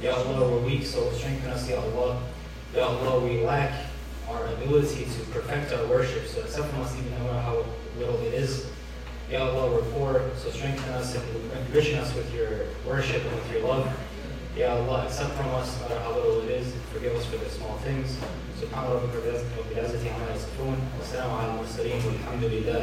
Ya 0.01 0.15
Allah, 0.15 0.51
we're 0.51 0.65
weak, 0.67 0.86
so 0.86 1.09
strengthen 1.11 1.49
us, 1.49 1.69
Ya 1.69 1.79
Allah. 1.79 2.21
Ya 2.75 2.84
Allah, 2.84 3.23
we 3.23 3.39
lack 3.45 3.71
our 4.27 4.47
ability 4.47 5.05
to 5.05 5.19
perfect 5.31 5.71
our 5.71 5.88
worship, 5.88 6.27
so 6.27 6.41
accept 6.41 6.67
from 6.67 6.81
us 6.81 6.93
even 6.99 7.09
no 7.19 7.31
matter 7.31 7.39
how 7.39 7.65
little 7.97 8.19
it 8.19 8.34
is. 8.34 8.67
Ya 9.31 9.47
Allah, 9.47 9.71
we're 9.71 9.91
poor, 9.95 10.29
so 10.36 10.49
strengthen 10.49 10.91
us 10.91 11.15
and 11.15 11.23
enrich 11.67 11.93
us 11.93 12.13
with 12.13 12.34
your 12.36 12.67
worship 12.86 13.23
and 13.23 13.36
with 13.36 13.49
your 13.49 13.61
love. 13.61 13.88
Ya 14.56 14.74
Allah, 14.74 15.06
accept 15.06 15.32
from 15.38 15.54
us 15.54 15.68
no 15.78 15.88
matter 15.88 16.00
how 16.02 16.12
little 16.18 16.42
it 16.42 16.50
is. 16.61 16.66
Forgive 16.92 17.14
us 17.14 17.24
for 17.30 17.38
the 17.38 17.50
small 17.50 17.76
things. 17.86 18.18
سبحان 18.59 18.84
ربك 18.90 19.14
رب 19.59 19.70
العزة 19.72 20.02
عما 20.11 20.34
يصفون 20.34 20.76
وسلام 21.00 21.30
على 21.30 21.46
المرسلين 21.50 22.00
والحمد 22.06 22.44
لله 22.44 22.76